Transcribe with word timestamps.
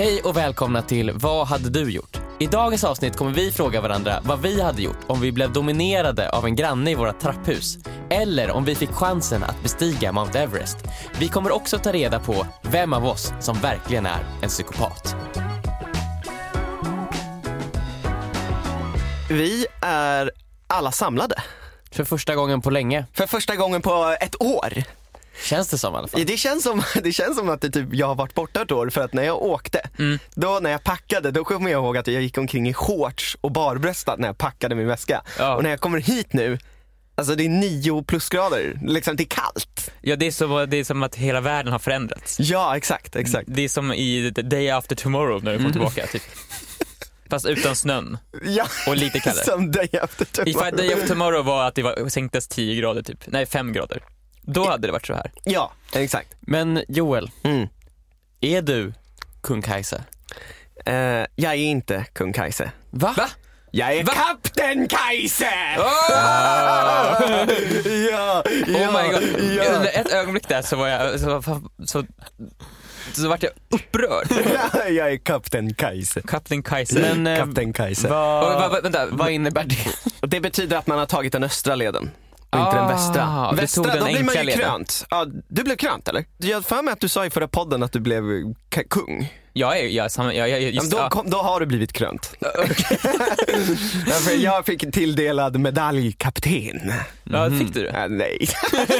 Hej 0.00 0.22
och 0.22 0.36
välkomna 0.36 0.82
till 0.82 1.12
Vad 1.14 1.46
hade 1.46 1.70
du 1.70 1.90
gjort? 1.90 2.20
I 2.38 2.46
dagens 2.46 2.84
avsnitt 2.84 3.16
kommer 3.16 3.32
vi 3.32 3.52
fråga 3.52 3.80
varandra 3.80 4.20
vad 4.24 4.42
vi 4.42 4.62
hade 4.62 4.82
gjort 4.82 4.98
om 5.06 5.20
vi 5.20 5.32
blev 5.32 5.52
dominerade 5.52 6.30
av 6.30 6.44
en 6.44 6.56
granne 6.56 6.90
i 6.90 6.94
våra 6.94 7.12
trapphus 7.12 7.78
eller 8.10 8.50
om 8.50 8.64
vi 8.64 8.74
fick 8.74 8.90
chansen 8.90 9.42
att 9.42 9.62
bestiga 9.62 10.12
Mount 10.12 10.38
Everest. 10.38 10.76
Vi 11.18 11.28
kommer 11.28 11.52
också 11.52 11.78
ta 11.78 11.92
reda 11.92 12.20
på 12.20 12.46
vem 12.62 12.92
av 12.92 13.06
oss 13.06 13.32
som 13.40 13.58
verkligen 13.58 14.06
är 14.06 14.24
en 14.42 14.48
psykopat. 14.48 15.16
Vi 19.30 19.66
är 19.82 20.30
alla 20.66 20.92
samlade. 20.92 21.34
För 21.90 22.04
första 22.04 22.34
gången 22.34 22.60
på 22.60 22.70
länge, 22.70 23.06
För 23.12 23.26
första 23.26 23.56
gången 23.56 23.82
på 23.82 24.16
ett 24.20 24.42
år. 24.42 24.84
Känns 25.44 25.68
det 25.68 25.78
som 25.78 25.94
i 25.94 25.96
alla 25.96 26.08
fall. 26.08 26.24
Det 26.26 26.36
känns 26.36 26.62
som, 26.62 26.82
det 27.02 27.12
känns 27.12 27.36
som 27.36 27.48
att 27.48 27.60
det 27.60 27.70
typ, 27.70 27.88
jag 27.92 28.06
har 28.06 28.14
varit 28.14 28.34
borta 28.34 28.62
ett 28.62 28.72
år 28.72 28.90
för 28.90 29.00
att 29.00 29.12
när 29.12 29.22
jag 29.22 29.42
åkte, 29.42 29.80
då 30.34 30.58
när 30.62 30.70
jag 30.70 30.84
packade, 30.84 31.30
då 31.30 31.44
kommer 31.44 31.70
jag 31.70 31.78
ihåg 31.84 31.96
att 31.96 32.06
jag 32.06 32.22
gick 32.22 32.38
omkring 32.38 32.68
i 32.68 32.74
shorts 32.74 33.36
och 33.40 33.52
barbröstad 33.52 34.16
när 34.16 34.28
jag 34.28 34.38
packade 34.38 34.74
min 34.74 34.86
väska. 34.86 35.22
Ja. 35.38 35.54
Och 35.56 35.62
när 35.62 35.70
jag 35.70 35.80
kommer 35.80 35.98
hit 35.98 36.32
nu, 36.32 36.58
alltså 37.14 37.34
det 37.34 37.44
är 37.44 37.48
nio 37.48 38.02
plusgrader, 38.02 38.78
liksom 38.86 39.16
det 39.16 39.22
är 39.22 39.28
kallt. 39.28 39.90
Ja, 40.00 40.16
det 40.16 40.26
är, 40.26 40.30
så, 40.30 40.66
det 40.66 40.76
är 40.76 40.84
som 40.84 41.02
att 41.02 41.14
hela 41.14 41.40
världen 41.40 41.72
har 41.72 41.78
förändrats. 41.78 42.36
Ja 42.40 42.76
exakt, 42.76 43.16
exakt. 43.16 43.48
Det 43.52 43.62
är 43.62 43.68
som 43.68 43.92
i 43.92 44.32
The 44.36 44.42
Day 44.42 44.70
After 44.70 44.96
Tomorrow 44.96 45.44
när 45.44 45.52
du 45.52 45.58
kommer 45.58 45.70
tillbaka. 45.72 46.06
Typ. 46.06 46.22
Fast 47.30 47.46
utan 47.46 47.76
snön. 47.76 48.18
Ja, 48.44 48.66
Och 48.86 48.96
lite 48.96 49.20
kallare. 49.20 49.44
som 49.44 49.70
day 49.72 49.88
after 50.02 50.48
Ifall 50.48 50.52
tomorrow. 50.64 50.76
Day 50.76 50.92
After 50.92 51.08
Tomorrow 51.08 51.44
var 51.44 51.64
att 51.68 51.74
det 51.74 51.82
var, 51.82 52.08
sänktes 52.08 52.48
10 52.48 52.80
grader 52.80 53.02
typ. 53.02 53.18
Nej, 53.26 53.46
5 53.46 53.72
grader. 53.72 54.02
Då 54.54 54.68
hade 54.70 54.88
det 54.88 54.92
varit 54.92 55.06
så 55.06 55.14
här. 55.14 55.30
Ja, 55.44 55.72
exakt. 55.94 56.28
Men 56.40 56.82
Joel, 56.88 57.30
Mm. 57.42 57.68
är 58.40 58.62
du 58.62 58.92
kung 59.42 59.62
Kajsa? 59.62 60.00
Eh, 60.86 60.94
jag 61.34 61.52
är 61.52 61.54
inte 61.54 62.04
kung 62.12 62.32
Kajse. 62.32 62.70
Va? 62.90 63.14
Va? 63.16 63.28
Jag 63.70 63.92
är 63.94 64.04
Va? 64.04 64.12
kapten 64.12 64.88
Kajse! 64.88 65.44
ja, 68.10 68.42
Oh 68.68 69.02
my 69.02 69.08
god. 69.12 69.22
ja. 69.56 69.64
Under 69.76 70.00
ett 70.00 70.12
ögonblick 70.12 70.48
där 70.48 70.62
så 70.62 70.76
var 70.76 70.88
jag, 70.88 71.20
så, 71.20 71.42
så, 71.86 72.04
så, 73.12 73.28
vart 73.28 73.42
jag 73.42 73.52
upprörd. 73.70 74.26
jag 74.90 75.12
är 75.12 75.16
kapten 75.16 75.74
Kajse. 75.74 76.20
Kapten 76.28 76.62
Kaiser. 76.62 77.00
Men 77.00 77.26
eh, 77.26 77.44
Kapten 77.44 77.72
Kajse. 77.72 78.08
vad, 78.08 78.44
Och, 78.44 78.60
va, 78.60 78.68
va, 78.68 78.80
vänta, 78.82 79.06
vad 79.10 79.30
innebär 79.30 79.64
det? 79.64 80.26
Det 80.26 80.40
betyder 80.40 80.76
att 80.76 80.86
man 80.86 80.98
har 80.98 81.06
tagit 81.06 81.32
den 81.32 81.44
östra 81.44 81.74
leden. 81.74 82.10
Och 82.52 82.58
inte 82.58 82.76
den 82.76 82.84
Ah, 82.84 82.88
västra. 82.88 83.50
du 83.50 83.56
Västra, 83.56 83.82
tog 83.82 83.92
den 83.92 84.00
då 84.00 84.04
blir 84.04 84.24
man 84.24 84.46
ju 84.46 84.52
krönt. 84.52 85.06
Ja, 85.10 85.26
du 85.48 85.62
blev 85.64 85.76
krönt 85.76 86.08
eller? 86.08 86.24
Jag 86.38 86.56
har 86.56 86.62
för 86.62 86.82
mig 86.82 86.92
att 86.92 87.00
du 87.00 87.08
sa 87.08 87.26
i 87.26 87.30
förra 87.30 87.48
podden 87.48 87.82
att 87.82 87.92
du 87.92 88.00
blev 88.00 88.22
kung. 88.88 89.32
Jag 89.52 89.78
är, 89.80 89.88
jag, 89.88 90.10
jag, 90.16 90.34
jag, 90.34 90.48
Ja, 90.50 90.56
just, 90.56 90.90
då, 90.90 90.96
ja. 90.96 91.10
kom, 91.10 91.30
då 91.30 91.38
har 91.38 91.60
du 91.60 91.66
blivit 91.66 91.92
krönt. 91.92 92.36
Jag 94.38 94.66
fick 94.66 94.92
tilldelad 94.92 95.60
medaljkapten. 95.60 96.92
ja, 97.24 97.50
fick 97.50 97.74
du 97.74 97.82
det? 97.82 97.88
Äh, 97.88 98.08
nej. 98.08 98.38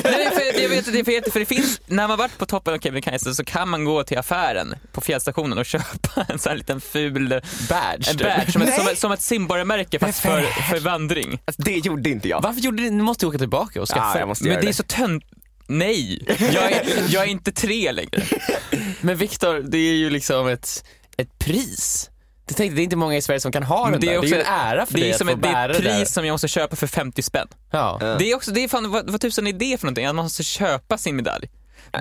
Nej, 0.04 0.30
för, 0.30 0.62
jag 0.62 0.68
vet, 0.68 0.92
det, 0.92 1.04
för, 1.04 1.30
för 1.30 1.40
det 1.40 1.46
finns, 1.46 1.80
när 1.86 2.08
man 2.08 2.18
varit 2.18 2.38
på 2.38 2.46
toppen 2.46 2.74
av 2.74 2.78
Kebnekaise 2.78 3.34
så 3.34 3.44
kan 3.44 3.68
man 3.68 3.84
gå 3.84 4.04
till 4.04 4.18
affären 4.18 4.74
på 4.92 5.00
fjällstationen 5.00 5.58
och 5.58 5.66
köpa 5.66 6.26
en 6.28 6.38
sån 6.38 6.50
här 6.50 6.56
liten 6.56 6.80
ful 6.80 7.28
Badge? 7.68 8.10
en 8.10 8.16
typ. 8.16 8.26
badge 8.26 8.52
som, 8.52 8.62
ett, 8.62 8.74
som, 8.74 8.88
ett, 8.88 8.98
som 8.98 9.12
ett 9.12 9.22
simborgarmärke 9.22 9.98
fast 9.98 10.20
för, 10.20 10.42
för 10.42 10.80
vandring. 10.80 11.42
Alltså, 11.44 11.62
det 11.62 11.76
gjorde 11.76 12.10
inte 12.10 12.28
jag. 12.28 12.42
Varför 12.42 12.60
gjorde 12.60 12.82
du 12.82 12.90
Nu 12.90 13.02
måste 13.02 13.24
du 13.26 13.28
åka 13.28 13.38
tillbaka 13.38 13.80
och 13.82 13.88
skaffa 13.88 14.10
Ja, 14.14 14.18
jag 14.18 14.28
måste 14.28 14.44
Men 14.44 14.52
göra 14.52 14.62
det 14.62 14.68
är 14.68 14.72
så 14.72 14.82
tönt... 14.82 15.24
Nej, 15.70 16.22
jag 16.28 16.72
är, 16.72 16.84
jag 17.08 17.22
är 17.24 17.28
inte 17.28 17.52
tre 17.52 17.92
längre. 17.92 18.22
Men 19.00 19.16
Viktor, 19.16 19.54
det 19.60 19.78
är 19.78 19.94
ju 19.94 20.10
liksom 20.10 20.46
ett, 20.48 20.84
ett 21.16 21.38
pris. 21.38 22.10
Jag 22.48 22.56
tänkte, 22.56 22.76
det 22.76 22.82
är 22.82 22.84
inte 22.84 22.96
många 22.96 23.16
i 23.16 23.22
Sverige 23.22 23.40
som 23.40 23.52
kan 23.52 23.62
ha 23.62 23.91
den 23.91 24.00
det 24.00 24.06
där. 24.06 24.12
är, 24.14 24.18
också, 24.18 24.30
det 24.30 24.36
är 24.36 24.38
ju 24.38 24.44
en 24.44 24.52
ära 24.52 24.86
för 24.86 24.94
det 24.94 25.00
dig 25.00 25.08
är 25.10 25.12
att 25.12 25.18
som 25.18 25.26
få 25.26 25.32
ett, 25.34 25.42
det 25.42 25.48
är 25.48 25.52
bära 25.52 25.72
ett 25.72 25.82
det 25.82 25.88
där. 25.91 25.98
pris 25.98 26.12
som 26.12 26.26
jag 26.26 26.34
måste 26.34 26.48
köpa 26.48 26.76
för 26.76 26.86
50 26.86 27.22
spänn. 27.22 27.48
Ja. 27.70 28.16
Det 28.18 28.30
är 28.30 28.34
också, 28.36 28.50
det 28.50 28.64
är 28.64 28.68
fan, 28.68 28.91
vad, 28.91 29.10
vad 29.10 29.20
tusan 29.20 29.47
är 29.47 29.53
det 29.53 29.81
för 29.81 29.86
någonting? 29.86 30.06
Att 30.06 30.14
man 30.14 30.25
måste 30.25 30.42
köpa 30.42 30.98
sin 30.98 31.16
medalj. 31.16 31.50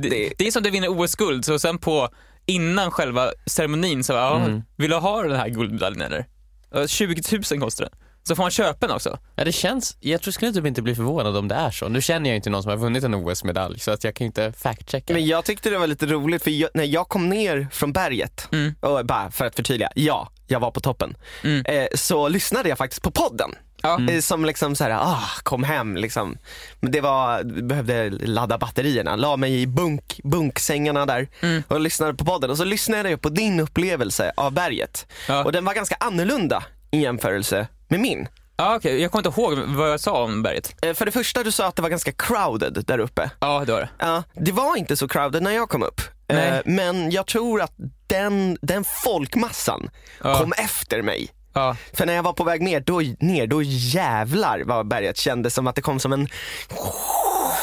Det, 0.01 0.09
det- 0.09 0.33
det 0.37 0.47
är 0.47 0.51
som 0.51 0.59
att 0.59 0.63
du 0.63 0.69
vinner 0.69 0.87
OS-guld, 0.89 1.45
så 1.45 1.59
sen 1.59 1.77
på, 1.77 2.09
innan 2.45 2.91
själva 2.91 3.31
ceremonin 3.45 4.03
så 4.03 4.13
bara, 4.13 4.21
ja, 4.21 4.45
Mm. 4.45 4.61
vill 4.77 4.89
du 4.89 4.95
ha 4.95 5.23
den 5.23 5.35
här 5.39 5.49
guldmedaljen 5.49 6.01
eller? 6.01 6.25
Ja, 6.73 6.87
20 6.87 7.21
000 7.51 7.61
kostar 7.61 7.85
den. 7.85 7.93
Så 8.29 8.35
får 8.35 8.43
man 8.43 8.51
köpa 8.51 8.87
den 8.87 8.95
också. 8.95 9.17
ja, 9.35 9.43
det 9.45 9.51
känns, 9.51 9.97
jag 9.99 10.21
tror 10.21 10.31
skulle 10.31 10.51
typ 10.53 10.65
inte 10.65 10.81
bli 10.81 10.95
förvånad 10.95 11.37
om 11.37 11.47
det 11.47 11.55
är 11.55 11.71
så. 11.71 11.87
Nu 11.89 12.01
känner 12.01 12.29
jag 12.29 12.35
inte 12.35 12.49
någon 12.49 12.63
som 12.63 12.69
har 12.69 12.77
vunnit 12.77 13.03
en 13.03 13.13
OS-medalj 13.15 13.79
så 13.79 13.91
att 13.91 14.03
jag 14.03 14.15
kan 14.15 14.25
inte 14.27 14.51
fact-checka. 14.51 15.13
Men 15.13 15.25
jag 15.27 15.45
tyckte 15.45 15.69
det 15.69 15.77
var 15.77 15.87
lite 15.87 16.05
roligt 16.05 16.43
för 16.43 16.51
jag, 16.51 16.69
när 16.73 16.83
jag 16.83 17.07
kom 17.09 17.29
ner 17.29 17.67
från 17.71 17.93
berget, 17.93 18.47
Mm. 18.51 18.75
och 18.79 19.05
bara 19.05 19.31
för 19.31 19.45
att 19.45 19.55
förtydliga, 19.55 19.89
ja, 19.95 20.29
jag 20.47 20.59
var 20.59 20.71
på 20.71 20.79
toppen. 20.79 21.17
Mm. 21.43 21.65
Eh, 21.65 21.87
så 21.95 22.27
lyssnade 22.27 22.69
jag 22.69 22.77
faktiskt 22.77 23.01
på 23.01 23.11
podden. 23.11 23.51
Ja. 23.81 23.99
Eh, 24.09 24.19
Som 24.21 24.45
liksom 24.45 24.75
såhär, 24.75 24.91
ah, 24.91 25.23
kom 25.43 25.63
hem 25.63 25.95
liksom. 25.97 26.37
Men 26.79 26.91
det 26.91 27.01
var, 27.01 27.43
behövde 27.61 28.09
ladda 28.09 28.57
batterierna, 28.57 29.15
la 29.15 29.37
mig 29.37 29.61
i 29.61 29.67
bunk, 29.67 30.19
bunksängarna 30.23 31.05
där 31.05 31.27
Mm. 31.41 31.63
och 31.67 31.79
lyssnade 31.79 32.13
på 32.13 32.25
podden. 32.25 32.49
Och 32.49 32.57
så 32.57 32.63
lyssnade 32.63 33.09
jag 33.09 33.21
på 33.21 33.29
din 33.29 33.59
upplevelse 33.59 34.31
av 34.37 34.51
berget. 34.53 35.07
Ja. 35.27 35.43
Och 35.43 35.51
den 35.51 35.65
var 35.65 35.73
ganska 35.73 35.95
annorlunda 35.99 36.63
i 36.91 36.99
jämförelse 37.01 37.67
med 37.89 37.99
min. 37.99 38.27
Ja, 38.57 38.75
okej. 38.75 39.01
Jag 39.01 39.11
kommer 39.11 39.27
inte 39.29 39.41
ihåg 39.41 39.57
vad 39.77 39.91
jag 39.91 39.99
sa 39.99 40.23
om 40.23 40.43
berget. 40.43 40.75
Eh, 40.85 40.93
För 40.93 41.05
det 41.05 41.11
första, 41.11 41.43
du 41.43 41.51
sa 41.51 41.67
att 41.67 41.75
det 41.75 41.81
var 41.81 41.89
ganska 41.89 42.11
crowded 42.11 42.83
där 42.87 42.99
uppe. 42.99 43.29
Ja, 43.39 43.63
det 43.65 43.71
var 43.71 43.79
det. 43.79 43.89
Ja, 43.99 44.23
det 44.33 44.51
var 44.51 44.75
inte 44.75 44.97
så 44.97 45.07
crowded 45.07 45.43
när 45.43 45.51
jag 45.51 45.69
kom 45.69 45.83
upp. 45.83 46.01
Eh, 46.27 46.35
Nej. 46.35 46.61
Men 46.65 47.11
jag 47.11 47.27
tror 47.27 47.61
att 47.61 47.73
den, 48.07 48.57
den 48.61 48.83
folkmassan 49.03 49.89
Ja. 50.23 50.37
kom 50.37 50.53
efter 50.57 51.01
mig. 51.01 51.29
Ja. 51.53 51.75
För 51.93 52.05
när 52.05 52.13
jag 52.13 52.23
var 52.23 52.33
på 52.33 52.43
väg 52.43 52.61
ner, 52.61 52.79
då, 52.79 53.01
ner, 53.19 53.47
då 53.47 53.61
jävlar 53.63 54.61
vad 54.65 54.87
berget 54.87 55.17
kändes 55.17 55.53
som 55.53 55.67
att 55.67 55.75
det 55.75 55.81
kom 55.81 55.99
som 55.99 56.13
en 56.13 56.27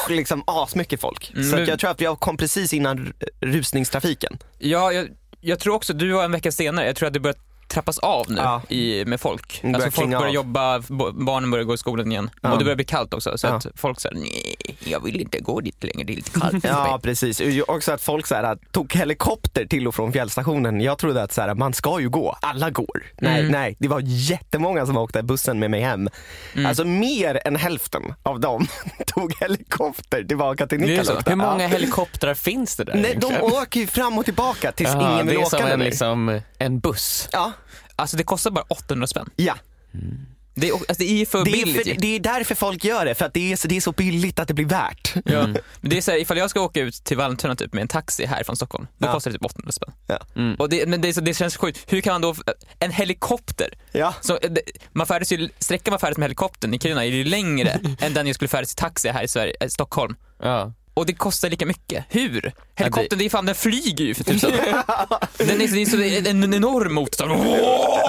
liksom 0.09 0.43
asmycket 0.47 1.01
folk. 1.01 1.25
Så 1.35 1.41
Mm. 1.41 1.63
att 1.63 1.69
jag 1.69 1.79
tror 1.79 1.91
att 1.91 2.01
jag 2.01 2.21
kom 2.21 2.37
precis 2.37 2.73
innan 2.73 3.13
rusningstrafiken. 3.41 4.39
Ja, 4.59 4.93
jag, 4.93 5.09
jag 5.41 5.59
tror 5.59 5.75
också, 5.75 5.93
du 5.93 6.13
var 6.13 6.25
en 6.25 6.33
vecka 6.33 6.53
senare, 6.53 6.87
jag 6.87 6.97
tror 6.97 7.07
att 7.07 7.13
det 7.15 7.21
börjar 7.21 7.37
trappas 7.69 7.99
av 7.99 8.27
nu 8.31 8.37
Ja. 8.37 8.63
i, 8.69 9.05
med 9.05 9.21
folk. 9.21 9.61
Alltså 9.65 9.91
folk 9.91 10.09
börjar 10.11 10.27
av. 10.27 10.35
jobba, 10.35 10.79
barnen 11.13 11.51
börjar 11.51 11.65
gå 11.65 11.75
i 11.75 11.79
skolan 11.79 12.13
igen. 12.13 12.31
Ja. 12.43 12.53
Och 12.53 12.59
det 12.59 12.65
börjar 12.65 12.77
bli 12.77 12.85
kallt 12.85 13.15
också, 13.15 13.39
så 13.39 13.47
Ja. 13.47 13.53
att 13.55 13.67
folk 13.75 14.01
säger 14.01 14.17
nej, 14.17 14.57
jag 14.85 15.01
vill 15.05 15.21
inte 15.21 15.41
gå 15.41 15.61
dit 15.61 15.85
längre, 15.85 16.05
det 16.05 16.13
är 16.13 16.17
lite 16.17 16.41
kallt. 16.41 16.65
Ja 16.65 17.01
precis, 17.03 17.43
också 17.69 17.93
att 17.93 18.03
folk 18.03 18.27
så 18.27 18.35
här, 18.35 18.59
tog 18.73 18.93
helikopter 18.95 19.67
till 19.67 19.89
och 19.89 19.95
från 19.95 20.13
fjällstationen. 20.13 20.81
Jag 20.81 20.99
trodde 20.99 21.23
att 21.23 21.33
så 21.33 21.41
här, 21.41 21.55
man 21.55 21.73
ska 21.73 22.01
ju 22.01 22.09
gå, 22.09 22.37
alla 22.43 22.71
går. 22.71 23.03
Nej, 23.21 23.41
Mm. 23.41 23.53
nej, 23.53 23.77
det 23.79 23.89
var 23.89 24.01
jättemånga 24.05 24.87
som 24.87 24.97
åkte 24.97 25.23
bussen 25.23 25.59
med 25.59 25.71
mig 25.71 25.81
hem. 25.81 26.09
Mm. 26.55 26.67
Alltså 26.67 26.85
mer 26.85 27.41
än 27.45 27.57
hälften 27.57 28.03
av 28.23 28.41
dem 28.41 28.67
tog 29.07 29.35
helikopter 29.41 30.25
tillbaka 30.25 30.67
till. 30.67 30.81
Nikkaluokta. 30.81 31.31
Hur 31.31 31.37
många 31.37 31.67
helikoptrar 31.67 32.35
finns 32.35 32.77
det 32.77 32.85
där 32.85 32.95
Nej, 32.95 33.03
de 33.03 33.27
egentligen? 33.27 33.43
åker 33.63 33.81
ju 33.81 33.87
fram 33.87 34.19
och 34.19 34.25
tillbaka 34.25 34.73
tills 34.73 34.95
ingen 34.95 35.27
vill 35.27 35.39
åka 35.39 35.65
med 35.65 35.79
mig. 35.79 35.87
liksom, 35.89 36.41
en 36.59 36.81
buss. 36.81 37.29
Ja, 37.33 37.53
Alltså 37.97 38.17
det 38.17 38.23
kostar 38.25 38.51
bara 38.51 38.65
800 38.69 39.07
spänn. 39.07 39.31
ja. 39.37 39.55
Det 40.59 40.69
är, 40.69 40.73
alltså, 40.73 40.95
det 40.99 41.05
är 41.05 41.15
ju 41.17 41.27
för 41.27 41.45
Det, 41.45 41.51
är 41.51 41.53
billigt 41.65 41.89
för, 41.89 42.01
det 42.01 42.17
är 42.17 42.21
därför 42.21 42.55
folk 42.55 42.85
gör 42.85 43.05
det, 43.05 43.15
för 43.15 43.25
att 43.25 43.35
det 43.35 43.53
är, 43.53 43.57
så, 43.57 43.69
det 43.69 43.77
är 43.77 43.81
så 43.81 43.93
billigt 43.93 44.39
att 44.39 44.49
det 44.49 44.55
blir 44.55 44.65
värt. 44.67 45.15
Ja. 45.25 45.47
Men 45.47 45.91
det 45.91 45.97
är 45.97 46.01
så 46.01 46.11
här, 46.11 46.19
ifall 46.19 46.37
jag 46.39 46.51
ska 46.51 46.61
åka 46.61 46.81
ut 46.81 46.95
till 46.95 47.17
Vallentuna 47.17 47.57
typ 47.57 47.73
med 47.73 47.83
en 47.83 47.89
taxi 47.89 48.27
här 48.27 48.45
från 48.45 48.57
Stockholm, 48.57 48.87
då 48.99 49.09
Ja. 49.09 49.13
kostar 49.13 49.31
det 49.31 49.35
typ 49.39 49.45
800 49.45 49.73
spänn. 49.73 49.93
Ja. 50.07 50.19
Mm. 50.37 50.55
Och 50.55 50.69
det, 50.69 50.89
men 50.89 51.01
det, 51.01 51.09
är 51.09 51.13
så, 51.13 51.21
det 51.21 51.35
känns 51.35 51.57
sjukt, 51.57 51.93
hur 51.93 52.01
kan 52.01 52.15
man 52.15 52.21
då, 52.21 52.35
en 52.79 52.91
helikopter, 52.91 53.69
Ja. 53.93 54.15
så, 54.21 54.33
eh, 54.39 54.51
det, 54.51 54.63
man 54.93 55.07
färdas 55.07 55.33
ju, 55.33 55.49
sträckan 55.59 55.93
man 55.93 56.01
färdas 56.01 56.19
med 56.19 56.25
helikoptern 56.25 56.75
i 56.75 56.79
Kiruna 56.79 57.05
är 57.05 57.09
ju 57.11 57.25
längre 57.25 57.81
än 58.01 58.15
den 58.15 58.27
jag 58.27 58.35
skulle 58.35 58.49
färdas 58.49 58.73
i 58.73 58.77
taxi 58.77 59.09
här 59.09 59.23
i 59.23 59.29
Sverige, 59.29 59.55
eh, 59.61 59.69
Stockholm. 59.69 60.17
Ja. 60.43 60.73
Och 60.97 61.07
det 61.07 61.13
kostar 61.15 61.51
lika 61.51 61.67
mycket. 61.67 62.05
Hur? 62.09 62.53
Helikoptern, 62.75 63.19
det 63.19 63.25
är 63.25 63.31
fan, 63.31 63.47
den 63.47 63.55
flyger 63.55 64.05
ju 64.05 64.15
för 64.15 64.25
tusan. 64.25 64.51
den 65.39 65.61
är, 65.61 65.75
det 65.75 65.83
är 65.83 65.87
så, 65.87 65.97
det 65.97 66.17
är 66.17 66.29
en 66.31 66.55
enorm 66.55 66.95
motor. 66.95 67.29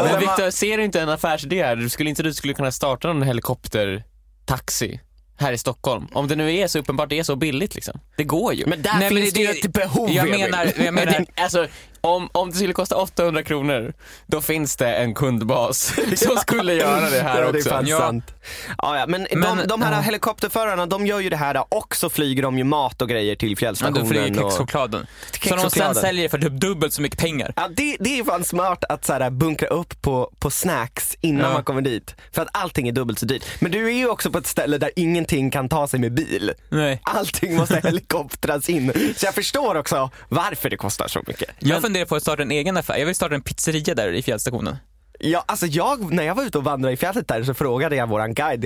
Men 0.04 0.20
Viktor, 0.20 0.50
ser 0.52 0.78
du 0.78 0.84
inte 0.84 1.02
en 1.02 1.10
affärsidé 1.10 1.64
här? 1.64 1.76
Du 1.76 1.90
skulle 1.90 2.10
inte 2.10 2.24
du 2.24 2.34
skulle 2.34 2.54
kunna 2.54 2.72
starta 2.72 3.10
en 3.10 3.22
helikoptertaxi 3.24 5.00
här 5.40 5.54
i 5.54 5.58
Stockholm? 5.58 6.08
Om 6.14 6.28
det 6.28 6.36
nu 6.36 6.56
är 6.56 6.68
så 6.68 6.80
uppenbart, 6.80 7.10
det 7.10 7.20
är 7.20 7.24
så 7.24 7.36
billigt 7.36 7.76
liksom. 7.76 8.00
Det 8.18 8.24
går 8.24 8.54
ju. 8.54 8.66
Men 8.66 8.82
där 8.82 8.94
Nej, 9.00 9.12
men 9.14 9.22
finns 9.24 9.34
det- 9.34 9.48
det, 9.48 9.54
ju 9.54 9.60
ett 9.60 9.74
behov 9.74 10.12
jag 10.12 10.30
menar, 10.30 10.74
jag 10.86 10.94
menar, 10.94 11.26
Alltså, 11.36 11.68
om, 12.08 12.30
om 12.32 12.50
det 12.50 12.56
skulle 12.56 12.74
kosta 12.74 12.96
800 12.96 13.44
kronor, 13.44 13.94
då 14.26 14.42
finns 14.42 14.76
det 14.76 14.96
en 14.96 15.14
kundbas 15.14 15.94
som 16.16 16.38
skulle 16.38 16.74
göra 16.74 17.10
det 17.10 17.22
här 17.22 17.42
ja, 17.42 17.52
det 17.52 17.58
är 17.58 17.62
också. 17.62 17.70
fan 17.70 17.88
Ja. 17.88 18.00
sant. 18.00 18.34
Ja, 18.78 19.00
ja, 19.00 19.06
men, 19.08 19.28
Men- 19.32 19.58
de, 19.58 19.68
de 19.68 19.82
här 19.82 19.92
ja. 19.94 20.00
helikopterförarna 20.02 20.86
de 20.86 21.08
gör 21.08 21.20
ju 21.20 21.30
det 21.30 21.36
här 21.38 21.64
och 21.70 21.96
så 21.96 22.10
flyger 22.10 22.44
de 22.44 22.58
ju 22.58 22.64
mat 22.64 23.02
och 23.02 23.10
grejer 23.10 23.36
till 23.36 23.50
Ja, 23.52 23.56
fjällstationen. 23.56 24.04
då 24.04 24.10
flyger 24.10 24.44
och... 24.44 24.52
kexchokladen. 24.52 25.08
Som 25.48 25.58
de 25.58 25.70
sen 25.70 25.96
säljer 25.96 26.30
för 26.30 26.38
typ 26.38 26.52
dubbelt 26.62 26.94
så 26.94 27.02
mycket 27.02 27.20
pengar. 27.20 27.54
Ja, 27.56 27.68
det, 27.72 27.98
det 28.00 28.20
är 28.20 28.24
fan 28.24 28.44
smart 28.44 28.84
att 28.90 29.06
så 29.06 29.14
här, 29.14 29.30
bunkra 29.30 29.68
upp 29.68 30.02
på, 30.02 30.32
på 30.40 30.50
snacks 30.52 31.18
innan 31.22 31.46
Ja. 31.46 31.54
man 31.54 31.64
kommer 31.64 31.82
dit. 31.82 32.16
För 32.32 32.42
att 32.42 32.48
allting 32.52 32.88
är 32.88 32.92
dubbelt 32.92 33.20
så 33.20 33.26
dyrt. 33.26 33.44
Men 33.60 33.72
du 33.72 33.88
är 33.88 33.92
ju 33.98 34.10
också 34.10 34.32
på 34.32 34.38
ett 34.38 34.48
ställe 34.48 34.78
där 34.78 34.92
ingenting 34.96 35.52
kan 35.52 35.70
ta 35.70 35.88
sig 35.88 36.00
med 36.00 36.14
bil. 36.14 36.54
Nej. 36.70 37.00
Allting 37.04 37.56
måste 37.56 37.80
helikoptras 37.84 38.70
in. 38.70 39.14
Så 39.18 39.26
jag 39.26 39.36
förstår 39.36 39.76
också 39.76 40.10
varför 40.30 40.70
det 40.70 40.78
kostar 40.78 41.08
så 41.08 41.22
mycket. 41.28 41.50
Jag 41.60 41.70
Men- 41.74 41.82
funderar 41.98 42.10
på 42.10 42.16
att 42.16 42.22
starta 42.22 42.42
en 42.42 42.52
egen 42.52 42.78
affär. 42.78 42.98
Jag 42.98 43.06
vill 43.06 43.16
starta 43.16 43.36
en 43.36 43.42
pizzeria 43.42 43.96
där 43.96 44.14
i 44.14 44.22
fjällstationen. 44.22 44.76
Ja, 45.20 45.44
alltså 45.48 45.66
jag, 45.66 46.14
när 46.14 46.24
jag 46.24 46.36
var 46.36 46.44
ute 46.44 46.58
och 46.58 46.64
vandrade 46.64 46.94
i 46.94 46.98
fjället 46.98 47.28
där 47.28 47.44
så 47.44 47.54
frågade 47.54 47.96
jag 47.96 48.08
våran 48.10 48.34
guide 48.34 48.66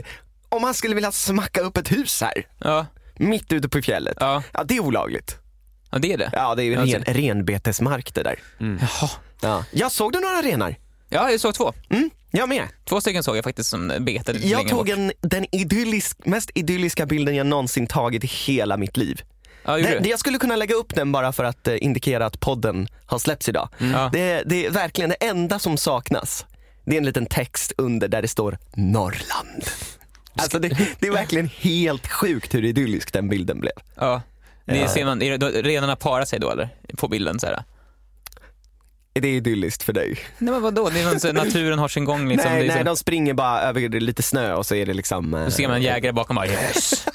om 0.50 0.64
han 0.64 0.74
skulle 0.74 0.96
vilja 0.96 1.12
smacka 1.12 1.62
upp 1.62 1.78
ett 1.78 1.92
hus 1.92 2.22
här. 2.22 2.48
Ja, 2.58 2.86
Mitt 3.16 3.54
ute 3.54 3.70
på 3.70 3.82
fjället. 3.82 4.18
Ja. 4.20 4.44
ja 4.54 4.64
det 4.64 4.76
är 4.76 4.80
olagligt. 4.80 5.38
ja 5.92 6.00
det 6.00 6.14
är 6.14 6.18
det. 6.18 6.30
Ja, 6.34 6.56
det 6.56 6.64
är 6.64 6.72
Ja, 6.72 6.82
ren, 6.82 7.04
renbetesmark 7.04 8.14
det 8.14 8.24
där. 8.24 8.40
Jaha. 8.60 9.10
Ja. 9.42 9.66
Jag 9.72 9.92
såg 9.92 10.14
du 10.14 10.20
några 10.20 10.42
renar? 10.42 10.76
Ja, 11.10 11.32
jag 11.32 11.40
såg 11.40 11.54
två. 11.54 11.74
Mm, 11.90 12.10
jag 12.32 12.50
med. 12.50 12.68
Två 12.86 13.02
stycken 13.02 13.24
såg 13.24 13.38
jag 13.38 13.44
faktiskt 13.44 13.70
som 13.70 13.94
betade 14.00 14.40
Jag 14.40 14.68
tog 14.68 14.90
en, 14.90 15.12
den 15.22 15.46
idyllisk, 15.52 16.26
mest 16.26 16.52
idylliska 16.56 17.06
bilden 17.06 17.36
jag 17.36 17.48
någonsin 17.48 17.88
tagit 17.88 18.24
i 18.24 18.28
hela 18.28 18.78
mitt 18.78 18.98
liv. 18.98 19.22
Ja, 19.66 19.78
Det, 19.78 20.00
du? 20.00 20.10
jag 20.10 20.20
skulle 20.20 20.38
kunna 20.38 20.56
lägga 20.56 20.76
upp 20.76 20.96
den 20.96 21.12
bara 21.12 21.32
för 21.32 21.44
att 21.44 21.68
eh, 21.68 21.76
indikera 21.84 22.26
att 22.26 22.40
podden 22.40 22.88
har 23.06 23.20
släppts 23.20 23.50
idag. 23.50 23.70
Ja. 23.78 24.10
Det, 24.14 24.44
det 24.46 24.66
är 24.66 24.70
verkligen 24.72 25.10
det 25.10 25.16
enda 25.26 25.60
som 25.60 25.78
saknas. 25.78 26.46
Det 26.86 26.96
är 26.96 26.98
en 26.98 27.06
liten 27.06 27.26
text 27.26 27.72
under 27.78 28.08
där 28.08 28.22
det 28.22 28.28
står 28.28 28.58
Norrland. 28.76 29.64
Alltså 30.36 30.60
det, 30.60 30.68
det 31.00 31.08
är 31.08 31.12
verkligen 31.12 31.48
helt 31.58 32.08
sjukt 32.08 32.54
hur 32.54 32.66
idyllisk 32.66 33.14
den 33.14 33.30
bilden 33.30 33.60
blev. 33.60 33.74
Ja. 33.96 34.22
Det 34.66 34.78
Ja. 34.78 34.88
ser 34.88 35.06
man, 35.06 35.20
det 35.20 35.38
renarna 35.38 35.96
parar 35.96 36.26
sig 36.26 36.40
då 36.40 36.50
eller? 36.52 36.70
På 36.98 37.08
bilden 37.08 37.40
så 37.40 37.46
här. 37.48 37.64
Är 39.14 39.22
det 39.22 39.28
idylliskt 39.30 39.84
för 39.84 39.94
dig? 39.94 40.18
Nej 40.38 40.54
men 40.54 40.62
vadå, 40.62 40.90
det 40.90 41.00
är 41.02 41.20
så, 41.20 41.32
naturen 41.34 41.80
har 41.80 41.88
sin 41.88 42.06
gång 42.06 42.28
liksom. 42.30 42.52
nej, 42.52 42.60
det 42.62 42.66
är 42.66 42.68
nej, 42.76 42.78
så, 42.78 42.84
de 42.84 42.98
springer 42.98 43.34
bara 43.34 43.62
över 43.62 43.90
lite 44.00 44.24
snö 44.24 44.54
och 44.54 44.66
så 44.66 44.76
är 44.76 44.86
det 44.86 44.94
liksom... 44.94 45.34
eh, 45.34 45.44
Då 45.46 45.52
ser 45.52 45.68
man 45.68 45.78
en 45.78 45.82
jägare 45.84 46.12
bakom 46.14 46.36
bara 46.36 46.48
yes. 46.48 47.08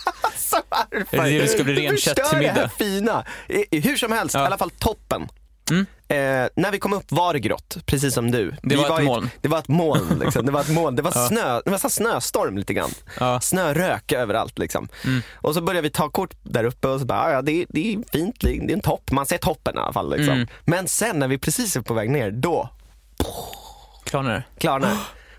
Alltså 0.56 0.96
varför? 0.98 1.18
Är 1.18 1.22
det 1.24 1.30
det 1.30 1.38
det 1.42 1.48
ska 1.48 1.64
bli 1.64 1.74
Du 1.86 1.88
förstör 1.88 2.14
till 2.14 2.24
det 2.38 2.46
här 2.48 2.54
middag? 2.54 2.68
fina. 2.78 3.24
I- 3.70 3.80
Hur 3.80 3.96
som 3.96 4.12
helst, 4.12 4.34
Ja. 4.34 4.42
i 4.42 4.46
alla 4.46 4.58
fall 4.58 4.70
toppen. 4.70 5.28
Mm. 5.70 5.86
Eh, 6.08 6.48
när 6.56 6.70
vi 6.72 6.78
kom 6.78 6.92
upp 6.92 7.04
var 7.12 7.32
det 7.32 7.38
grått, 7.40 7.76
precis 7.86 8.14
som 8.14 8.30
du. 8.30 8.54
Vi 8.62 8.74
var 8.76 8.94
ett 8.96 9.00
i- 9.02 9.04
moln. 9.04 9.30
Det 9.40 9.48
var 9.48 9.58
ett 9.58 9.68
moln. 9.68 10.18
Liksom. 10.24 10.46
Det 10.46 10.52
var 10.52 10.60
ett 10.60 10.68
moln. 10.68 10.96
Det 10.96 11.02
var, 11.02 11.12
Ja. 11.14 11.28
snö, 11.28 11.60
det 11.64 11.70
var 11.70 11.78
så 11.78 11.90
snöstorm 11.90 12.58
lite 12.58 12.74
grann. 12.74 12.90
Ja. 13.20 13.40
Snörök 13.40 14.12
överallt. 14.12 14.58
Liksom. 14.58 14.88
Mm. 15.04 15.22
Och 15.34 15.54
så 15.54 15.60
började 15.60 15.82
vi 15.82 15.90
ta 15.90 16.08
kort 16.10 16.34
där 16.42 16.64
uppe 16.64 16.88
och 16.88 17.00
så 17.00 17.06
bara, 17.06 17.20
"Ah, 17.20 17.32
ja, 17.32 17.42
det, 17.42 17.62
är- 17.62 17.66
det 17.68 17.92
är 17.94 17.98
fint, 18.12 18.36
det 18.40 18.56
är 18.56 18.72
en 18.72 18.80
topp. 18.80 19.10
Man 19.10 19.26
ser 19.26 19.38
toppen 19.38 19.76
i 19.76 19.78
alla 19.78 19.92
fall. 19.92 20.10
Liksom. 20.10 20.34
Mm. 20.34 20.48
Men 20.64 20.88
sen 20.88 21.18
när 21.18 21.28
vi 21.28 21.38
precis 21.38 21.76
är 21.76 21.80
på 21.80 21.94
väg 21.94 22.10
ner, 22.10 22.30
då 22.30 22.68
Klarnar 24.04 24.34
det? 24.34 24.42
klarnar 24.58 24.88
det. 24.88 24.96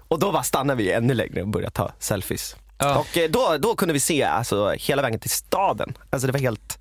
Och 0.08 0.20
då 0.20 0.32
bara 0.32 0.44
stannar 0.44 0.76
vi 0.76 0.92
ännu 0.92 1.14
längre 1.14 1.42
och 1.42 1.48
börjar 1.48 1.70
ta 1.70 1.92
selfies. 2.00 2.56
Ja. 2.78 2.98
Och 3.00 3.18
eh, 3.18 3.30
då, 3.30 3.58
då 3.60 3.76
kunde 3.76 3.94
vi 3.94 4.00
se 4.00 4.24
alltså, 4.24 4.70
hela 4.70 5.02
vägen 5.02 5.20
till 5.20 5.30
staden. 5.30 5.98
Alltså 6.10 6.28
det 6.28 6.34
var 6.34 6.40
helt, 6.40 6.80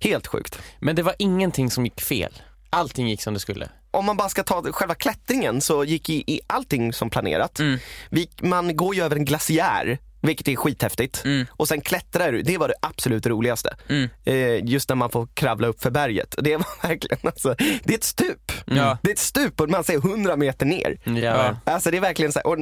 helt 0.00 0.26
sjukt. 0.26 0.58
Men 0.78 0.96
det 0.96 1.02
var 1.02 1.14
ingenting 1.18 1.70
som 1.70 1.84
gick 1.84 2.00
fel. 2.00 2.32
Allting 2.70 3.08
gick 3.08 3.22
som 3.22 3.34
det 3.34 3.40
skulle. 3.40 3.68
Om 3.90 4.04
man 4.04 4.16
bara 4.16 4.28
ska 4.28 4.42
ta 4.42 4.72
själva 4.72 4.94
klättringen 4.94 5.60
så 5.60 5.84
gick 5.84 6.10
i, 6.10 6.24
i 6.26 6.40
allting 6.46 6.92
som 6.92 7.10
planerat. 7.10 7.58
Mm. 7.58 7.78
Vi, 8.10 8.28
man 8.42 8.76
går 8.76 8.94
ju 8.94 9.02
över 9.02 9.16
en 9.16 9.24
glaciär, 9.24 9.98
vilket 10.20 10.48
är 10.48 10.56
skithäftigt. 10.56 11.24
Mm. 11.24 11.46
Och 11.50 11.68
sen 11.68 11.80
klättrar 11.80 12.32
du, 12.32 12.42
det 12.42 12.58
var 12.58 12.68
det 12.68 12.74
absolut 12.82 13.26
roligaste. 13.26 13.76
Mm. 13.88 14.08
Eh, 14.24 14.64
just 14.64 14.88
när 14.88 14.96
man 14.96 15.10
får 15.10 15.28
kravla 15.34 15.68
upp 15.68 15.82
för 15.82 15.90
berget. 15.90 16.34
Det 16.38 16.56
var 16.56 16.82
verkligen, 16.88 17.18
alltså, 17.22 17.54
det 17.84 17.94
är 17.94 17.98
ett 17.98 18.04
stup. 18.04 18.52
Ja. 18.64 18.98
Det 19.02 19.10
är 19.10 19.12
ett 19.12 19.18
stup 19.18 19.60
och 19.60 19.70
man 19.70 19.84
ser 19.84 19.96
100 19.96 20.36
meter 20.36 20.66
ner. 20.66 20.98
Ja. 21.04 21.56
Alltså 21.64 21.90
det 21.90 21.96
är 21.96 22.00
verkligen 22.00 22.32
så 22.32 22.38
här, 22.38 22.46
och 22.46 22.58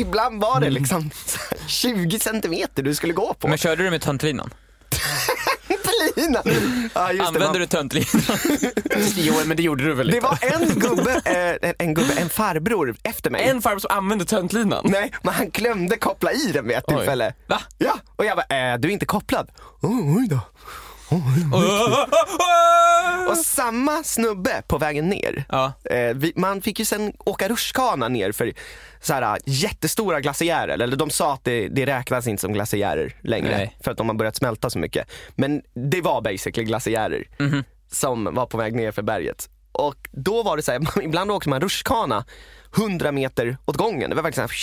ibland 0.00 0.40
var 0.40 0.60
det 0.60 0.70
liksom 0.70 1.10
så 1.26 1.38
här 1.50 1.68
20 1.68 2.18
centimeter 2.18 2.82
du 2.82 2.94
skulle 2.94 3.12
gå 3.12 3.34
på. 3.34 3.46
Mm. 3.46 3.50
Men 3.50 3.58
körde 3.58 3.82
du 3.84 3.90
med 3.90 4.00
töntlinan? 4.02 4.50
Lina. 6.16 6.42
Ja, 6.94 7.12
just 7.12 7.20
det, 7.22 7.26
Använde 7.26 7.46
man- 7.48 7.58
du 7.58 7.66
töntlinan? 7.66 8.06
Jo 9.16 9.34
men 9.46 9.56
det 9.56 9.62
gjorde 9.62 9.84
du 9.84 9.94
väl 9.94 10.06
det 10.10 10.16
inte? 10.16 10.26
var 10.28 10.38
en 10.42 10.68
gubbe, 10.78 11.20
eh, 11.24 11.72
en, 11.78 11.94
gubbe, 11.94 12.14
en 12.14 12.28
farbror 12.28 12.96
efter 13.02 13.30
mig. 13.30 13.42
en 13.48 13.62
farbror 13.62 13.78
som 13.78 13.90
använde 13.98 14.24
töntlinan. 14.24 14.84
Nej, 14.88 15.12
men 15.22 15.34
han 15.34 15.50
glömde 15.50 15.96
koppla 15.96 16.32
i 16.32 16.52
den 16.52 16.68
vid 16.68 16.76
ett 16.76 16.84
Oj. 16.86 16.96
tillfälle. 16.96 17.34
Va? 17.46 17.60
Ja, 17.78 17.98
och 18.16 18.24
jag 18.24 18.36
bara, 18.36 18.72
äh, 18.72 18.78
du 18.78 18.88
är 18.88 18.92
inte 18.92 19.06
kopplad? 19.06 19.50
Oh, 19.80 20.16
oj 20.18 20.26
då. 20.30 20.40
Och 23.28 23.36
samma 23.38 24.04
snubbe 24.04 24.62
på 24.66 24.78
vägen 24.78 25.08
ner. 25.08 25.44
Ja. 25.48 25.72
Eh, 25.84 26.14
vi, 26.14 26.32
man 26.36 26.62
fick 26.62 26.78
ju 26.78 26.84
sen 26.84 27.12
åka 27.18 27.48
rutschkana 27.48 28.08
ner 28.08 28.32
för 28.32 28.52
så 29.00 29.12
här, 29.14 29.22
äh, 29.22 29.36
jättestora 29.44 30.20
glaciärer. 30.20 30.78
Eller 30.78 30.96
de 30.96 31.10
sa 31.10 31.34
att 31.34 31.44
det, 31.44 31.68
det 31.68 31.86
räknas 31.86 32.26
inte 32.26 32.40
som 32.40 32.52
glaciärer 32.52 33.16
längre 33.22 33.56
Nej. 33.56 33.76
för 33.80 33.90
att 33.90 33.96
de 33.98 34.08
har 34.08 34.16
börjat 34.16 34.36
smälta 34.36 34.70
så 34.70 34.78
mycket. 34.78 35.10
Men 35.34 35.62
det 35.90 36.00
var 36.00 36.20
basically 36.20 36.64
glaciärer 36.66 37.24
Mhm. 37.38 37.64
som 37.90 38.34
var 38.34 38.46
på 38.46 38.56
väg 38.58 38.74
ner 38.74 38.92
för 38.92 39.02
berget. 39.02 39.48
Och 39.72 40.08
då 40.12 40.42
var 40.42 40.56
det 40.56 40.62
så 40.62 40.72
här, 40.72 40.80
ibland 41.02 41.30
åkte 41.30 41.48
man 41.48 41.60
rutschkana 41.60 42.24
100 42.76 43.12
meter 43.12 43.56
åt 43.64 43.76
gången. 43.76 44.10
Det 44.10 44.16
var 44.16 44.22
verkligen 44.22 44.48
så 44.48 44.54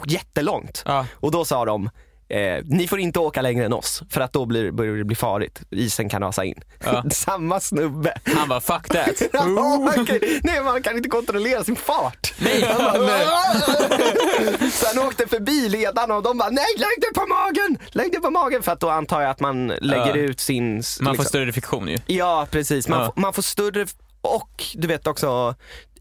här, 0.00 0.12
jättelångt. 0.12 0.82
Ja. 0.86 1.06
Och 1.14 1.30
då 1.30 1.44
sa 1.44 1.64
de, 1.64 1.90
eh, 2.34 2.62
ni 2.64 2.88
får 2.88 3.00
inte 3.00 3.18
åka 3.18 3.42
längre 3.42 3.64
än 3.64 3.72
oss 3.72 4.02
för 4.10 4.20
att 4.20 4.32
då 4.32 4.46
blir, 4.46 4.70
börjar 4.70 4.94
det 4.94 5.04
bli 5.04 5.16
farligt. 5.16 5.60
Isen 5.70 6.08
kan 6.08 6.22
rasa 6.22 6.44
in. 6.44 6.60
Ja. 6.84 7.04
Samma 7.10 7.60
snubbe. 7.60 8.18
Han 8.36 8.48
bara 8.48 8.60
fuck 8.60 8.88
that. 8.88 9.22
Ja, 9.32 9.92
kan, 10.06 10.18
nej, 10.42 10.62
man 10.64 10.82
kan 10.82 10.96
inte 10.96 11.08
kontrollera 11.08 11.64
sin 11.64 11.76
fart. 11.76 12.34
Nej. 12.38 12.62
Han 12.62 12.82
bara, 13.06 13.18
så 14.70 14.86
han 14.94 15.06
åkte 15.08 15.26
förbi 15.26 15.68
ledarna 15.68 16.16
och 16.16 16.22
de 16.22 16.38
bara, 16.38 16.50
nej 16.50 16.64
lägg 16.76 17.00
dig 17.00 17.12
på 17.14 17.26
magen! 17.26 17.78
Lägg 17.92 18.12
dig 18.12 18.20
på 18.20 18.30
magen 18.30 18.62
för 18.62 18.72
att 18.72 18.80
då 18.80 18.90
antar 18.90 19.20
jag 19.20 19.30
att 19.30 19.40
man 19.40 19.66
lägger 19.66 20.06
Ja. 20.16 20.22
ut 20.22 20.40
sin... 20.40 20.74
Man 20.74 20.82
får 20.82 21.10
liksom- 21.10 21.24
större 21.24 21.52
friktion 21.52 21.88
ju. 21.88 21.98
Ja 22.06 22.46
precis, 22.50 22.88
man. 22.88 23.06
Får, 23.06 23.20
man 23.20 23.32
får 23.32 23.42
större 23.42 23.86
och 24.20 24.64
du 24.74 24.88
vet 24.88 25.06
också 25.06 25.54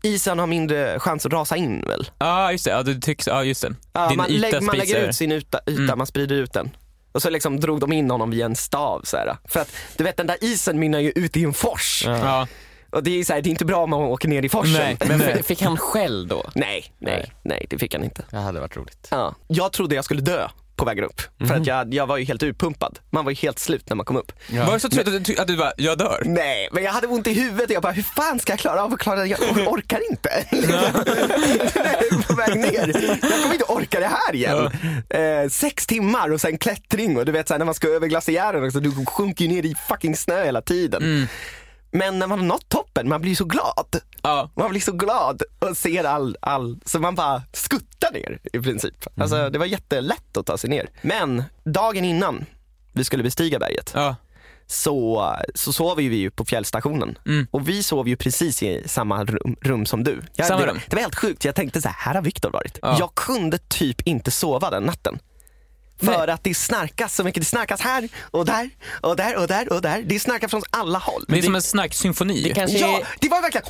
isen 0.04 0.40
har 0.40 0.48
mindre 0.48 1.00
chans 1.00 1.26
att 1.26 1.34
rasa 1.34 1.56
in 1.58 1.82
väl? 1.88 2.10
Ja 2.20 2.52
just 2.52 2.66
det, 2.66 2.72
ja, 2.72 2.84
du 2.84 3.00
tycks, 3.00 3.28
ja 3.28 3.44
just 3.44 3.62
det. 3.62 3.76
Ja, 3.94 4.08
Din 4.08 4.18
man, 4.18 4.30
yta 4.30 4.40
lägg, 4.52 4.64
man 4.64 4.78
lägger 4.78 5.08
ut 5.10 5.16
sin 5.16 5.32
yta, 5.32 5.60
yta 5.68 5.82
Mm. 5.82 5.98
man 5.98 6.08
sprider 6.08 6.36
ut 6.36 6.54
den. 6.54 6.70
Och 7.12 7.22
så 7.22 7.30
liksom 7.30 7.60
drog 7.60 7.80
de 7.80 7.94
in 7.94 8.12
honom 8.12 8.30
via 8.32 8.46
en 8.46 8.56
stav 8.56 9.02
så 9.04 9.18
här. 9.18 9.38
För 9.48 9.60
att 9.60 9.72
du 9.98 10.04
vet 10.04 10.18
den 10.18 10.28
där 10.28 10.38
isen 10.44 10.80
mynnar 10.80 11.00
ju 11.00 11.12
ut 11.16 11.38
i 11.38 11.44
en 11.44 11.54
fors. 11.54 12.04
Ja. 12.08 12.48
Och 12.92 13.04
det 13.04 13.20
är, 13.20 13.24
så 13.24 13.34
här, 13.34 13.42
det 13.42 13.50
är 13.50 13.52
inte 13.52 13.66
bra 13.66 13.84
om 13.84 13.90
man 13.90 14.00
åker 14.00 14.28
ner 14.30 14.46
i 14.46 14.50
forsen. 14.50 14.74
Nej. 14.74 14.98
Men 15.08 15.22
f- 15.22 15.46
fick 15.46 15.62
han 15.62 15.78
skäll 15.78 16.28
då? 16.28 16.44
nej, 16.56 16.94
nej, 17.00 17.14
Nej. 17.18 17.32
nej 17.44 17.66
det 17.70 17.78
fick 17.78 17.94
han 17.94 18.04
inte. 18.04 18.24
Det 18.30 18.38
hade 18.38 18.60
varit 18.60 18.78
roligt. 18.78 19.08
Ja. 19.12 19.36
Jag 19.48 19.72
trodde 19.72 19.96
jag 19.96 20.06
skulle 20.06 20.22
dö 20.22 20.48
på 20.76 20.86
vägen 20.86 21.04
upp. 21.04 21.22
För 21.48 21.56
att 21.56 21.68
jag, 21.68 21.94
jag 21.94 22.08
var 22.08 22.18
ju 22.18 22.26
helt 22.26 22.44
utpumpad. 22.44 23.00
Man 23.10 23.26
var 23.26 23.32
ju 23.32 23.36
helt 23.36 23.60
slut 23.60 23.90
när 23.90 23.96
man 23.96 24.06
kom 24.06 24.16
upp. 24.18 24.32
Ja. 24.48 24.66
Var 24.66 24.74
du 24.74 24.80
så 24.80 24.90
trött 24.90 25.08
att 25.08 25.26
du, 25.26 25.38
att 25.38 25.48
du 25.48 25.58
bara, 25.58 25.72
jag 25.78 25.98
dör? 25.98 26.22
Nej, 26.26 26.70
men 26.72 26.84
jag 26.84 26.92
hade 26.92 27.08
ont 27.08 27.28
i 27.28 27.34
huvudet 27.34 27.66
och 27.66 27.72
jag 27.72 27.82
bara, 27.82 27.92
hur 27.94 28.04
fan 28.04 28.40
ska 28.40 28.52
jag 28.54 28.60
klara 28.60 28.84
av 28.84 28.94
att 28.94 29.00
klara 29.00 29.20
det? 29.20 29.26
Jag 29.26 29.40
or- 29.40 29.68
orkar 29.74 30.00
inte. 30.12 30.30
på 32.28 32.36
väg 32.36 32.56
ner. 32.60 33.20
Jag 33.22 33.42
kommer 33.42 33.54
inte 33.54 33.66
orka 33.68 34.00
det 34.00 34.08
här 34.08 34.36
igen. 34.36 34.70
Eh, 35.10 35.50
sex 35.50 35.88
timmar 35.88 36.30
och 36.32 36.42
sen 36.42 36.58
klättring 36.58 37.18
och 37.18 37.26
du 37.26 37.32
vet 37.32 37.48
så 37.48 37.54
här, 37.54 37.60
när 37.60 37.66
man 37.66 37.76
ska 37.76 37.88
över 37.88 38.08
glaciären 38.08 38.66
också, 38.66 38.80
du 38.80 39.06
sjunker 39.06 39.46
ju 39.46 39.52
ner 39.52 39.66
i 39.66 39.76
fucking 39.90 40.16
snö 40.16 40.46
hela 40.46 40.62
tiden. 40.62 41.28
Men 41.94 42.20
när 42.20 42.28
man 42.28 42.40
har 42.40 42.46
nått 42.46 42.70
toppen, 42.70 43.10
man 43.10 43.22
blir 43.22 43.36
så 43.36 43.46
glad. 43.46 44.00
Ja. 44.22 44.50
Man 44.56 44.70
blir 44.70 44.82
så 44.82 44.92
glad 44.92 45.42
och 45.60 45.78
ser 45.78 46.04
all, 46.04 46.38
all, 46.42 46.80
så 46.86 47.00
man 47.00 47.16
bara 47.16 47.42
skuttar 47.54 48.12
ner 48.14 48.40
i 48.54 48.60
princip. 48.60 49.08
Alltså 49.22 49.50
det 49.50 49.60
var 49.60 49.66
jättelätt 49.66 50.38
att 50.38 50.46
ta 50.46 50.58
sig 50.58 50.70
ner. 50.70 50.90
Men 51.02 51.44
dagen 51.64 52.06
innan 52.06 52.46
vi 52.94 53.04
skulle 53.04 53.24
bestiga 53.24 53.60
berget 53.60 53.92
Ja. 53.96 54.16
så, 54.68 55.28
så 55.56 55.74
sov 55.74 55.98
vi 55.98 56.04
ju 56.16 56.32
på 56.32 56.46
fjällstationen. 56.46 57.18
Mm. 57.26 57.48
Och 57.52 57.68
vi 57.70 57.84
sov 57.84 58.08
ju 58.08 58.16
precis 58.16 58.64
i 58.64 58.84
samma 58.86 59.24
rum, 59.26 59.56
rum 59.62 59.86
som 59.86 60.04
du. 60.04 60.22
Jag, 60.36 60.48
Samma 60.48 60.62
det, 60.62 60.68
rum? 60.68 60.80
det 60.90 60.96
var 60.96 61.02
helt 61.02 61.16
sjukt, 61.16 61.46
jag 61.46 61.56
tänkte 61.56 61.82
så 61.82 61.88
här, 61.88 61.96
här 62.00 62.14
har 62.16 62.22
Viktor 62.22 62.52
varit. 62.52 62.80
Ja. 62.82 62.96
Jag 63.00 63.16
kunde 63.16 63.58
typ 63.58 64.02
inte 64.02 64.32
sova 64.32 64.70
den 64.70 64.84
natten. 64.84 65.20
För 66.06 66.28
att 66.28 66.44
det 66.44 66.54
snarkas 66.54 67.16
så 67.16 67.24
mycket, 67.24 67.42
det 67.42 67.46
snarkas 67.46 67.82
här 67.82 68.10
och 68.32 68.46
där 68.46 68.70
och 69.02 69.16
där 69.16 69.38
och 69.38 69.48
där 69.48 69.74
och 69.74 69.82
där. 69.82 70.02
Det 70.06 70.20
snarkar 70.20 70.48
från 70.48 70.62
alla 70.70 71.00
håll. 71.00 71.26
Men 71.28 71.34
det 71.34 71.42
är 71.42 71.44
som 71.44 71.56
en 71.56 71.62
snarksymfoni. 71.62 72.42
Det 72.42 72.54
kanske 72.54 72.78
Ja, 72.78 73.00
är... 73.00 73.08
det 73.20 73.30
var 73.30 73.42
verkligen... 73.42 73.68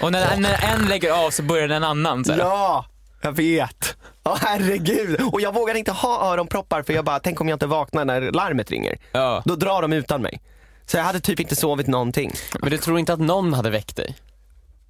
Och 0.00 0.12
när, 0.12 0.36
när 0.36 0.64
en 0.74 0.86
lägger 0.86 1.12
av 1.26 1.30
så 1.30 1.42
börjar 1.42 1.68
en 1.68 1.84
annan. 1.84 2.24
Så 2.24 2.32
här. 2.32 2.38
Ja, 2.38 2.86
jag 3.22 3.32
vet. 3.32 3.96
Ja 4.24 4.38
herregud. 4.40 5.20
Och 5.32 5.40
jag 5.40 5.54
vågar 5.54 5.74
inte 5.74 5.92
ha 5.92 6.32
öronproppar 6.32 6.82
för 6.82 6.92
jag 6.92 7.04
bara, 7.04 7.20
tänk 7.20 7.40
om 7.40 7.48
jag 7.48 7.56
inte 7.56 7.66
vaknar 7.66 8.04
när 8.04 8.20
larmet 8.20 8.70
ringer. 8.70 8.98
Ja. 9.12 9.42
Då 9.44 9.56
drar 9.56 9.82
de 9.82 9.92
utan 9.92 10.22
mig. 10.22 10.40
Så 10.86 10.96
jag 10.96 11.04
hade 11.04 11.20
typ 11.20 11.40
inte 11.40 11.56
sovit 11.56 11.86
någonting. 11.86 12.32
Men 12.60 12.70
du 12.70 12.78
tror 12.78 12.98
inte 12.98 13.12
att 13.12 13.20
någon 13.20 13.54
hade 13.54 13.70
väckt 13.70 13.96
dig? 13.96 14.16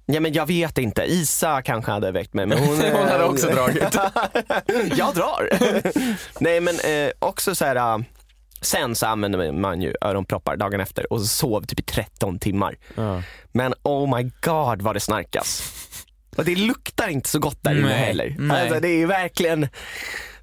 Ja 0.05 0.19
men 0.19 0.33
jag 0.33 0.45
vet 0.45 0.77
inte, 0.77 1.03
Isa 1.03 1.61
kanske 1.61 1.91
hade 1.91 2.11
väckt 2.11 2.33
mig 2.33 2.45
men 2.45 2.57
hon, 2.57 2.77
Hon 2.93 3.07
hade 3.07 3.23
också 3.23 3.47
dragit. 3.47 3.83
jag 4.97 5.15
drar. 5.15 5.49
Nej 6.43 6.61
men 6.61 6.79
eh, 6.79 7.11
också 7.19 7.55
så 7.55 7.65
här. 7.65 7.75
äh, 7.75 7.97
sen 8.61 8.95
så 8.95 9.05
använde 9.05 9.51
man 9.51 9.81
ju 9.81 9.93
öronproppar 10.01 10.57
dagen 10.57 10.79
efter 10.79 11.13
och 11.13 11.21
sov 11.21 11.61
typ 11.61 11.79
i 11.79 11.83
13 11.83 12.39
timmar. 12.39 12.77
Ja. 12.95 13.21
Men 13.51 13.73
oh 13.83 14.17
my 14.17 14.31
god 14.41 14.81
vad 14.81 14.95
det 14.95 14.99
snarkas. 14.99 15.63
Och 16.37 16.45
det 16.45 16.55
luktar 16.55 17.07
inte 17.07 17.29
så 17.29 17.39
gott 17.39 17.63
där 17.63 17.71
inne 17.71 17.87
Nej, 17.87 17.97
heller. 17.97 18.35
nej. 18.39 18.61
Alltså 18.61 18.79
det 18.79 18.87
är 18.87 19.05
verkligen 19.05 19.67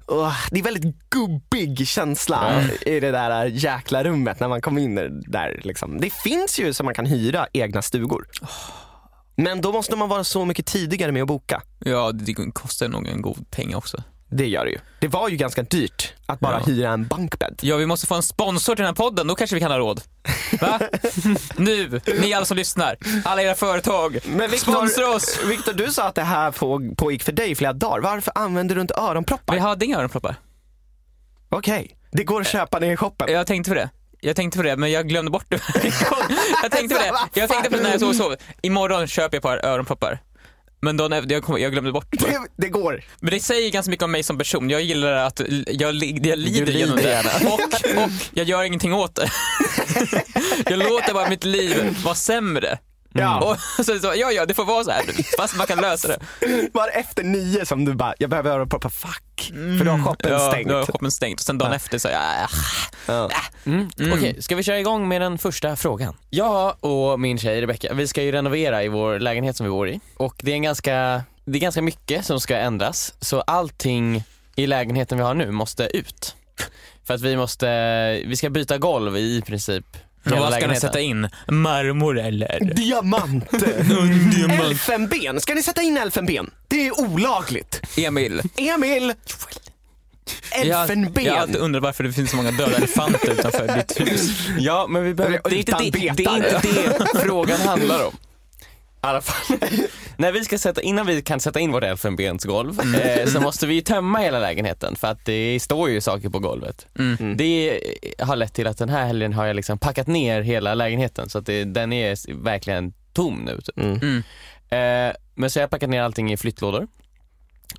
åh, 0.07 0.35
det 0.51 0.59
är 0.59 0.63
väldigt 0.63 1.09
gubbig 1.09 1.87
känsla 1.87 2.63
i 2.85 2.99
det 2.99 3.11
där 3.11 3.45
jäkla 3.45 4.03
rummet 4.03 4.39
när 4.39 4.47
man 4.47 4.61
kommer 4.61 4.81
in 4.81 5.23
där. 5.27 5.59
Liksom. 5.63 6.01
Det 6.01 6.13
finns 6.13 6.59
ju 6.59 6.73
som 6.73 6.85
man 6.85 6.93
kan 6.93 7.05
hyra 7.05 7.47
egna 7.53 7.81
stugor. 7.81 8.25
Men 9.41 9.61
då 9.61 9.71
måste 9.71 9.95
man 9.95 10.09
vara 10.09 10.23
så 10.23 10.45
mycket 10.45 10.65
tidigare 10.65 11.11
med 11.11 11.21
att 11.21 11.27
boka. 11.27 11.61
Ja, 11.79 12.11
det 12.11 12.33
kostar 12.53 12.87
nog 12.87 13.07
en 13.07 13.21
god 13.21 13.51
peng 13.51 13.75
också. 13.75 14.03
Det 14.29 14.47
gör 14.47 14.65
det 14.65 14.71
ju. 14.71 14.79
Det 14.99 15.07
var 15.07 15.29
ju 15.29 15.35
ganska 15.37 15.63
dyrt 15.63 16.13
att 16.25 16.39
bara 16.39 16.53
Ja. 16.59 16.65
hyra 16.65 16.91
en 16.91 17.07
bankbädd. 17.07 17.59
Ja, 17.61 17.75
vi 17.77 17.85
måste 17.85 18.07
få 18.07 18.15
en 18.15 18.23
sponsor 18.23 18.75
till 18.75 18.83
den 18.83 18.89
här 18.89 18.95
podden, 18.95 19.27
då 19.27 19.35
kanske 19.35 19.55
vi 19.55 19.59
kan 19.59 19.71
ha 19.71 19.77
råd. 19.77 20.01
Va? 20.61 20.79
nu, 21.57 22.01
ni 22.21 22.33
alla 22.33 22.45
som 22.45 22.57
lyssnar, 22.57 22.95
alla 23.25 23.41
era 23.41 23.55
företag, 23.55 24.19
sponsra 24.57 25.09
oss! 25.09 25.39
Viktor, 25.45 25.73
du 25.73 25.91
sa 25.91 26.07
att 26.07 26.15
det 26.15 26.21
här 26.23 26.51
på, 26.51 26.93
pågick 26.97 27.23
för 27.23 27.31
dig 27.31 27.51
i 27.51 27.55
flera 27.55 27.73
dagar. 27.73 27.99
Varför 28.01 28.31
använder 28.35 28.75
du 28.75 28.81
inte 28.81 28.93
öronproppar? 28.97 29.53
Vi 29.53 29.59
hade 29.59 29.85
inga 29.85 29.97
öronproppar. 29.97 30.35
Okej, 31.49 31.97
det 32.11 32.23
går 32.23 32.41
att 32.41 32.47
köpa 32.47 32.79
ner 32.79 32.91
i 32.93 32.97
shoppen. 32.97 33.33
Jag 33.33 33.47
tänkte 33.47 33.71
på 33.71 33.75
det. 33.75 33.89
Jag 34.23 34.35
tänkte 34.35 34.57
på 34.57 34.63
det, 34.63 34.77
men 34.77 34.91
jag 34.91 35.07
glömde 35.09 35.31
bort 35.31 35.45
det. 35.49 35.59
jag 36.63 36.71
tänkte 36.71 36.95
på 36.95 37.01
det. 37.01 37.39
Jag 37.39 37.49
tänkte 37.49 37.69
på 37.69 37.75
det 37.77 37.83
när 37.83 37.91
jag 37.91 37.99
sov 37.99 38.09
och 38.09 38.15
sov. 38.15 38.35
Imorgon 38.61 39.07
köper 39.07 39.35
jag 39.35 39.39
ett 39.39 39.61
par 39.61 39.65
öronproppar. 39.71 40.19
Men 40.81 40.97
då 40.97 41.07
när 41.07 41.31
jag, 41.31 41.59
jag 41.59 41.71
glömde 41.71 41.91
bort 41.91 42.07
det. 42.11 42.17
Det, 42.25 42.39
det 42.57 42.67
går. 42.69 43.03
Men 43.19 43.31
det 43.31 43.39
säger 43.39 43.71
ganska 43.71 43.89
mycket 43.89 44.03
om 44.03 44.11
mig 44.11 44.23
som 44.23 44.37
person. 44.37 44.69
Jag 44.69 44.81
gillar 44.81 45.11
att 45.13 45.41
jag, 45.67 45.93
li- 45.95 46.19
jag 46.21 46.37
lider 46.39 46.71
genom 46.71 46.97
det. 46.97 47.23
Och, 47.45 47.53
och 48.03 48.09
jag 48.33 48.47
gör 48.47 48.63
ingenting 48.63 48.93
åt 48.93 49.15
det. 49.15 49.29
jag 50.69 50.79
låter 50.79 51.13
bara 51.13 51.29
mitt 51.29 51.43
liv 51.43 51.97
vara 52.03 52.15
sämre. 52.15 52.77
Ja. 53.13 53.39
Och 53.39 53.57
så, 53.85 53.99
så, 53.99 54.13
ja, 54.15 54.31
ja, 54.31 54.45
det 54.45 54.53
får 54.53 54.65
vara 54.65 54.83
så 54.83 54.91
här. 54.91 55.03
Fast 55.37 55.57
man 55.57 55.67
kan 55.67 55.81
lösa 55.81 56.07
det. 56.07 56.19
Var 56.73 56.87
efter 56.93 57.23
nio 57.23 57.65
som 57.65 57.85
du 57.85 57.93
bara, 57.93 58.13
jag 58.17 58.29
behöver 58.29 58.51
öronproppar, 58.51 58.89
fuck. 58.89 59.51
För 59.77 59.85
då 59.85 59.91
har 59.91 59.99
shoppen 60.03 60.31
Ja, 60.31 60.39
stängt. 60.51 60.69
då 60.69 60.75
har 60.75 60.85
shoppen 60.85 61.11
stängt. 61.11 61.39
Och 61.39 61.45
sen 61.45 61.57
dagen 61.57 61.69
Ja. 61.71 61.75
efter 61.75 61.97
så, 61.97 62.07
ja, 62.07 62.47
Ja. 63.05 63.29
Mm. 63.65 63.89
Okej, 64.13 64.41
ska 64.41 64.55
vi 64.55 64.63
köra 64.63 64.79
igång 64.79 65.07
med 65.07 65.21
den 65.21 65.37
första 65.37 65.75
frågan? 65.75 66.17
Jag 66.29 66.75
och 66.85 67.19
min 67.19 67.37
tjej 67.37 67.61
Rebecca, 67.61 67.93
vi 67.93 68.07
ska 68.07 68.23
ju 68.23 68.31
renovera 68.31 68.83
i 68.83 68.87
vår 68.87 69.19
lägenhet 69.19 69.55
som 69.57 69.63
vi 69.65 69.69
bor 69.69 69.89
i. 69.89 69.99
Och 70.17 70.35
det 70.43 70.51
är, 70.51 70.55
en 70.55 70.61
ganska, 70.61 71.23
det 71.45 71.57
är 71.57 71.61
ganska 71.61 71.81
mycket 71.81 72.25
som 72.25 72.39
ska 72.39 72.57
ändras. 72.57 73.13
Så 73.19 73.41
allting 73.41 74.23
i 74.55 74.67
lägenheten 74.67 75.17
vi 75.17 75.23
har 75.23 75.33
nu 75.33 75.51
måste 75.51 75.83
ut. 75.97 76.35
För 77.03 77.13
att 77.13 77.21
vi 77.21 77.37
måste, 77.37 77.67
vi 78.25 78.35
ska 78.35 78.49
byta 78.49 78.77
golv 78.77 79.17
i 79.17 79.41
princip 79.41 79.85
Hela 80.25 80.39
vad 80.39 80.53
ska 80.53 80.67
ni 80.67 80.79
sätta 80.79 80.99
in? 80.99 81.29
Marmor 81.47 82.19
eller? 82.19 82.59
Diamant. 82.75 83.53
Elfenben, 84.61 85.41
ska 85.41 85.53
ni 85.53 85.63
sätta 85.63 85.81
in 85.81 85.97
elfenben? 85.97 86.49
Det 86.67 86.87
är 86.87 86.99
olagligt. 86.99 87.81
Emil. 87.97 88.41
Emil! 88.57 89.13
Elfenben. 90.51 91.25
Jag 91.25 91.33
har 91.33 91.41
alltid 91.41 91.55
undrat 91.55 91.83
varför 91.83 92.03
det 92.03 92.13
finns 92.13 92.29
så 92.31 92.35
många 92.35 92.51
döda 92.51 92.77
elefanter 92.77 93.31
utanför 93.31 93.75
ditt 93.77 93.99
hus. 93.99 94.47
Ja, 94.59 94.87
men 94.89 95.03
vi 95.03 95.13
behöver, 95.13 95.41
det, 95.49 95.55
är 95.55 95.59
inte 95.59 95.71
det, 95.71 96.13
det 96.17 96.25
är 96.25 96.35
inte 96.35 96.61
det 96.61 97.19
frågan 97.19 97.61
handlar 97.61 98.05
om. 98.05 98.15
I 99.03 99.07
alla 99.07 99.21
fall. 99.21 99.57
När 100.17 100.31
vi 100.31 100.43
ska 100.45 100.57
sätta, 100.57 100.81
innan 100.81 101.05
vi 101.07 101.21
kan 101.21 101.39
sätta 101.39 101.59
in 101.59 101.71
vårt 101.71 101.83
elfenbensgolv 101.83 102.95
eh, 102.95 103.27
så 103.27 103.41
måste 103.41 103.67
vi 103.67 103.73
ju 103.73 103.81
tömma 103.81 104.19
hela 104.19 104.39
lägenheten 104.39 104.95
för 104.95 105.07
att 105.07 105.25
det 105.25 105.59
står 105.59 105.89
ju 105.89 106.01
saker 106.01 106.29
på 106.29 106.39
golvet. 106.39 106.87
Mm. 106.99 107.37
Det 107.37 107.79
har 108.19 108.35
lett 108.35 108.53
till 108.53 108.67
att 108.67 108.77
den 108.77 108.89
här 108.89 109.05
helgen 109.07 109.33
har 109.33 109.45
jag 109.45 109.55
liksom 109.55 109.77
packat 109.77 110.07
ner 110.07 110.41
hela 110.41 110.73
lägenheten 110.73 111.29
så 111.29 111.37
att 111.37 111.45
det, 111.45 111.63
den 111.63 111.93
är 111.93 112.33
verkligen 112.43 112.93
tom 113.13 113.35
nu. 113.45 113.61
Typ. 113.61 113.77
Mm. 113.79 113.99
Mm. 114.01 114.17
Eh, 115.09 115.15
men 115.35 115.49
så 115.49 115.59
har 115.59 115.61
jag 115.61 115.69
packat 115.69 115.89
ner 115.89 116.01
allting 116.01 116.31
i 116.33 116.37
flyttlådor 116.37 116.87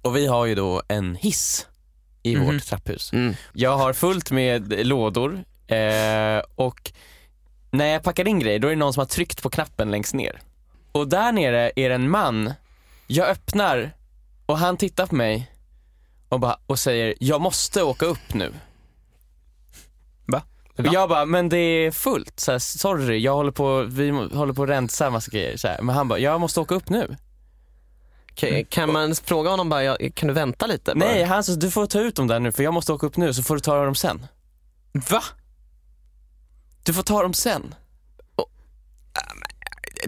och 0.02 0.16
vi 0.16 0.26
har 0.26 0.46
ju 0.46 0.54
då 0.54 0.82
en 0.88 1.14
hiss 1.16 1.66
i 2.22 2.36
Mhm. 2.36 2.46
vårt 2.46 2.64
trapphus. 2.64 3.12
Mm. 3.12 3.34
Jag 3.52 3.76
har 3.76 3.92
fullt 3.92 4.30
med 4.30 4.86
lådor 4.86 5.44
eh, 5.66 6.42
och 6.54 6.92
när 7.70 7.86
jag 7.86 8.02
packar 8.02 8.28
in 8.28 8.38
grejer 8.38 8.58
då 8.58 8.68
är 8.68 8.72
det 8.72 8.76
någon 8.78 8.92
som 8.92 9.00
har 9.00 9.06
tryckt 9.06 9.42
på 9.42 9.50
knappen 9.50 9.90
längst 9.90 10.14
ner. 10.14 10.40
Och 10.92 11.08
där 11.08 11.32
nere 11.32 11.72
är 11.76 11.88
det 11.88 11.94
en 11.94 12.10
man, 12.10 12.52
jag 13.06 13.28
öppnar 13.28 13.92
och 14.46 14.58
han 14.58 14.76
tittar 14.76 15.06
på 15.06 15.14
mig 15.14 15.50
och, 16.28 16.40
bara, 16.40 16.58
och 16.66 16.78
säger 16.78 17.14
jag 17.20 17.40
måste 17.40 17.82
åka 17.82 18.06
upp 18.06 18.34
nu. 18.34 18.52
Va? 20.26 20.42
Och 20.78 20.86
jag 20.86 21.08
bara, 21.08 21.24
men 21.24 21.48
det 21.48 21.56
är 21.56 21.90
fullt, 21.90 22.40
så 22.40 22.52
här, 22.52 22.58
sorry 22.58 23.18
jag 23.18 23.34
håller 23.34 23.52
på, 23.52 23.82
vi 23.82 24.10
håller 24.10 24.52
på 24.52 24.62
att 24.62 24.68
rensa 24.68 25.10
massa 25.10 25.30
grejer. 25.30 25.56
Så 25.56 25.68
här. 25.68 25.82
Men 25.82 25.94
han 25.94 26.08
bara, 26.08 26.18
jag 26.18 26.40
måste 26.40 26.60
åka 26.60 26.74
upp 26.74 26.88
nu. 26.88 27.16
Okej, 28.32 28.66
kan 28.70 28.92
man 28.92 29.14
fråga 29.14 29.50
honom 29.50 29.68
bara, 29.68 29.84
ja, 29.84 29.96
kan 30.14 30.28
du 30.28 30.34
vänta 30.34 30.66
lite? 30.66 30.94
bara? 30.94 31.08
Nej, 31.08 31.24
han 31.24 31.44
sa 31.44 31.52
du 31.52 31.70
får 31.70 31.86
ta 31.86 32.00
ut 32.00 32.16
dem 32.16 32.26
där 32.26 32.40
nu 32.40 32.52
för 32.52 32.62
jag 32.62 32.74
måste 32.74 32.92
åka 32.92 33.06
upp 33.06 33.16
nu 33.16 33.34
så 33.34 33.42
får 33.42 33.54
du 33.54 33.60
ta 33.60 33.84
dem 33.84 33.94
sen. 33.94 34.26
Va? 34.92 35.22
Du 36.84 36.94
får 36.94 37.02
ta 37.02 37.22
dem 37.22 37.34
sen. 37.34 37.74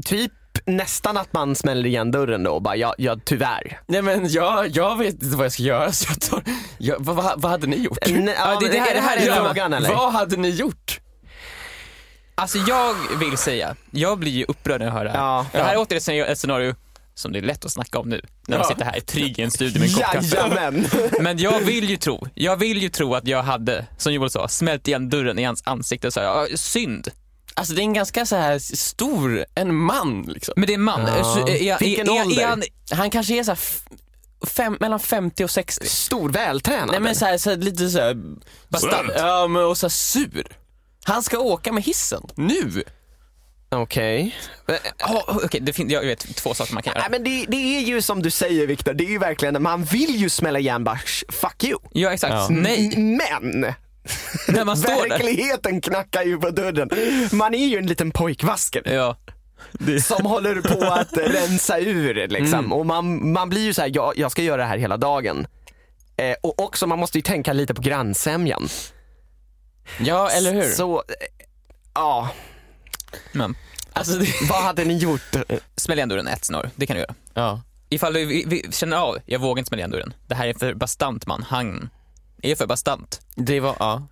Typ 0.05 0.33
nästan 0.67 1.17
att 1.17 1.33
man 1.33 1.55
smäller 1.55 1.87
igen 1.87 2.11
dörren 2.11 2.43
då 2.43 2.51
och 2.51 2.63
bara, 2.63 2.77
ja, 2.77 2.95
ja 2.99 3.17
tyvärr. 3.25 3.81
Nej 3.87 4.03
men 4.03 4.29
jag, 4.29 4.69
jag 4.69 4.99
vet 4.99 5.15
inte 5.23 5.37
vad 5.37 5.45
jag 5.45 5.53
ska 5.53 5.63
göra 5.63 5.93
så 5.93 6.07
jag 6.11 6.21
tar, 6.21 6.43
jag, 6.79 6.97
vad, 6.99 7.17
vad, 7.17 7.41
vad 7.43 7.51
hade 7.51 7.67
ni 7.67 7.77
gjort? 7.77 7.99
Nej, 8.09 8.35
ja, 8.39 8.59
det- 8.61 8.69
det- 8.69 8.79
är 8.79 8.95
det 8.95 9.01
här 9.01 9.17
är 9.17 9.27
ja, 9.27 9.35
frågan 9.35 9.73
eller? 9.73 9.89
Vad 9.89 10.13
hade 10.13 10.37
ni 10.37 10.49
gjort? 10.51 11.01
Alltså 12.35 12.59
jag 12.59 12.95
vill 13.21 13.37
säga, 13.39 13.77
jag 13.91 14.19
blir 14.19 14.33
ju 14.33 14.45
upprörd 14.45 14.79
när 14.81 14.87
jag 14.87 14.93
hör 14.93 15.05
det 15.05 15.11
här. 15.11 15.19
Ja. 15.19 15.47
Det 15.53 15.59
här 15.63 15.75
är 15.75 15.79
återigen 15.79 16.27
ett 16.27 16.39
scenario- 16.39 16.75
som 17.17 17.33
det 17.33 17.39
är 17.39 17.43
lätt 17.43 17.65
att 17.65 17.73
snacka 17.73 17.99
om 17.99 18.09
nu, 18.09 18.21
när 18.49 18.59
man 18.59 18.67
Ja. 18.69 18.75
sitter 18.75 18.85
här 18.85 19.01
trygg 19.01 19.39
i 19.39 19.43
en 19.43 19.51
studio 19.51 19.81
med 19.81 19.89
en 19.89 19.95
kopp 19.95 20.05
kaffe. 20.13 20.37
Jajamän. 20.37 20.87
Men 21.21 21.39
jag 21.39 21.61
vill 21.61 21.91
ju 21.91 21.97
tro, 21.97 22.27
jag 22.35 22.57
vill 22.57 22.83
ju 22.83 22.89
tro 22.89 23.15
att 23.15 23.27
jag 23.27 23.43
hade, 23.43 23.87
som 23.99 24.13
Joel 24.13 24.31
sa, 24.31 24.49
smält 24.49 24.89
igen 24.89 25.11
dörren 25.11 25.39
i 25.39 25.45
hans 25.45 25.63
ansikte 25.67 26.07
och 26.07 26.13
sa 26.13 26.47
synd. 26.57 27.09
Alltså 27.57 27.75
det 27.75 27.81
är 27.81 27.85
en 27.85 27.93
ganska 27.93 28.27
så 28.27 28.37
här 28.37 28.59
stor, 28.59 29.45
en 29.55 29.75
man 29.75 30.23
liksom. 30.23 30.55
Men 30.57 30.67
det 30.67 30.73
är 30.73 30.75
en 30.75 30.83
man. 30.83 31.01
Ja. 31.07 31.25
Så, 31.25 31.49
är, 31.49 31.79
Vilken 31.79 32.09
är, 32.09 32.23
ålder? 32.27 32.43
är 32.43 32.47
han, 32.47 32.63
Han 32.91 33.11
kanske 33.11 33.39
är 33.39 33.45
så 33.45 33.57
fem, 34.47 34.77
mellan 34.81 35.01
50 35.01 35.45
och 35.45 35.51
60. 35.51 35.87
Stor, 35.87 36.31
vältränad. 36.31 36.91
Nej 36.91 37.01
men 37.01 37.15
så 37.15 37.25
här, 37.25 37.39
så 37.39 37.51
här, 37.51 37.57
lite 37.57 37.89
så 37.91 38.01
här, 38.01 38.17
Bastant. 38.69 39.11
Ja 39.17 39.47
men 39.47 39.65
och 39.65 39.79
så 39.79 39.87
här 39.87 39.91
sur. 39.91 40.47
Han 41.05 41.23
ska 41.23 41.39
åka 41.39 41.73
med 41.73 41.83
hissen, 41.83 42.23
nu. 42.35 42.83
Okej. 43.71 44.37
Ja, 44.99 45.25
Okej, 45.45 45.61
det 45.61 45.73
finns, 45.73 45.93
jag 45.93 46.01
vet 46.03 46.37
två 46.37 46.55
saker 46.55 46.75
man 46.75 46.83
kan 46.83 46.93
Nej 46.95 47.01
göra. 47.03 47.11
men 47.11 47.25
det, 47.25 47.45
det 47.49 47.77
är 47.77 47.81
ju 47.81 48.03
som 48.03 48.23
du 48.23 48.31
säger 48.31 48.67
Viktor, 48.67 48.93
det 48.95 49.05
är 49.05 49.09
ju 49.11 49.19
verkligen, 49.19 49.63
man 49.63 49.85
vill 49.85 50.17
ju 50.17 50.29
smälla 50.31 50.59
igen 50.59 50.85
bara, 50.85 50.99
"Sh, 50.99 51.25
fuck 51.33 51.65
you. 51.65 51.79
Ja 51.93 52.13
exakt, 52.13 52.33
Ja. 52.33 52.49
nej. 52.51 52.93
Men 52.97 53.75
När 54.49 54.65
man 54.65 54.77
står 54.77 55.03
där. 55.03 55.09
verkligheten 55.09 55.81
knackar 55.81 56.23
ju 56.23 56.39
på 56.39 56.51
dörren. 56.51 56.91
Man 57.33 57.55
är 57.55 57.67
ju 57.67 57.79
en 57.79 57.87
liten 57.87 58.11
pojkvasker. 58.11 58.83
Ja. 58.95 59.17
som 60.03 60.27
håller 60.27 60.61
på 60.61 60.85
att 60.85 61.17
rensa 61.17 61.79
ur 61.79 62.29
liksom. 62.29 62.73
Och 62.73 62.87
man, 62.87 63.33
man 63.33 63.49
blir 63.49 63.61
ju 63.65 63.75
så 63.75 63.83
här, 63.83 63.91
jag, 63.95 64.13
jag 64.19 64.33
ska 64.33 64.43
göra 64.43 64.57
det 64.63 64.69
här 64.69 64.79
hela 64.79 64.97
dagen. 64.97 65.47
Eh, 66.17 66.37
och 66.43 66.63
också 66.63 66.87
man 66.87 66.99
måste 66.99 67.19
ju 67.19 67.23
tänka 67.23 67.53
lite 67.53 67.75
på 67.75 67.83
grannsämjan. 67.83 68.69
Ja 70.01 70.31
eller 70.31 70.53
hur? 70.55 70.63
Så, 70.63 70.97
eh, 70.97 71.45
ja, 71.95 72.31
Men, 73.33 73.57
Alltså 73.93 74.19
det, 74.19 74.27
vad 74.49 74.63
hade 74.63 74.85
ni 74.85 74.97
gjort? 74.97 75.37
smäll 75.77 75.99
igen 75.99 76.09
dörren 76.09 76.27
ett 76.29 76.45
snarare, 76.45 76.71
det 76.77 76.87
kan 76.87 76.95
du 76.97 77.01
göra. 77.01 77.15
ja. 77.35 77.61
Ifall 77.89 78.13
du 78.13 78.25
vi, 78.27 78.45
vi 78.47 78.73
känner 78.73 78.97
av, 78.97 79.19
jag 79.27 79.39
vågar 79.39 79.59
inte 79.61 79.69
smälla 79.69 79.81
igen 79.81 79.91
dörren. 79.91 80.15
Det 80.27 80.35
här 80.35 80.47
är 80.47 80.55
för 80.55 80.75
bastant 80.75 81.27
man, 81.27 81.43
han 81.49 81.89
är 82.51 82.57
för 82.57 82.67
bastant. 82.67 83.21
Det 83.35 83.61
var, 83.61 83.77
ja. 83.79 84.09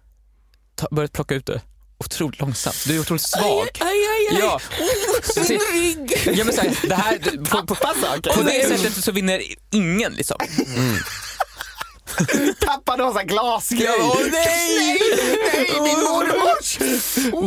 Ta, 0.74 0.88
börja 0.90 1.08
plocka 1.08 1.34
ut 1.34 1.46
det 1.46 1.60
otroligt 1.98 2.40
långsamt. 2.40 2.84
Du 2.86 2.96
är 2.96 3.00
otroligt 3.00 3.22
svag. 3.22 3.68
Aj, 3.80 3.86
aj, 3.88 4.28
aj. 4.30 4.38
Ja. 4.40 4.60
Så, 5.22 5.44
se- 5.44 5.58
ja 6.32 6.44
men 6.44 6.54
så 6.54 6.60
här, 6.60 6.88
det 6.88 6.94
här, 6.94 7.18
på, 7.18 7.66
på, 7.66 7.74
på 8.34 8.42
det 8.42 8.78
sättet 8.78 9.04
så 9.04 9.12
vinner 9.12 9.42
ingen 9.70 10.12
liksom. 10.12 10.36
Tappade 12.60 13.02
någon 13.02 13.12
sån 13.12 13.18
här 13.20 13.26
glasgrej. 13.26 13.82
Ja, 13.84 13.94
åh, 14.00 14.18
nej! 14.32 14.98
nej, 15.54 15.80
min 15.80 16.00
mormors! 16.04 16.78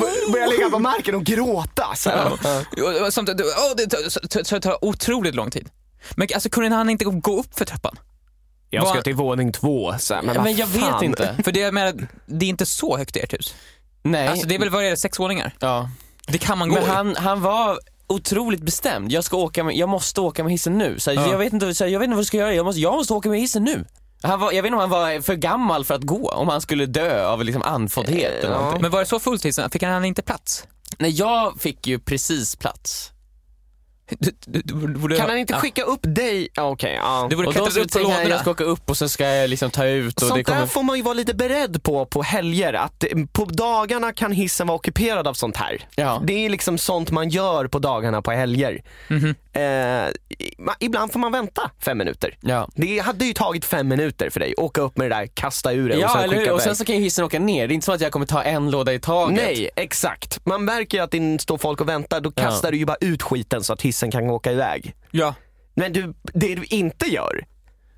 B- 0.02 0.32
Börjar 0.32 0.48
ligga 0.48 0.70
på 0.70 0.80
marken 0.80 1.16
och 1.16 1.24
gråta. 1.24 1.96
Så 1.96 2.10
här. 2.10 2.32
Och 3.06 3.14
Samtidigt, 3.14 3.46
så 4.48 4.56
det 4.56 4.62
tar 4.62 4.86
otroligt 4.86 5.36
lång 5.36 5.52
tid. 5.52 5.70
Men 6.16 6.28
alltså 6.34 6.50
kunde 6.50 6.76
han 6.76 6.90
inte 6.90 7.06
gå 7.06 7.40
upp 7.40 7.58
för 7.58 7.66
trappan? 7.66 8.00
Jag 8.70 8.88
ska 8.88 9.02
till 9.02 9.16
våning 9.16 9.52
två. 9.52 9.94
Så 10.00 10.14
här, 10.14 10.22
men, 10.22 10.34
Men, 10.36 10.44
vad 10.44 10.52
jag 10.54 10.68
fan? 10.70 10.94
vet 10.94 11.02
inte. 11.02 11.36
För 11.44 11.52
det, 11.52 11.60
jag 11.60 11.74
menar, 11.74 12.08
det 12.26 12.46
är 12.46 12.50
inte 12.50 12.66
så 12.66 12.98
högt 12.98 13.16
i 13.16 13.20
ert 13.20 13.34
hus. 13.34 13.56
Nej. 14.04 14.28
Alltså 14.28 14.48
det 14.48 14.56
är 14.56 14.60
väl, 14.60 14.70
vad 14.70 14.84
är 14.86 14.90
det, 14.90 14.98
sex 14.98 15.20
våningar? 15.20 15.56
ja. 15.60 15.90
Det 16.28 16.38
kan 16.38 16.58
man 16.58 16.70
gå 16.70 16.76
Men 16.76 16.84
i. 16.84 16.88
han, 16.88 17.16
han 17.16 17.42
var 17.42 17.80
otroligt 18.08 18.62
bestämd. 18.62 19.12
Jag, 19.12 19.24
ska 19.24 19.38
åka 19.38 19.64
med, 19.64 19.76
jag 19.76 19.90
måste 19.90 20.22
åka 20.22 20.44
med 20.44 20.52
hissen 20.52 20.78
nu. 20.78 21.00
Så 21.00 21.12
här, 21.12 21.18
Ja. 21.18 21.32
jag, 21.32 21.38
vet 21.38 21.54
inte, 21.54 21.76
så 21.76 21.84
här, 21.84 21.92
jag 21.92 22.00
vet 22.00 22.06
inte 22.06 22.16
vad 22.16 22.20
jag 22.20 22.28
ska 22.28 22.38
göra, 22.38 22.54
jag 22.54 22.66
måste, 22.66 22.82
jag 22.82 22.94
måste 22.94 23.14
åka 23.14 23.30
med 23.30 23.40
hissen 23.40 23.64
nu. 23.64 23.86
Han 24.22 24.40
var, 24.40 24.52
jag 24.52 24.64
vet 24.64 24.68
inte 24.70 24.74
om 24.76 24.80
han 24.80 24.90
var 24.90 25.22
för 25.22 25.36
gammal 25.36 25.86
för 25.86 25.94
att 25.96 26.02
gå, 26.04 26.30
om 26.30 26.48
han 26.48 26.62
skulle 26.62 26.86
dö 26.86 27.26
av 27.28 27.44
liksom 27.44 27.62
andfåddhet 27.62 28.34
eller 28.44 28.52
Ja. 28.54 28.58
någonting. 28.58 28.82
Men 28.82 28.92
var 28.92 29.00
det 29.00 29.06
så 29.06 29.20
fullt 29.20 29.46
hissen? 29.46 29.70
Fick 29.70 29.84
han 29.84 30.06
inte 30.06 30.22
plats? 30.22 30.64
Nej, 31.00 31.12
jag 31.12 31.62
fick 31.62 31.88
ju 31.88 32.00
precis 32.00 32.56
plats. 32.56 33.12
Du, 34.10 34.32
du, 34.46 34.62
du, 34.62 35.16
Kan 35.18 35.30
han 35.30 35.38
inte 35.38 35.54
ja. 35.54 35.60
skicka 35.60 35.84
upp 35.84 36.00
dig? 36.04 36.48
Ja, 36.56 36.64
Okej, 36.70 36.94
ja. 36.96 37.28
Du 37.30 37.36
borde 37.36 37.48
Och 37.48 37.54
klättra 37.54 37.82
upp 37.82 37.92
på 37.92 37.98
tänker 37.98 38.12
jag, 38.12 38.24
lådorna. 38.24 38.40
ska 38.42 38.52
åka 38.52 38.64
upp 38.64 38.90
och 38.90 38.98
så 38.98 39.10
ska 39.10 39.28
jag 39.28 39.50
liksom 39.50 39.72
ta 39.72 39.86
ut 39.86 40.16
och 40.22 40.28
Sånt 40.28 40.36
det 40.36 40.44
kommer... 40.44 40.60
där 40.60 40.68
får 40.68 40.84
man 40.84 40.96
ju 40.98 41.02
vara 41.04 41.14
lite 41.14 41.34
beredd 41.34 41.84
på 41.84 42.06
på 42.06 42.22
helger. 42.24 42.74
Att 42.74 43.04
eh, 43.04 43.10
på 43.32 43.46
dagarna 43.46 44.14
kan 44.14 44.32
hissen 44.32 44.68
vara 44.68 44.76
ockuperad 44.76 45.28
av 45.28 45.34
sånt 45.34 45.58
här. 45.58 45.88
Ja. 45.96 46.22
Det 46.26 46.46
är 46.46 46.50
liksom 46.50 46.78
sånt 46.78 47.12
man 47.12 47.30
gör 47.30 47.68
på 47.68 47.80
dagarna 47.80 48.22
på 48.22 48.32
helger. 48.32 48.82
Mhm. 49.08 49.36
Eh, 49.54 49.62
i- 49.62 50.56
ma- 50.58 50.76
ibland 50.80 51.12
får 51.12 51.20
man 51.20 51.32
vänta 51.32 51.72
fem 51.86 51.98
minuter. 51.98 52.38
Ja. 52.42 52.70
Det 52.76 53.00
hade 53.00 53.26
ju 53.26 53.34
tagit 53.34 53.66
fem 53.66 53.88
minuter 53.88 54.30
för 54.30 54.40
dig. 54.40 54.54
Åka 54.58 54.82
upp 54.82 54.98
med 54.98 55.12
det 55.12 55.16
där, 55.16 55.28
kasta 55.34 55.74
ur 55.74 55.90
det 55.90 55.96
och 55.96 56.02
Ja, 56.02 56.10
sen 56.10 56.24
eller 56.24 56.34
skicka 56.38 56.50
hur? 56.50 56.56
Och 56.56 56.62
sen 56.62 56.76
så 56.76 56.86
kan 56.86 56.96
ju 56.96 57.02
hissen 57.02 57.26
åka 57.26 57.40
ner. 57.40 57.68
Det 57.68 57.72
är 57.74 57.76
inte 57.76 57.86
så 57.86 57.92
att 57.92 58.02
jag 58.02 58.12
kommer 58.12 58.26
ta 58.26 58.42
en 58.44 58.72
låda 58.72 58.94
i 58.94 59.00
taget. 59.00 59.36
Nej, 59.36 59.70
exakt. 59.76 60.46
Man 60.46 60.66
märker 60.66 60.98
ju 60.98 61.04
att 61.04 61.12
det 61.12 61.42
står 61.42 61.58
folk 61.58 61.82
och 61.82 61.90
väntar, 61.90 62.22
då 62.22 62.32
Ja. 62.36 62.44
kastar 62.44 62.72
du 62.72 62.78
ju 62.78 62.86
bara 62.86 62.98
ut 63.02 63.24
skiten 63.24 63.64
så 63.64 63.74
att 63.74 63.82
hissen 63.82 63.95
kan 64.12 64.30
åka 64.30 64.52
iväg. 64.52 64.96
Ja. 65.12 65.34
Men 65.76 65.94
du, 65.94 66.14
det 66.34 66.56
du 66.56 66.64
inte 66.66 67.06
gör, 67.10 67.46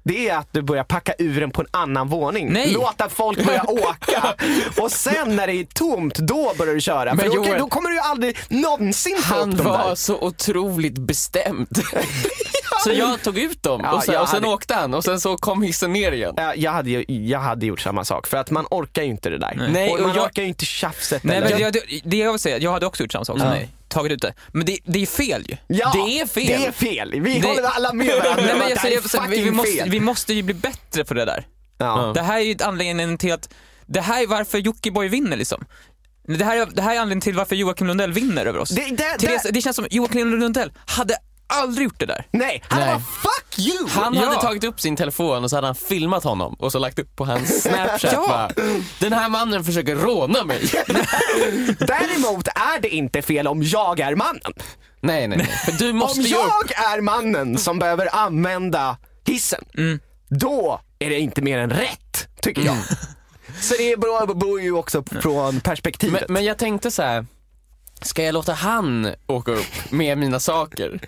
det 0.03 0.29
är 0.29 0.37
att 0.37 0.47
du 0.51 0.61
börjar 0.61 0.83
packa 0.83 1.13
ur 1.19 1.39
den 1.41 1.51
på 1.51 1.61
en 1.61 1.67
annan 1.71 2.07
våning. 2.07 2.53
Nej. 2.53 2.71
Låta 2.73 3.09
folk 3.09 3.45
börja 3.45 3.63
åka 3.69 4.35
och 4.81 4.91
sen 4.91 5.35
när 5.35 5.47
det 5.47 5.53
är 5.53 5.63
tomt, 5.63 6.15
då 6.15 6.53
börjar 6.57 6.73
du 6.73 6.81
köra. 6.81 7.13
Men 7.13 7.17
För 7.17 7.25
då, 7.35 7.45
Joel- 7.45 7.59
då 7.59 7.67
kommer 7.67 7.89
du 7.89 7.99
aldrig 7.99 8.37
någonsin 8.49 9.17
få 9.21 9.35
Han 9.35 9.49
upp 9.51 9.57
dem 9.57 9.65
var 9.67 9.87
där. 9.89 9.95
så 9.95 10.19
otroligt 10.21 10.97
bestämd. 10.97 11.67
så 12.93 12.99
jag 12.99 13.21
tog 13.23 13.37
ut 13.37 13.63
dem 13.63 13.81
Ja, 13.83 13.91
och, 13.93 14.03
sen, 14.03 14.17
och 14.21 14.27
sen 14.29 14.35
hade- 14.43 14.53
åkte 14.53 14.73
han 14.73 14.93
och 14.93 15.03
sen 15.03 15.19
så 15.21 15.37
kom 15.37 15.61
hissen 15.63 15.93
ner 15.93 16.11
igen. 16.11 16.33
Ja, 16.37 16.55
Jag 16.55 16.71
hade, 16.71 16.89
jag 17.13 17.39
hade 17.39 17.65
gjort 17.65 17.79
samma 17.81 18.05
sak 18.05 18.27
för 18.27 18.37
att 18.37 18.51
man 18.51 18.65
orkar 18.71 19.03
ju 19.03 19.09
inte 19.09 19.29
det 19.29 19.37
där. 19.37 19.67
Nej, 19.71 19.89
och 19.89 19.95
och 19.99 20.07
man 20.07 20.15
jag- 20.15 20.25
orkar 20.25 20.41
ju 20.41 20.47
inte 20.47 20.65
tjafset 20.65 21.23
Nej, 21.23 21.37
eller. 21.37 21.49
men 21.49 21.59
jag, 21.59 21.73
det, 21.73 21.81
det 22.03 22.17
jag 22.17 22.31
vill 22.31 22.39
säga, 22.39 22.57
jag 22.57 22.71
hade 22.71 22.85
också 22.85 23.03
gjort 23.03 23.11
samma 23.11 23.25
sak 23.25 23.39
som 23.39 23.49
dig. 23.49 23.69
Tagit 23.87 24.11
ut 24.11 24.21
det. 24.21 24.33
Men 24.51 24.65
det, 24.65 24.77
det 24.85 25.01
är 25.01 25.05
fel 25.05 25.45
ju. 25.49 25.57
ja, 25.67 25.91
det 25.93 26.19
är 26.19 26.25
fel. 26.25 26.45
Det 26.47 26.65
är 26.65 26.71
fel. 26.71 27.21
Vi 27.21 27.39
Det- 27.39 27.47
håller 27.47 27.63
alla 27.63 27.93
med 27.93 28.07
varandra 28.07 28.33
Nej, 28.37 28.45
men 28.53 28.59
jag 28.61 28.69
det 28.77 28.81
säger, 28.81 28.97
är 28.97 29.01
jag 29.01 29.09
säger, 29.09 29.27
vi, 29.27 29.41
vi, 29.43 29.51
måste, 29.51 29.71
fel. 29.71 29.89
vi 29.89 29.99
måste 29.99 30.33
ju 30.33 30.43
bli 30.43 30.53
bättre 30.53 31.05
på 31.05 31.13
det 31.13 31.25
där. 31.25 31.45
Ja. 31.77 32.11
Det 32.15 32.21
här 32.21 32.37
är 32.37 32.41
ju 32.43 32.55
anledningen 32.63 33.17
till 33.17 33.33
att, 33.33 33.49
det 33.85 34.01
här 34.01 34.23
är 34.23 34.27
varför 34.27 34.57
Jockiboi 34.57 35.07
vinner 35.07 35.37
liksom. 35.37 35.65
Det 36.27 36.43
här, 36.45 36.57
är, 36.57 36.65
det 36.65 36.81
här 36.81 36.95
är 36.95 36.99
anledningen 36.99 37.21
till 37.21 37.35
varför 37.35 37.55
Joakim 37.55 37.87
Lundell 37.87 38.13
vinner 38.13 38.45
över 38.45 38.59
oss. 38.59 38.69
Det- 38.69 38.81
det- 38.97 39.17
Therese, 39.17 39.43
det- 39.43 39.51
det 39.51 39.61
känns 39.61 39.75
som 39.75 39.87
Joakim 39.91 40.39
Lundell 40.39 40.71
hade 40.85 41.17
aldrig 41.47 41.83
gjort 41.83 41.99
det 41.99 42.05
där. 42.05 42.25
Nej, 42.31 42.63
han 42.67 42.79
Nej. 42.79 42.87
bara 42.89 42.99
fuck 42.99 43.59
you! 43.59 43.87
Han 43.89 44.13
Ja. 44.13 44.25
hade 44.25 44.41
tagit 44.41 44.63
upp 44.63 44.81
sin 44.81 44.95
telefon 44.95 45.43
och 45.43 45.49
så 45.49 45.55
hade 45.55 45.67
han 45.67 45.75
filmat 45.75 46.23
honom 46.23 46.53
och 46.53 46.71
så 46.71 46.79
lagt 46.79 46.99
upp 46.99 47.15
på 47.15 47.25
hans 47.25 47.61
snapchat 47.63 48.11
Ja. 48.13 48.27
bara, 48.27 48.51
Den 48.99 49.13
här 49.13 49.29
mannen 49.29 49.63
försöker 49.63 49.95
råna 49.95 50.43
mig. 50.43 50.61
Däremot 51.79 52.47
är 52.47 52.81
det 52.81 52.89
inte 52.89 53.21
fel 53.21 53.47
om 53.47 53.63
jag 53.63 53.99
är 53.99 54.15
mannen. 54.15 54.53
nej, 55.01 55.27
nej, 55.27 55.37
nej. 55.37 55.47
För 55.65 55.71
du 55.71 55.93
måste 55.93 56.19
Om 56.19 56.25
jag 56.25 56.71
är 56.95 57.01
mannen 57.01 57.57
som 57.57 57.79
behöver 57.79 58.15
använda 58.15 58.97
hissen, 59.25 59.65
Mm. 59.77 59.99
då 60.29 60.81
är 60.99 61.09
det 61.09 61.19
inte 61.19 61.41
mer 61.41 61.57
än 61.57 61.69
rätt, 61.69 62.27
tycker 62.41 62.61
jag. 62.61 62.73
Mm. 62.75 62.83
Så 63.61 63.75
det 63.77 63.99
beror, 63.99 64.61
ju 64.61 64.71
också 64.73 65.03
från 65.21 65.53
Men, 65.53 65.61
perspektivet. 65.61 66.29
men 66.29 66.45
jag 66.45 66.57
tänkte 66.57 66.91
så 66.91 67.01
här. 67.03 67.25
ska 68.01 68.23
jag 68.23 68.33
låta 68.33 68.53
han 68.53 69.13
åka 69.27 69.51
upp 69.51 69.91
med 69.91 70.17
mina 70.17 70.39
saker? 70.39 70.99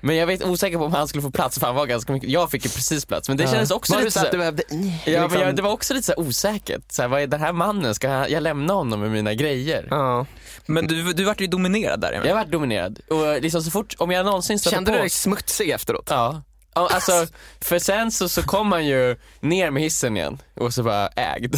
Men 0.00 0.16
jag 0.16 0.26
vet 0.26 0.44
osäker 0.44 0.78
på 0.78 0.84
om 0.84 0.92
han 0.92 1.08
skulle 1.08 1.22
få 1.22 1.30
plats 1.30 1.58
för 1.58 1.66
han 1.66 1.76
var 1.76 1.86
ganska 1.86 2.12
mycket, 2.12 2.30
jag 2.30 2.50
fick 2.50 2.64
ju 2.64 2.70
precis 2.70 3.04
plats 3.04 3.28
men 3.28 3.36
det 3.36 3.48
kändes 3.48 3.70
också 3.70 3.92
Var 3.92 4.00
lite 4.00 4.10
så 4.10 4.18
så 4.18 4.24
att 4.26 4.32
du 4.32 4.38
behövde... 4.38 4.62
Ja 4.70 4.76
liksom- 5.04 5.30
men 5.30 5.40
jag, 5.40 5.56
det 5.56 5.62
var 5.62 5.70
också 5.70 5.94
lite 5.94 6.06
så 6.06 6.12
här 6.12 6.20
osäkert, 6.20 6.82
så 6.92 7.02
här, 7.02 7.08
vad 7.08 7.22
är 7.22 7.26
den 7.26 7.40
här 7.40 7.52
mannen, 7.52 7.94
ska 7.94 8.08
jag, 8.08 8.30
jag 8.30 8.42
lämna 8.42 8.72
honom 8.74 9.00
med 9.00 9.10
mina 9.10 9.34
grejer? 9.34 9.88
Ja. 9.90 10.26
Men 10.66 10.86
du, 10.86 11.12
du 11.12 11.24
vart 11.24 11.40
ju 11.40 11.46
dominerad 11.46 12.00
där. 12.00 12.12
Jag 12.12 12.26
har 12.26 12.34
varit 12.34 12.52
dominerad 12.52 13.00
och 13.08 13.42
liksom 13.42 13.62
så 13.62 13.70
fort, 13.70 13.94
om 13.98 14.10
jag 14.10 14.26
någonsin 14.26 14.58
stöter 14.58 14.76
Kände 14.76 14.90
på 14.90 14.96
du 14.96 15.00
dig 15.00 15.10
smutsig 15.10 15.70
efteråt? 15.70 16.06
Ja. 16.10 16.42
Ja, 16.74 16.88
Alltså, 16.92 17.26
för 17.60 17.78
sen 17.78 18.10
så, 18.10 18.28
så 18.28 18.42
kom 18.42 18.72
han 18.72 18.86
ju 18.86 19.16
ner 19.40 19.70
med 19.70 19.82
hissen 19.82 20.16
igen 20.16 20.38
och 20.54 20.74
så 20.74 20.82
bara 20.82 21.08
ägd. 21.08 21.56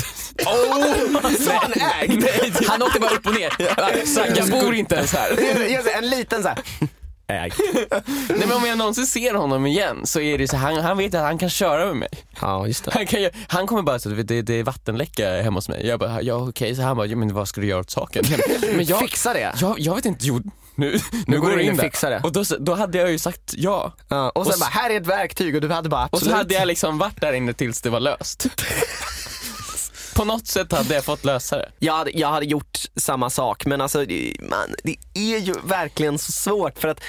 Så 1.45 1.53
han 1.53 1.73
ägd? 2.01 2.25
Han 2.69 2.83
åkte 2.83 3.01
bara 3.01 3.11
upp 3.11 3.27
och 3.27 3.35
ner. 3.35 3.53
Exakt, 3.93 4.37
jag 4.37 4.51
bor 4.51 4.75
inte 4.75 4.95
ens 4.95 5.13
här. 5.13 5.39
En 5.99 6.09
liten 6.09 6.43
så 6.43 6.49
här. 6.49 6.59
Ägd. 7.31 7.53
Nej 8.29 8.39
men 8.39 8.53
om 8.53 8.65
jag 8.67 8.79
någonsin 8.79 9.07
ser 9.07 9.35
honom 9.35 9.67
igen 9.67 10.07
så 10.07 10.21
är 10.21 10.39
det 10.39 10.49
så 10.49 10.57
han, 10.57 10.77
han 10.77 10.99
vet 10.99 11.15
att 11.15 11.21
han 11.23 11.39
kan 11.39 11.51
köra 11.51 11.87
med 11.87 11.97
mig. 11.97 12.09
Ja, 12.41 12.67
just 12.67 12.85
det. 12.85 12.91
Han, 12.95 13.07
kan, 13.07 13.23
ju- 13.23 13.31
han 13.49 13.67
kommer 13.67 13.83
bara 13.83 13.99
så 13.99 14.11
att 14.21 14.27
det, 14.29 14.43
det 14.43 14.55
är 14.55 14.63
vattenläcka 14.65 15.43
hemma 15.43 15.57
hos 15.59 15.69
mig. 15.69 15.87
Jag 15.87 16.01
bara, 16.01 16.23
ja 16.23 16.35
okej, 16.35 16.77
så 16.77 16.83
han 16.83 16.97
bara, 16.97 17.07
ja, 17.07 17.17
men 17.17 17.35
vad 17.35 17.49
ska 17.49 17.61
du 17.61 17.67
göra 17.67 17.81
åt 17.81 17.91
saken? 17.91 18.25
Men 18.77 18.85
jag, 18.85 18.99
Fixa 19.01 19.33
det. 19.35 19.55
jag, 19.61 19.79
jag 19.81 19.95
vet 19.95 20.05
inte, 20.05 20.27
jo, 20.27 20.41
nu, 20.75 20.99
nu, 21.27 21.41
går 21.41 21.51
du 21.51 21.63
in 21.63 21.71
och 21.71 21.77
där. 21.77 21.83
fixar 21.85 22.11
det. 22.11 22.21
Och 22.25 22.33
då, 22.33 22.45
då 22.59 22.75
hade 22.75 22.99
jag 22.99 23.11
ju 23.11 23.19
sagt 23.19 23.55
ja. 23.57 23.93
Ja, 24.09 24.31
och 24.31 24.47
sen 24.47 24.51
Och 24.51 24.55
s- 24.55 24.61
bara, 24.61 24.71
här 24.71 24.91
är 24.91 25.01
ett 25.01 25.07
verktyg 25.07 25.55
och 25.55 25.61
du 25.61 25.69
hade 25.69 25.89
bara 25.89 26.03
Och 26.05 26.09
absolut. 26.13 26.31
så 26.33 26.37
hade 26.39 26.55
jag 26.55 26.67
liksom 26.69 26.99
varit 26.99 27.21
där 27.21 27.33
inne 27.33 27.53
tills 27.53 27.81
det 27.81 27.91
var 27.91 28.01
löst. 28.01 28.47
På 30.21 30.25
något 30.25 30.47
sätt 30.47 30.73
hade 30.73 30.95
jag 30.95 31.05
fått 31.05 31.25
lösa 31.25 31.57
det. 31.57 31.69
Jag 31.79 31.93
hade, 31.93 32.11
jag 32.11 32.29
hade 32.29 32.47
gjort 32.47 32.79
samma 32.97 33.31
sak 33.31 33.67
men 33.67 33.81
alltså 33.81 33.99
man, 34.41 34.75
det 34.85 34.97
är 35.15 35.39
ju 35.39 35.55
verkligen 35.65 36.19
så 36.19 36.33
svårt 36.33 36.79
för 36.79 36.89
att 36.89 37.01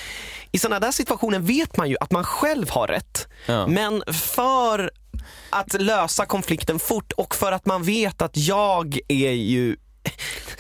i 0.51 0.59
sådana 0.59 0.79
där 0.79 0.91
situationer 0.91 1.39
vet 1.39 1.77
man 1.77 1.89
ju 1.89 1.95
att 2.01 2.11
man 2.11 2.23
själv 2.23 2.69
har 2.69 2.87
rätt. 2.87 3.27
Ja. 3.45 3.67
Men 3.67 4.03
för 4.13 4.91
att 5.49 5.73
lösa 5.81 6.25
konflikten 6.25 6.79
fort 6.79 7.11
och 7.11 7.35
för 7.35 7.51
att 7.51 7.65
man 7.65 7.83
vet 7.83 8.21
att 8.21 8.37
jag 8.37 8.99
är 9.07 9.31
ju 9.31 9.75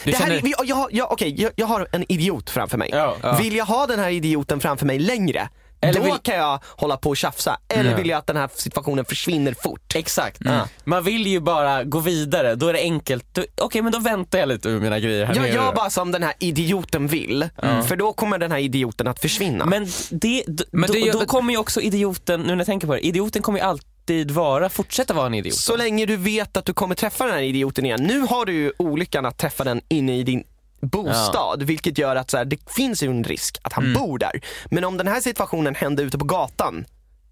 Du 0.03 0.11
det 0.11 0.17
här, 0.17 0.19
känner- 0.27 0.41
jag, 0.57 0.65
jag, 0.65 0.87
jag, 0.91 1.11
okej, 1.11 1.41
jag, 1.41 1.51
jag 1.55 1.67
har 1.67 1.87
en 1.91 2.11
idiot 2.11 2.49
framför 2.49 2.77
mig. 2.77 2.89
Ja. 2.91 3.15
Ja. 3.23 3.37
Vill 3.41 3.55
jag 3.55 3.65
ha 3.65 3.87
den 3.87 3.99
här 3.99 4.09
idioten 4.09 4.59
framför 4.59 4.85
mig 4.85 4.99
längre, 4.99 5.49
Eller 5.81 5.99
då 5.99 6.05
vill- 6.05 6.13
kan 6.23 6.35
jag 6.35 6.59
hålla 6.67 6.97
på 6.97 7.09
och 7.09 7.17
tjafsa. 7.17 7.57
Eller 7.67 7.91
Ja. 7.91 7.97
vill 7.97 8.09
jag 8.09 8.17
att 8.17 8.27
den 8.27 8.37
här 8.37 8.49
situationen 8.55 9.05
försvinner 9.05 9.55
fort. 9.63 9.95
Exakt. 9.95 10.41
Man 10.83 11.03
vill 11.03 11.27
ju 11.27 11.39
bara 11.39 11.83
gå 11.83 11.99
vidare, 11.99 12.55
då 12.55 12.67
är 12.67 12.73
det 12.73 12.79
enkelt. 12.79 13.37
Okej 13.61 13.81
men 13.81 13.91
då 13.91 13.99
väntar 13.99 14.39
jag 14.39 14.49
lite 14.49 14.67
med 14.69 14.81
mina 14.81 14.99
grejer 14.99 15.25
här 15.25 15.35
Jag 15.35 15.41
nere. 15.43 15.53
gör 15.53 15.73
bara 15.73 15.89
som 15.89 16.11
den 16.11 16.23
här 16.23 16.33
idioten 16.39 17.07
vill, 17.07 17.49
för 17.87 17.95
då 17.95 18.13
kommer 18.13 18.37
den 18.37 18.51
här 18.51 18.59
idioten 18.59 19.07
att 19.07 19.19
försvinna. 19.19 19.65
Men, 19.65 19.87
det, 20.09 20.43
Men 20.71 20.87
då, 20.91 20.97
gör- 20.97 21.13
då 21.13 21.25
kommer 21.25 21.51
ju 21.53 21.57
också 21.59 21.81
idioten, 21.81 22.41
nu 22.41 22.47
när 22.47 22.57
jag 22.57 22.65
tänker 22.65 22.87
på 22.87 22.93
det, 22.93 23.05
idioten 23.05 23.41
kommer 23.41 23.59
ju 23.59 23.65
alltid 23.65 24.31
vara, 24.31 24.69
fortsätta 24.69 25.13
vara 25.13 25.25
en 25.25 25.33
idiot. 25.33 25.55
Så 25.55 25.75
länge 25.77 26.05
du 26.05 26.17
vet 26.17 26.57
att 26.57 26.65
du 26.65 26.73
kommer 26.73 26.95
träffa 26.95 27.25
den 27.25 27.33
här 27.33 27.41
idioten 27.41 27.85
igen. 27.85 28.03
Nu 28.03 28.19
har 28.19 28.45
du 28.45 28.53
ju 28.53 28.71
olyckan 28.77 29.25
att 29.25 29.37
träffa 29.37 29.63
den 29.63 29.81
inne 29.89 30.17
i 30.17 30.23
din 30.23 30.43
bostad, 30.81 31.63
vilket 31.63 31.97
gör 31.97 32.15
att 32.15 32.29
så 32.31 32.37
här, 32.37 32.45
det 32.45 32.57
finns 32.71 33.03
ju 33.03 33.09
en 33.09 33.23
risk 33.23 33.57
att 33.61 33.73
han 33.73 33.93
bor 33.93 34.17
där. 34.17 34.41
Men 34.65 34.83
om 34.83 34.97
den 34.97 35.07
här 35.07 35.21
situationen 35.21 35.75
hände 35.75 36.03
ute 36.03 36.17
på 36.17 36.25
gatan, 36.25 36.85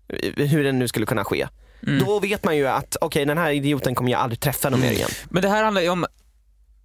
eh, 0.07 0.47
hur 0.47 0.63
den 0.63 0.79
nu 0.79 0.87
skulle 0.87 1.05
kunna 1.05 1.23
ske, 1.23 1.47
då 1.99 2.19
vet 2.19 2.43
man 2.43 2.57
ju 2.57 2.67
att 2.67 2.97
okej 3.01 3.25
den 3.25 3.37
här 3.37 3.51
idioten 3.51 3.95
kommer 3.95 4.11
jag 4.11 4.21
aldrig 4.21 4.39
träffa 4.39 4.69
någon 4.69 4.79
mer 4.79 4.91
igen. 4.91 5.09
Men 5.29 5.41
det 5.41 5.49
här 5.49 5.63
handlar 5.63 5.81
ju 5.81 5.89
om, 5.89 6.05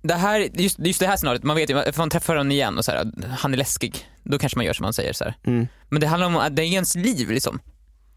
det 0.02 0.14
här, 0.14 0.48
just, 0.54 0.78
just 0.78 1.00
det 1.00 1.06
här 1.06 1.16
scenariot, 1.16 1.42
man 1.42 1.56
vet 1.56 1.70
ju, 1.70 1.80
ifall 1.80 2.02
man 2.02 2.10
träffar 2.10 2.36
honom 2.36 2.52
igen 2.52 2.78
och 2.78 2.84
så 2.84 2.90
här, 2.90 3.12
han 3.38 3.52
är 3.52 3.58
läskig, 3.58 4.08
då 4.22 4.38
kanske 4.38 4.58
man 4.58 4.66
gör 4.66 4.72
som 4.72 4.84
man 4.84 4.92
säger 4.92 5.12
så 5.12 5.24
här. 5.24 5.34
Mm. 5.46 5.66
Men 5.88 6.00
det 6.00 6.06
handlar 6.06 6.26
om 6.26 6.36
att 6.36 6.56
det 6.56 6.62
är 6.62 6.66
ens 6.66 6.94
liv 6.94 7.30
liksom. 7.30 7.60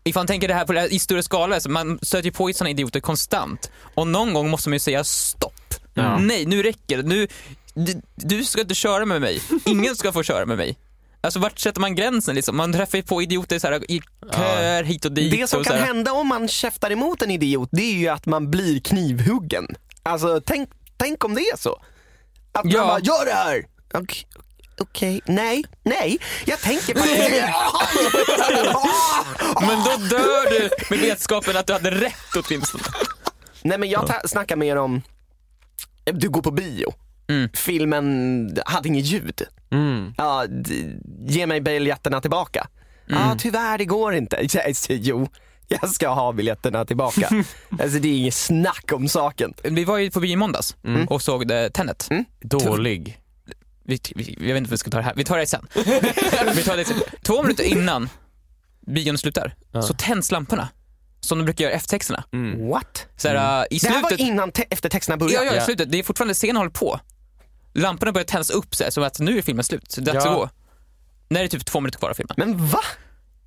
Ifall 0.03 0.21
man 0.21 0.27
tänker 0.27 0.47
det 0.47 0.53
här 0.53 0.65
på 0.65 0.73
det 0.73 0.79
här, 0.79 0.93
i 0.93 0.99
större 0.99 1.23
skala, 1.23 1.59
så 1.59 1.69
man 1.69 1.99
stöter 2.01 2.25
ju 2.25 2.31
på 2.31 2.53
sådana 2.53 2.69
idioter 2.69 2.99
konstant. 2.99 3.71
Och 3.95 4.07
någon 4.07 4.33
gång 4.33 4.49
måste 4.49 4.69
man 4.69 4.75
ju 4.75 4.79
säga 4.79 5.03
stopp. 5.03 5.53
Nej, 6.19 6.45
nu 6.45 6.63
räcker 6.63 6.97
det. 6.97 7.03
Nu, 7.03 7.27
du, 7.85 8.01
du 8.15 8.45
ska 8.45 8.61
inte 8.61 8.75
köra 8.75 9.05
med 9.05 9.21
mig. 9.21 9.41
Ingen 9.65 9.95
ska 9.95 10.11
få 10.11 10.23
köra 10.23 10.45
med 10.45 10.57
mig. 10.57 10.77
Alltså 11.21 11.39
vart 11.39 11.59
sätter 11.59 11.81
man 11.81 11.95
gränsen 11.95 12.35
liksom? 12.35 12.57
Man 12.57 12.73
träffar 12.73 12.97
ju 12.97 13.03
på 13.03 13.21
idioter 13.21 13.59
så 13.59 13.67
här, 13.67 13.91
i 13.91 14.01
köer 14.35 14.83
hit 14.83 15.05
och 15.05 15.11
dit. 15.11 15.31
Det 15.31 15.47
som 15.47 15.63
kan 15.63 15.77
hända 15.79 16.11
om 16.11 16.27
man 16.27 16.47
käftar 16.47 16.91
emot 16.91 17.21
en 17.21 17.31
idiot, 17.31 17.69
det 17.71 17.81
är 17.81 17.93
ju 17.97 18.07
att 18.07 18.25
man 18.25 18.51
blir 18.51 18.79
knivhuggen. 18.79 19.67
Alltså 20.03 20.41
tänk, 20.45 20.69
tänk 20.97 21.25
om 21.25 21.35
det 21.35 21.41
är 21.41 21.57
så. 21.57 21.81
Att 22.51 22.65
Ja. 22.65 22.79
man 22.79 22.87
bara, 22.87 22.99
gör 22.99 23.25
det 23.25 23.33
här! 23.33 23.65
Okej, 23.93 24.27
okej, 24.79 25.21
nej, 25.25 25.63
nej, 25.83 26.17
jag 26.45 26.59
tänker 26.59 26.95
faktiskt 26.95 27.19
Men 29.67 29.83
då 29.83 30.17
dör 30.17 30.59
du 30.59 30.69
med 30.89 30.99
vetskapen 30.99 31.57
att 31.57 31.67
du 31.67 31.73
hade 31.73 31.91
rätt 31.91 32.35
åtminstone. 32.47 32.83
Nej 33.61 33.77
men 33.77 33.89
jag 33.89 34.29
snackar 34.29 34.55
mer 34.55 34.75
om, 34.75 35.01
du 36.03 36.29
går 36.29 36.41
på 36.41 36.51
bio. 36.51 36.93
Mm. 37.27 37.49
Filmen 37.53 38.57
hade 38.65 38.87
inget 38.89 39.05
ljud. 39.05 39.41
Mm. 39.71 40.13
Ja, 40.17 40.45
ge 41.27 41.47
mig 41.47 41.61
biljetterna 41.61 42.21
tillbaka. 42.21 42.67
Mm. 43.09 43.21
Ja, 43.21 43.35
tyvärr 43.39 43.77
det 43.77 43.85
går 43.85 44.13
inte. 44.15 44.47
Jo, 44.89 45.27
jag 45.67 45.89
ska 45.89 46.09
ha 46.09 46.31
biljetterna 46.33 46.85
tillbaka. 46.85 47.29
alltså 47.81 47.99
det 47.99 48.07
är 48.07 48.17
inget 48.17 48.33
snack 48.33 48.91
om 48.93 49.07
saken. 49.09 49.53
Vi 49.63 49.83
var 49.83 49.97
ju 49.97 50.11
på 50.11 50.19
bio 50.19 50.31
i 50.33 50.35
måndags 50.35 50.75
och 51.09 51.21
såg 51.21 51.47
det, 51.47 51.69
Tenet. 51.69 52.09
Dålig. 52.41 53.19
Vi, 53.83 53.99
vi, 54.15 54.35
jag 54.39 54.47
vet 54.47 54.57
inte 54.57 54.67
om 54.67 54.71
vi 54.71 54.77
ska 54.77 54.89
ta 54.91 54.97
det 54.97 55.03
här, 55.03 55.13
vi 55.15 55.23
tar 55.23 55.37
det 55.37 55.47
sen. 55.47 55.67
vi 56.55 56.63
tar 56.63 56.77
det 56.77 56.85
sen. 56.85 56.97
Två 57.23 57.41
minuter 57.43 57.63
innan 57.63 58.09
bion 58.87 59.17
slutar 59.17 59.55
så 59.87 59.93
tänds 59.93 60.31
lamporna. 60.31 60.69
Som 61.19 61.37
de 61.37 61.43
brukar 61.43 61.63
göra 61.65 61.73
efter 61.73 61.89
texterna. 61.89 62.23
What? 62.71 63.07
Så 63.17 63.27
här, 63.27 63.61
äh, 63.61 63.65
I 63.71 63.79
Det 63.79 63.89
här 63.89 64.01
var 64.01 64.09
slutet, 64.09 64.27
innan 64.27 64.51
te- 64.51 64.65
efter 64.69 64.89
texterna 64.89 65.13
ja, 65.13 65.17
började? 65.17 65.45
ja, 65.45 65.53
i 65.53 65.55
Ja. 65.55 65.65
slutet, 65.65 65.91
det 65.91 65.99
är 65.99 66.03
fortfarande 66.03 66.33
scenen 66.33 66.55
håller 66.55 66.71
på. 66.71 66.99
Lamporna 67.77 68.11
börjar 68.11 68.25
tändas 68.25 68.49
upp 68.49 68.75
så 68.75 68.83
här, 68.83 68.91
som 68.91 69.03
att 69.03 69.19
nu 69.19 69.37
är 69.37 69.41
filmen 69.41 69.63
slut, 69.63 69.91
så 69.91 70.01
det 70.01 70.11
är 70.11 70.13
dags 70.13 70.25
Ja. 70.25 70.31
att 70.31 70.37
gå. 70.37 70.49
när 71.29 71.39
det 71.39 71.45
är 71.45 71.49
typ 71.49 71.65
två 71.65 71.79
minuter 71.79 71.99
kvar 71.99 72.09
av 72.09 72.13
filmen. 72.13 72.33
Men 72.37 72.67
va? 72.67 72.79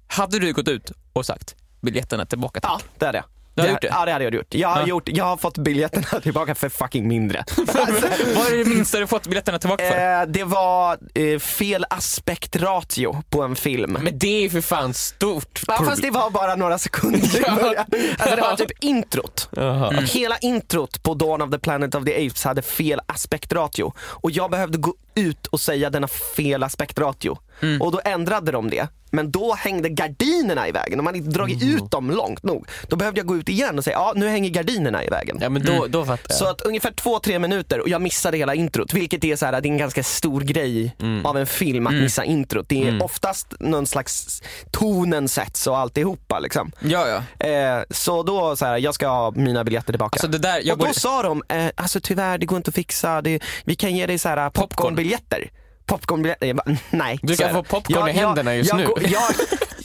Hade 0.07 0.38
du 0.38 0.53
gått 0.53 0.69
ut 0.69 0.93
och 1.12 1.27
sagt 1.27 1.55
biljetterna 1.81 2.27
tillbaka 2.27 2.61
tack? 2.61 2.71
Ja, 2.71 2.81
det 2.99 3.07
hade 3.07 3.19
jag. 3.19 3.25
Du 3.55 3.63
har 3.63 3.67
Det- 3.67 3.73
gjort 3.73 3.83
det? 3.83 3.89
Ja, 3.89 4.05
det 4.05 4.13
hade 4.13 4.25
jag 4.25 4.35
gjort. 4.35 4.55
Jag 4.55 4.69
har, 4.69 4.81
Ja. 4.81 4.87
gjort, 4.87 5.09
jag 5.09 5.25
har 5.25 5.37
fått 5.37 5.59
biljetterna 5.59 6.21
tillbaka 6.23 6.55
för 6.55 6.69
fucking 6.69 7.09
mindre. 7.09 7.45
Alltså, 7.59 8.07
Vad 8.37 8.47
är 8.53 8.57
det 8.59 8.65
minsta 8.65 8.99
du 8.99 9.07
fått 9.07 9.27
biljetterna 9.27 9.59
tillbaka 9.59 9.85
för? 9.91 10.21
eh, 10.21 10.27
det 10.27 10.45
var 10.45 10.99
eh, 11.15 11.39
fel 11.39 11.85
aspektratio 11.91 13.23
på 13.31 13.43
en 13.43 13.57
film. 13.57 13.93
Men 14.01 14.19
det 14.19 14.27
är 14.39 14.41
ju 14.43 14.51
för 14.51 14.61
fan 14.61 14.95
stort. 14.95 15.63
Ja, 15.69 15.83
fast 15.85 16.03
det 16.03 16.11
var 16.11 16.31
bara 16.31 16.55
några 16.57 16.79
sekunder 16.79 17.19
i 17.39 17.43
Ja. 17.47 17.55
början. 17.55 17.85
Alltså 18.19 18.37
det 18.37 18.43
var 18.43 18.57
typ 18.57 18.85
introt. 18.85 19.49
Och 19.97 20.03
Hela 20.03 20.39
introt 20.39 21.03
på 21.03 21.15
Dawn 21.15 21.43
of 21.43 21.51
the 21.51 21.59
Planet 21.59 21.95
of 21.95 22.05
the 22.05 22.27
Apes 22.27 22.45
hade 22.45 22.63
fel 22.63 23.01
aspektratio. 23.07 23.93
Och 23.99 24.31
jag 24.31 24.51
behövde 24.51 24.79
gå 24.79 24.95
ut 25.15 25.47
och 25.47 25.61
säga 25.61 25.91
denna 25.91 26.09
fel 26.09 26.63
aspektratio. 26.63 27.39
Och 27.81 27.92
då 27.92 28.01
ändrade 28.05 28.53
de 28.53 28.70
det. 28.70 28.88
Men 29.12 29.31
då 29.31 29.55
hängde 29.55 29.88
gardinerna 29.88 30.68
i 30.68 30.73
vägen. 30.73 30.96
De 30.96 31.07
hade 31.07 31.18
inte 31.18 31.31
dragit 31.31 31.62
ut 31.62 31.90
dem 31.90 32.11
långt 32.11 32.42
nog. 32.42 32.66
Då 32.88 32.96
behövde 32.96 33.20
jag 33.20 33.27
gå 33.27 33.37
ut 33.37 33.49
igen 33.49 33.79
och 33.79 33.85
säga, 33.85 33.96
ja 33.96 34.12
nu 34.16 34.29
hänger 34.29 34.51
gardinerna 34.51 35.05
i 35.05 35.09
vägen. 35.09 35.38
Ja 35.40 35.49
men 35.49 35.64
då, 35.64 35.87
då 35.87 36.05
fattar 36.05 36.27
jag. 36.29 36.38
Så 36.38 36.49
att 36.49 36.61
ungefär 36.61 36.90
två, 36.90 37.18
tre 37.18 37.38
minuter 37.38 37.81
och 37.81 37.88
jag 37.88 38.03
missade 38.03 38.37
hela 38.37 38.55
introt. 38.55 38.94
Vilket 38.94 39.25
är 39.25 39.37
så 39.37 39.46
här, 39.46 39.53
det 39.53 39.68
är 39.68 39.70
en 39.70 39.79
ganska 39.79 40.03
stor 40.03 40.40
grej 40.40 40.96
av 41.25 41.38
en 41.38 41.46
film 41.46 41.87
att 41.87 41.92
missa 41.92 42.25
introt. 42.25 42.68
Det 42.68 42.88
är 42.88 43.03
oftast 43.03 43.55
någon 43.61 43.87
slags 43.87 44.42
tonen 44.70 45.29
sätts 45.29 45.66
och 45.66 45.79
alltihopa 45.79 46.38
liksom. 46.38 46.73
Ja, 46.81 47.07
ja. 47.09 47.46
Eh, 47.46 47.83
så 47.90 48.23
då 48.23 48.57
så 48.57 48.66
här, 48.66 48.79
jag 48.79 48.94
ska 48.94 49.09
ha 49.09 49.31
mina 49.31 49.64
biljetter 49.64 49.92
tillbaka. 49.92 50.14
Alltså 50.14 50.29
det 50.29 50.38
där, 50.38 50.61
jag 50.64 50.73
och 50.73 50.79
då 50.79 50.85
borde... 50.85 51.01
sa 51.01 51.23
de, 51.23 51.42
eh, 51.49 51.70
alltså 51.75 52.01
tyvärr 52.01 52.38
det 52.38 52.46
går 52.46 52.57
inte 52.57 52.68
att 52.68 52.75
fixa, 52.75 53.23
det, 53.23 53.42
vi 53.64 53.75
kan 53.75 53.96
ge 53.96 54.07
dig 54.07 54.18
så 54.18 54.29
här 54.29 54.51
popcornbiljetter. 54.51 55.51
Popcornbiljetter, 55.90 56.46
jag 56.46 56.57
bara, 56.57 56.76
nej. 56.90 57.18
Du 57.22 57.37
kan 57.37 57.50
få 57.55 57.62
popcorn 57.62 58.09
i 58.09 58.12
händerna 58.12 58.55
just 58.55 58.70
jag, 58.70 58.79
nu. 58.79 58.87
Jag, 59.09 59.22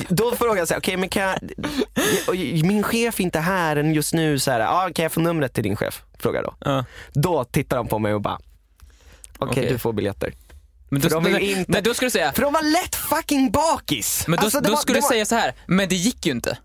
då 0.09 0.35
frågade 0.35 0.59
jag 0.59 0.67
så 0.67 0.73
här, 0.73 0.81
okej 0.81 0.97
men 0.97 1.09
kan 1.09 1.23
jag, 1.23 1.37
min 2.65 2.83
chef 2.83 3.19
är 3.19 3.23
inte 3.23 3.39
här 3.39 3.75
just 3.75 4.13
nu, 4.13 4.39
så 4.39 4.51
här, 4.51 4.59
ah, 4.59 4.89
kan 4.95 5.03
jag 5.03 5.11
få 5.11 5.19
numret 5.19 5.53
till 5.53 5.63
din 5.63 5.75
chef? 5.75 6.01
Frågar 6.19 6.41
jag 6.43 6.51
då. 6.51 6.69
Ja. 6.71 6.85
Då 7.13 7.43
tittar 7.43 7.77
de 7.77 7.87
på 7.87 7.99
mig 7.99 8.13
och 8.13 8.21
bara, 8.21 8.35
okej 9.37 9.49
Okej. 9.49 9.69
du 9.69 9.77
får 9.79 9.93
biljetter. 9.93 10.33
Men 10.89 11.01
då, 11.01 11.09
de 11.09 11.37
inte- 11.37 11.71
nej, 11.71 11.81
då 11.81 11.93
skulle 11.93 12.07
du 12.07 12.11
säga, 12.11 12.31
För 12.33 12.41
de 12.41 12.53
var 12.53 12.61
lätt 12.83 12.95
fucking 12.95 13.51
bakis. 13.51 14.23
men 14.27 14.37
då, 14.39 14.43
Alltså, 14.43 14.59
då 14.61 14.69
var- 14.69 14.77
skulle 14.77 14.97
du 14.97 15.01
säga 15.01 15.25
så 15.25 15.35
här, 15.35 15.53
men 15.65 15.89
det 15.89 15.95
gick 15.95 16.25
ju 16.25 16.31
inte. 16.31 16.57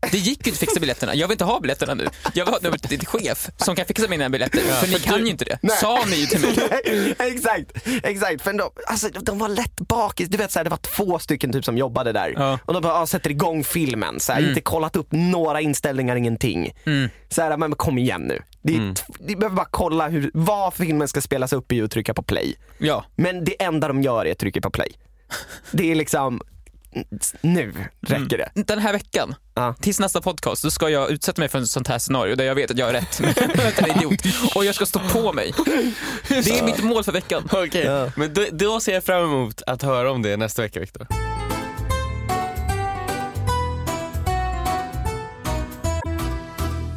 Det 0.00 0.18
gick 0.18 0.28
ju 0.28 0.32
inte 0.32 0.50
att 0.50 0.56
fixa 0.58 0.80
biljetterna. 0.80 1.14
Jag 1.14 1.28
vill 1.28 1.34
inte 1.34 1.44
ha 1.44 1.60
biljetterna 1.60 1.94
nu. 1.94 2.08
Jag 2.34 2.44
vill 2.44 2.54
ha 2.54 2.60
nummer 2.62 2.78
till 2.78 3.06
chef 3.06 3.48
som 3.56 3.76
kan 3.76 3.86
fixa 3.86 4.08
mina 4.08 4.28
biljetter. 4.28 4.58
för 4.60 4.86
ni 4.88 4.98
kan 4.98 5.24
ju 5.24 5.30
inte 5.30 5.44
det. 5.44 5.58
Nej. 5.62 5.76
Sa 5.76 6.04
ni 6.10 6.16
ju 6.16 6.26
till 6.26 6.40
mig. 6.40 6.58
Nej, 6.70 7.14
exakt, 7.34 7.72
exakt. 8.02 8.42
För 8.42 8.52
de, 8.52 8.70
alltså, 8.86 9.08
de 9.08 9.38
var 9.38 9.48
lätt 9.48 9.80
bakis. 9.80 10.28
Du 10.28 10.36
vet, 10.38 10.52
så 10.52 10.58
här, 10.58 10.64
det 10.64 10.70
var 10.70 10.76
två 10.76 11.18
stycken 11.18 11.52
typ 11.52 11.64
som 11.64 11.78
jobbade 11.78 12.12
där. 12.12 12.32
Ja. 12.36 12.46
Mm. 12.48 12.58
Och 12.64 12.74
de 12.74 12.82
bara 12.82 12.94
ah, 12.94 13.06
sätter 13.06 13.30
igång 13.30 13.64
filmen. 13.64 14.20
Så 14.20 14.32
här, 14.32 14.48
Inte 14.48 14.60
kollat 14.60 14.96
upp 14.96 15.08
några 15.10 15.60
inställningar, 15.60 16.16
ingenting. 16.16 16.72
Så 17.28 17.42
här, 17.42 17.56
men 17.56 17.72
kom 17.74 17.98
igen 17.98 18.22
nu. 18.22 18.42
Det 18.62 18.72
t- 18.94 19.02
Ni 19.20 19.36
behöver 19.36 19.56
bara 19.56 19.68
kolla 19.70 20.08
hur, 20.08 20.30
vad 20.34 20.74
filmen 20.74 21.08
ska 21.08 21.20
spelas 21.20 21.52
upp 21.52 21.72
i 21.72 21.82
och 21.82 21.90
trycka 21.90 22.14
på 22.14 22.22
play. 22.22 22.54
Ja. 22.78 23.04
Men 23.16 23.44
det 23.44 23.62
enda 23.62 23.88
de 23.88 24.02
gör 24.02 24.26
är 24.26 24.32
att 24.32 24.38
trycka 24.38 24.60
på 24.60 24.70
play. 24.70 24.92
Det 25.70 25.90
är 25.90 25.94
liksom, 25.94 26.40
nu 27.40 27.74
räcker 28.00 28.38
det. 28.38 28.50
Den 28.54 28.78
här 28.78 28.92
veckan, 28.92 29.34
Ja. 29.54 29.74
tills 29.80 30.00
nästa 30.00 30.20
podcast, 30.20 30.62
då 30.62 30.70
ska 30.70 30.88
jag 30.90 31.10
utsätta 31.10 31.40
mig 31.42 31.48
för 31.48 31.58
ett 31.58 31.68
sånt 31.70 31.88
här 31.88 31.98
scenario 31.98 32.34
där 32.36 32.44
jag 32.44 32.54
vet 32.54 32.70
att 32.70 32.78
jag 32.78 32.86
har 32.86 32.92
rätt. 32.92 33.20
Men 33.22 33.34
jag 33.56 33.88
är 33.88 33.96
idiot. 33.96 34.20
Och 34.54 34.64
jag 34.64 34.74
ska 34.74 34.86
stå 34.86 34.98
på 34.98 35.32
mig. 35.32 35.52
Det 36.28 36.58
är 36.58 36.64
mitt 36.64 36.82
mål 36.82 37.04
för 37.04 37.12
veckan. 37.12 37.48
Okej, 37.52 37.84
Ja. 37.84 38.12
men 38.16 38.34
då, 38.34 38.44
då 38.52 38.80
ser 38.80 38.94
jag 38.94 39.04
fram 39.04 39.24
emot 39.24 39.62
att 39.66 39.82
höra 39.82 40.10
om 40.12 40.22
det 40.22 40.36
nästa 40.36 40.62
vecka 40.62 40.80
Viktor. 40.80 41.06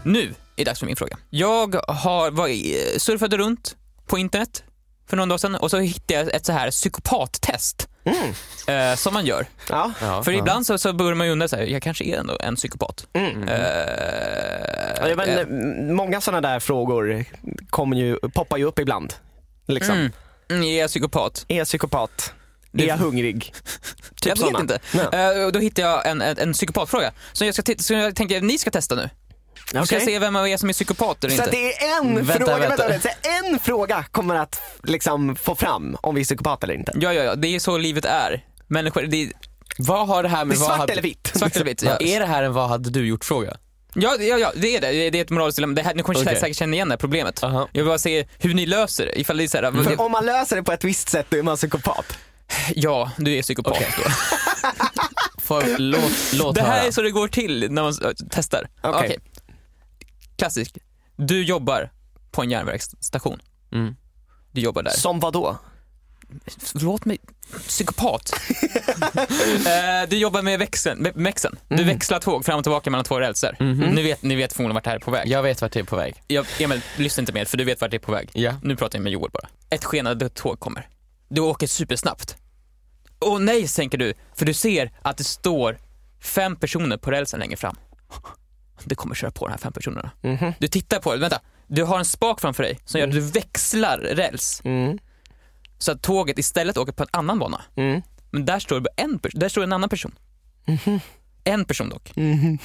Nu 0.05 0.21
är 0.21 0.33
det 0.55 0.63
dags 0.63 0.79
för 0.79 0.85
min 0.85 0.95
fråga. 0.95 1.17
Jag 1.29 1.75
har 1.87 2.31
var, 2.31 2.47
i- 2.47 2.95
surfade 2.97 3.37
runt 3.37 3.75
på 4.07 4.17
internet 4.17 4.63
för 5.09 5.17
någon 5.17 5.29
dag 5.29 5.39
sedan 5.39 5.55
och 5.55 5.71
så 5.71 5.77
hittade 5.77 6.13
jag 6.19 6.35
ett 6.35 6.45
så 6.45 6.51
här 6.51 6.71
psykopattest 6.71 7.87
eh, 8.67 8.95
som 8.95 9.13
man 9.13 9.25
gör. 9.25 9.45
Ja. 9.69 9.91
Ja, 10.01 10.23
För 10.23 10.31
ja. 10.31 10.39
ibland 10.39 10.65
så, 10.65 10.77
så 10.77 10.93
börjar 10.93 11.15
man 11.15 11.27
ju 11.27 11.33
undra, 11.33 11.47
så 11.47 11.55
här, 11.55 11.63
jag 11.63 11.81
kanske 11.83 12.03
är 12.03 12.17
ändå 12.17 12.37
en 12.39 12.55
psykopat. 12.55 13.07
Mm. 13.13 13.47
Eh, 13.47 15.09
Ja, 15.09 15.15
men, 15.15 15.29
eh, 15.29 15.39
m- 15.39 15.95
många 15.95 16.21
sådana 16.21 16.49
där 16.49 16.59
frågor 16.59 17.25
kommer 17.69 17.97
ju, 17.97 18.17
poppar 18.33 18.57
ju 18.57 18.63
upp 18.65 18.79
ibland. 18.79 19.13
Liksom. 19.67 19.95
mm, 19.95 20.11
mm, 20.49 20.63
är 20.63 20.79
jag 20.79 20.89
psykopat? 20.89 21.45
Är 21.47 21.57
jag 21.57 21.67
psykopat? 21.67 22.33
Det- 22.71 22.83
Är 22.83 22.87
jag 22.87 22.97
hungrig? 22.97 23.53
Typ 24.15 24.25
jag 24.25 24.37
såna. 24.37 24.51
vet 24.51 24.61
inte. 24.61 24.79
Ja. 25.11 25.31
Eh, 25.37 25.45
och 25.45 25.51
då 25.51 25.59
hittade 25.59 25.87
jag 25.87 26.07
en, 26.07 26.21
en, 26.21 26.37
en 26.37 26.53
psykopatfråga 26.53 27.11
som 27.33 27.47
jag, 27.47 27.55
ska 27.55 27.63
som 27.77 27.97
jag 27.97 28.15
tänker 28.15 28.37
att 28.37 28.43
ni 28.43 28.57
ska 28.57 28.71
testa 28.71 28.95
nu. 28.95 29.09
Då 29.73 29.85
ska 29.85 29.99
se 29.99 30.19
vem 30.19 30.35
av 30.35 30.47
er 30.47 30.57
som 30.57 30.69
är 30.69 30.73
psykopat 30.73 31.23
eller 31.23 31.35
Så 31.35 31.43
inte. 31.43 31.43
att 31.43 31.51
det 31.51 31.73
är 31.85 31.97
en 31.99 32.07
Mm, 32.09 32.15
vänta, 32.25 32.33
fråga, 32.45 32.51
vänta. 32.57 32.67
vänta, 32.69 32.87
vänta. 32.87 33.09
Så 33.09 33.49
en 33.49 33.59
fråga 33.59 34.05
kommer 34.11 34.35
att 34.35 34.61
liksom 34.83 35.35
få 35.35 35.55
fram 35.55 35.97
om 36.01 36.15
vi 36.15 36.21
är 36.21 36.25
psykopat 36.25 36.63
eller 36.63 36.73
inte. 36.73 36.91
Ja, 36.95 37.13
ja, 37.13 37.23
ja, 37.23 37.35
det 37.35 37.55
är 37.55 37.59
så 37.59 37.77
livet 37.77 38.05
är. 38.05 38.45
Människor, 38.67 39.01
det 39.01 39.23
är 39.23 39.31
Vad 39.77 40.07
har 40.07 40.23
det 40.23 40.29
här 40.29 40.39
Det 40.39 40.45
med 40.45 40.55
är 40.55 40.59
vad 40.59 40.67
svart 40.67 40.79
hade... 40.79 40.91
eller 40.93 41.01
vitt. 41.01 41.31
svart 41.35 41.55
eller 41.55 41.65
vitt. 41.65 41.83
Ja. 41.85 41.97
Är 41.99 42.19
det 42.19 42.25
här 42.25 42.43
en 42.43 42.53
vad 42.53 42.69
hade 42.69 42.89
du 42.89 43.07
gjort 43.07 43.25
fråga? 43.25 43.57
Ja, 43.93 44.15
ja, 44.19 44.37
ja, 44.37 44.51
det 44.55 44.75
är 44.75 44.81
det. 44.81 45.09
Det 45.09 45.17
är 45.17 45.21
ett 45.21 45.29
moraliskt 45.29 45.55
dilemma. 45.55 45.73
Det 45.73 45.81
här, 45.81 45.93
ni 45.95 46.03
kommer 46.03 46.19
Okej. 46.23 46.35
säkert 46.39 46.57
känna 46.57 46.73
igen 46.75 46.87
det 46.89 46.93
här 46.93 46.97
problemet. 46.97 47.43
Aha. 47.43 47.67
Jag 47.71 47.81
vill 47.81 47.87
bara 47.89 47.97
se 47.97 48.25
hur 48.39 48.53
ni 48.53 48.65
löser 48.65 49.05
det. 49.05 49.19
Ifall 49.19 49.37
det 49.37 49.43
är 49.43 49.47
så 49.47 49.57
här, 49.57 49.83
För 49.83 50.01
om 50.01 50.11
man 50.11 50.25
löser 50.25 50.55
det 50.55 50.63
på 50.63 50.71
ett 50.71 50.83
visst 50.83 51.09
sätt 51.09 51.25
då 51.29 51.37
är 51.37 51.43
man 51.43 51.57
psykopat. 51.57 52.17
ja, 52.75 53.11
du 53.17 53.35
är 53.37 53.41
psykopat. 53.41 53.73
Okej. 53.73 53.87
då. 53.97 54.11
För, 55.41 55.77
låt, 55.77 56.01
låt 56.33 56.55
Det 56.55 56.61
här 56.61 56.71
höra. 56.77 56.81
är 56.87 56.91
så 56.91 57.01
det 57.01 57.11
går 57.11 57.27
till 57.27 57.71
när 57.71 57.83
man 57.83 57.93
testar. 58.31 58.67
Okej. 58.83 58.99
Okej. 59.05 59.17
Klassisk. 60.41 60.77
Du 61.15 61.43
jobbar 61.43 61.91
på 62.31 62.41
en 62.41 62.51
järnvägsstation. 62.51 63.39
Mm. 63.71 63.95
Du 64.51 64.61
jobbar 64.61 64.83
där. 64.83 64.91
Som 64.91 65.19
vad 65.19 65.33
då? 65.33 65.57
Låt 66.73 67.05
mig... 67.05 67.19
Psykopat. 67.67 68.33
Eh, 69.65 70.09
du 70.09 70.17
jobbar 70.17 70.41
med 70.41 70.59
växeln. 70.59 71.01
Med 71.01 71.13
växeln. 71.15 71.59
Du 71.67 71.83
växlar 71.83 72.19
tåg 72.19 72.45
fram 72.45 72.57
och 72.57 72.63
tillbaka 72.63 72.89
mellan 72.89 73.05
två 73.05 73.19
rälsar. 73.19 73.55
Ni, 73.93 74.03
vet, 74.03 74.23
ni 74.23 74.35
vet 74.35 74.53
förmodligen 74.53 74.73
vart 74.75 74.83
det 74.83 74.89
här 74.89 74.97
är 74.97 74.99
på 74.99 75.11
väg. 75.11 75.27
Jag 75.27 75.43
vet 75.43 75.61
vart 75.61 75.71
det 75.71 75.79
är 75.79 75.83
på 75.83 75.95
väg. 75.95 76.23
Jag, 76.27 76.45
Emil, 76.59 76.81
lyssna 76.97 77.21
inte 77.21 77.33
mer 77.33 77.45
för 77.45 77.57
du 77.57 77.63
vet 77.63 77.81
vart 77.81 77.91
det 77.91 77.97
är 77.97 77.99
på 77.99 78.11
väg. 78.11 78.29
Ja. 78.33 78.53
Nu 78.63 78.75
pratar 78.75 78.99
jag 78.99 79.03
med 79.03 79.13
Joel 79.13 79.31
bara. 79.31 79.47
Ett 79.69 79.85
skenande 79.85 80.29
tåg 80.29 80.59
kommer. 80.59 80.87
Du 81.29 81.41
åker 81.41 81.67
supersnabbt. 81.67 82.35
Åh 83.19 83.39
nej, 83.39 83.67
tänker 83.67 83.97
du, 83.97 84.13
för 84.35 84.45
du 84.45 84.53
ser 84.53 84.91
att 85.01 85.17
det 85.17 85.23
står 85.23 85.77
fem 86.21 86.55
personer 86.55 86.97
på 86.97 87.11
rälsen 87.11 87.39
längre 87.39 87.57
fram. 87.57 87.77
Det 88.85 88.95
kommer 88.95 89.15
köra 89.15 89.31
på 89.31 89.47
de 89.47 89.51
här 89.51 89.57
fem 89.57 89.73
personerna. 89.73 90.11
Mhm. 90.21 90.53
Du 90.59 90.67
tittar 90.67 90.99
på 90.99 91.13
det, 91.13 91.19
vänta. 91.19 91.39
Du 91.67 91.83
har 91.83 91.99
en 91.99 92.05
spak 92.05 92.41
framför 92.41 92.63
dig 92.63 92.79
som 92.85 92.99
gör 92.99 93.07
att 93.07 93.13
du 93.13 93.19
växlar 93.19 93.97
räls. 93.97 94.61
Mm. 94.63 94.99
Så 95.77 95.91
att 95.91 96.01
tåget 96.01 96.39
istället 96.39 96.77
åker 96.77 96.91
på 96.93 97.03
en 97.03 97.09
annan 97.11 97.39
bana. 97.39 97.61
Mm. 97.75 98.01
Men 98.31 98.45
där 98.45 98.59
står 98.59 98.79
det 98.79 98.89
en, 98.97 99.19
där 99.33 99.49
står 99.49 99.63
en 99.63 99.73
annan 99.73 99.89
person. 99.89 100.15
En 101.43 101.65
person 101.65 101.89
dock. 101.89 102.15
Mhm. 102.15 102.57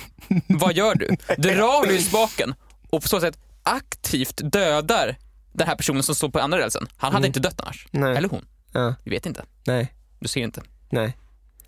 Vad 0.48 0.72
gör 0.72 0.94
du? 0.94 1.06
Drar 1.38 1.86
du 1.86 1.96
i 1.96 2.02
spaken 2.02 2.54
och 2.90 3.02
på 3.02 3.08
så 3.08 3.20
sätt 3.20 3.38
aktivt 3.62 4.40
dödar 4.52 5.16
den 5.52 5.66
här 5.68 5.76
personen 5.76 6.02
som 6.02 6.14
står 6.14 6.28
på 6.28 6.38
andra 6.40 6.58
rälsen. 6.58 6.86
Han 6.96 7.12
hade 7.12 7.26
inte 7.26 7.40
dött 7.40 7.60
annars. 7.60 7.86
Mm. 7.92 8.08
Nej. 8.08 8.16
Eller 8.18 8.28
hon. 8.28 8.44
Ja. 8.72 8.94
Vi 9.04 9.10
vet 9.10 9.26
inte. 9.26 9.44
Nej. 9.64 9.92
Du 10.18 10.28
ser 10.28 10.40
inte. 10.40 10.62
Nej. 10.90 11.16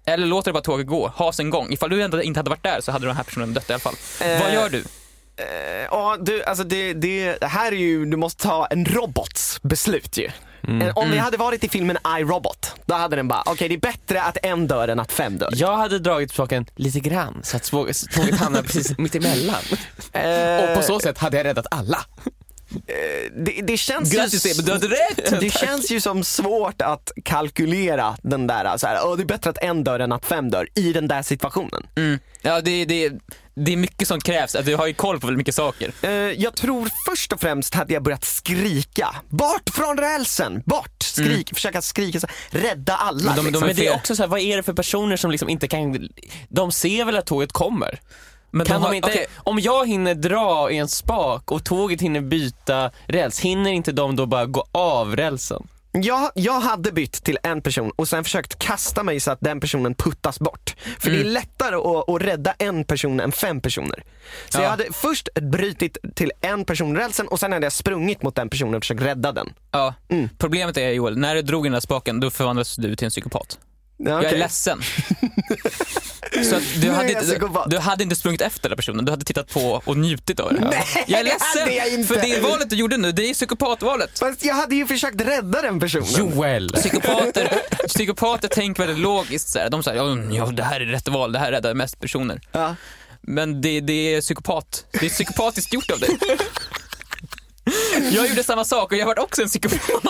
Eller 0.08 0.26
låter 0.26 0.48
det 0.50 0.52
bara 0.52 0.62
tåget 0.62 0.86
gå, 0.86 1.08
ha 1.08 1.32
sin 1.32 1.50
gång. 1.50 1.72
Ifall 1.72 1.90
du 1.90 2.02
inte 2.22 2.38
hade 2.38 2.50
varit 2.50 2.62
där 2.62 2.80
så 2.80 2.92
hade 2.92 3.06
den 3.06 3.16
här 3.16 3.24
personen 3.24 3.54
dött 3.54 3.70
i 3.70 3.72
alla 3.72 3.80
fall. 3.80 3.94
Eh, 4.20 4.40
Vad 4.42 4.52
gör 4.54 4.68
du? 4.68 4.78
Eh, 5.36 5.44
Ja, 5.90 6.16
du, 6.20 6.44
alltså 6.44 6.64
det, 6.64 6.92
det, 6.92 7.42
här 7.44 7.72
är 7.72 7.76
ju, 7.76 8.04
du 8.04 8.16
måste 8.16 8.42
ta 8.42 8.66
en 8.66 8.84
robots 8.84 9.58
beslut 9.62 10.16
ju. 10.18 10.24
Eh, 10.82 10.92
Om 10.94 11.10
vi 11.10 11.18
hade 11.18 11.36
varit 11.36 11.64
i 11.64 11.68
filmen 11.68 11.98
I, 12.18 12.22
Robot, 12.24 12.74
då 12.86 12.94
hade 12.94 13.16
den 13.16 13.28
bara, 13.28 13.42
okej 13.46 13.68
det 13.68 13.74
är 13.74 13.78
bättre 13.78 14.22
att 14.22 14.36
en 14.42 14.66
dör 14.66 14.88
än 14.88 15.00
att 15.00 15.12
fem 15.12 15.38
dör. 15.38 15.50
Jag 15.52 15.76
hade 15.76 15.98
dragit 15.98 16.30
spaken 16.32 16.66
lite 16.76 17.00
grann 17.00 17.40
så 17.44 17.56
att 17.56 17.62
tåget 17.70 18.34
hamnar 18.40 18.62
precis 18.62 18.98
mitt 18.98 19.14
emellan. 19.14 19.62
Eh, 20.12 20.64
Och 20.70 20.76
på 20.76 20.82
så 20.82 21.00
sätt 21.00 21.18
hade 21.18 21.36
jag 21.36 21.44
räddat 21.46 21.66
alla. 21.70 21.98
Det, 23.36 23.60
det 23.62 23.76
känns 23.76 24.12
Grattis 24.12 24.46
ju, 24.46 24.50
Emil, 24.50 24.64
du 24.64 24.72
hade 24.72 24.88
rätt! 24.88 25.40
det 25.40 25.50
känns 25.50 25.90
ju 25.90 26.00
som 26.00 26.24
svårt 26.24 26.82
att 26.82 27.12
kalkylera 27.24 28.16
den 28.22 28.46
där, 28.46 28.76
så 28.76 28.86
här, 28.86 28.98
"Åh, 29.06 29.16
det 29.16 29.22
är 29.22 29.26
bättre 29.26 29.50
att 29.50 29.58
en 29.58 29.84
dör 29.84 30.00
än 30.00 30.12
att 30.12 30.26
fem 30.26 30.50
dör 30.50 30.68
i 30.74 30.92
den 30.92 31.08
där 31.08 31.22
situationen. 31.22 31.86
Mm. 31.96 32.18
Ja, 32.42 32.60
det, 32.60 32.84
det, 32.84 33.12
det 33.54 33.72
är 33.72 33.76
mycket 33.76 34.08
som 34.08 34.20
krävs. 34.20 34.54
Att 34.54 34.66
du 34.66 34.76
har 34.76 34.86
ju 34.86 34.94
koll 34.94 35.20
på 35.20 35.26
väldigt 35.26 35.38
mycket 35.38 35.54
saker. 35.54 35.92
Eh, 36.02 36.10
jag 36.12 36.54
tror 36.56 36.88
först 37.10 37.32
och 37.32 37.40
främst 37.40 37.74
hade 37.74 37.92
jag 37.94 38.02
börjat 38.02 38.24
skrika. 38.24 39.14
Bort 39.28 39.70
från 39.74 39.96
rälsen! 39.98 40.62
Bort! 40.66 41.02
Skrik, 41.02 41.54
försöka 41.54 41.82
skrika, 41.82 42.20
så, 42.20 42.26
rädda 42.50 42.96
alla. 42.96 43.34
Men 43.34 43.36
de- 43.36 43.42
de 43.42 43.44
liksom. 43.50 43.66
Men 43.66 43.76
det 43.76 43.86
är 43.86 43.94
också 43.94 44.16
så 44.16 44.22
här, 44.22 44.28
vad 44.28 44.40
är 44.40 44.56
det 44.56 44.62
för 44.62 44.72
personer 44.72 45.16
som 45.16 45.30
liksom 45.30 45.48
inte 45.48 45.68
kan, 45.68 46.08
de 46.48 46.72
ser 46.72 47.04
väl 47.04 47.16
att 47.16 47.26
tåget 47.26 47.52
kommer? 47.52 48.00
Men 48.50 48.66
Kan 48.66 48.80
de, 48.80 48.86
har- 48.86 48.94
inte, 48.94 49.08
okej, 49.08 49.26
om 49.36 49.58
jag 49.58 49.88
hinner 49.88 50.14
dra 50.14 50.70
i 50.70 50.76
en 50.78 50.88
spak 50.88 51.50
och 51.52 51.64
tåget 51.64 52.00
hinner 52.00 52.20
byta 52.20 52.90
räls, 53.06 53.40
hinner 53.40 53.70
inte 53.70 53.92
de 53.92 54.16
då 54.16 54.26
bara 54.26 54.46
gå 54.46 54.64
av 54.72 55.16
rälsen? 55.16 55.66
Jag, 55.92 56.30
jag 56.34 56.60
hade 56.60 56.92
bytt 56.92 57.12
till 57.24 57.38
en 57.42 57.62
person 57.62 57.92
och 57.96 58.08
sen 58.08 58.24
försökt 58.24 58.58
kasta 58.58 59.02
mig 59.02 59.20
så 59.20 59.30
att 59.30 59.40
den 59.40 59.60
personen 59.60 59.94
puttas 59.94 60.38
bort. 60.40 60.76
För 60.98 61.08
Mm. 61.10 61.22
det 61.22 61.28
är 61.28 61.32
lättare 61.32 61.74
att, 61.76 62.08
att 62.08 62.22
rädda 62.22 62.52
en 62.58 62.84
person 62.84 63.20
än 63.20 63.32
fem 63.32 63.60
personer. 63.60 64.02
Så 64.48 64.58
Ja. 64.58 64.62
jag 64.62 64.70
hade 64.70 64.84
först 64.92 65.28
brutit 65.34 65.96
till 66.14 66.32
en 66.40 66.64
person 66.64 66.96
rälsen 66.96 67.28
och 67.28 67.40
sen 67.40 67.52
hade 67.52 67.66
jag 67.66 67.72
sprungit 67.72 68.22
mot 68.22 68.34
den 68.34 68.50
personen 68.50 68.74
och 68.74 68.82
försökt 68.82 69.02
rädda 69.02 69.32
den. 69.32 69.52
Ja. 69.70 69.94
Mm. 70.08 70.28
Problemet 70.38 70.76
är 70.76 70.88
Joel, 70.90 71.18
när 71.18 71.34
du 71.34 71.42
drog 71.42 71.66
i 71.66 71.68
den 71.68 71.72
där 71.72 71.80
spaken 71.80 72.20
då 72.20 72.30
förvandlades 72.30 72.76
du 72.76 72.96
till 72.96 73.04
en 73.04 73.10
psykopat. 73.10 73.58
Ja, 73.96 74.10
Jag 74.22 74.32
är 74.32 74.38
ledsen. 74.38 74.80
Så 76.44 76.56
att 76.56 76.62
du, 76.82 76.90
hade 76.90 77.66
du 77.66 77.78
hade 77.78 78.02
inte 78.02 78.16
sprungit 78.16 78.40
efter 78.40 78.68
den 78.68 78.76
personen, 78.76 79.04
du 79.04 79.12
hade 79.12 79.24
tittat 79.24 79.52
på 79.52 79.82
och 79.84 79.96
njutit 79.96 80.40
av 80.40 80.52
det. 80.54 80.60
Nej, 80.60 81.04
jag 81.06 81.20
är 81.20 81.24
det 81.24 81.30
hade 81.40 81.72
jag 81.74 81.84
ledsen, 81.84 82.00
inte. 82.00 82.14
för 82.14 82.20
det 82.22 82.40
valet 82.40 82.70
du 82.70 82.76
gjorde 82.76 82.96
nu, 82.96 83.12
det 83.12 83.30
är 83.30 83.34
psykopatvalet. 83.34 84.18
Fast 84.18 84.44
jag 84.44 84.54
hade 84.54 84.74
ju 84.74 84.86
försökt 84.86 85.20
rädda 85.20 85.62
den 85.62 85.80
personen. 85.80 86.06
Joel. 86.16 86.68
Psykopater, 86.68 87.60
psykopater 87.88 88.48
tänker 88.48 88.82
väldigt 88.86 89.02
logiskt. 89.02 89.48
Så 89.48 89.58
här. 89.58 89.70
De 89.70 89.82
säger 89.82 89.98
ja, 89.98 90.18
ja, 90.30 90.46
det 90.46 90.62
här 90.62 90.80
är 90.80 90.86
rätt 90.86 91.08
val, 91.08 91.32
det 91.32 91.38
här 91.38 91.52
räddar 91.52 91.74
mest 91.74 92.00
personer. 92.00 92.40
Ja. 92.52 92.74
Men 93.20 93.60
det, 93.60 93.80
det 93.80 94.14
är 94.14 94.20
psykopat. 94.20 94.84
Det 94.90 95.06
är 95.06 95.10
psykopatiskt 95.10 95.74
gjort 95.74 95.90
av 95.90 96.00
dig. 96.00 96.18
Jag 98.12 98.28
gjorde 98.28 98.44
samma 98.44 98.64
sak 98.64 98.92
och 98.92 98.98
jag 98.98 99.06
var 99.06 99.18
också 99.18 99.42
en 99.42 99.48
psykopat. 99.48 100.04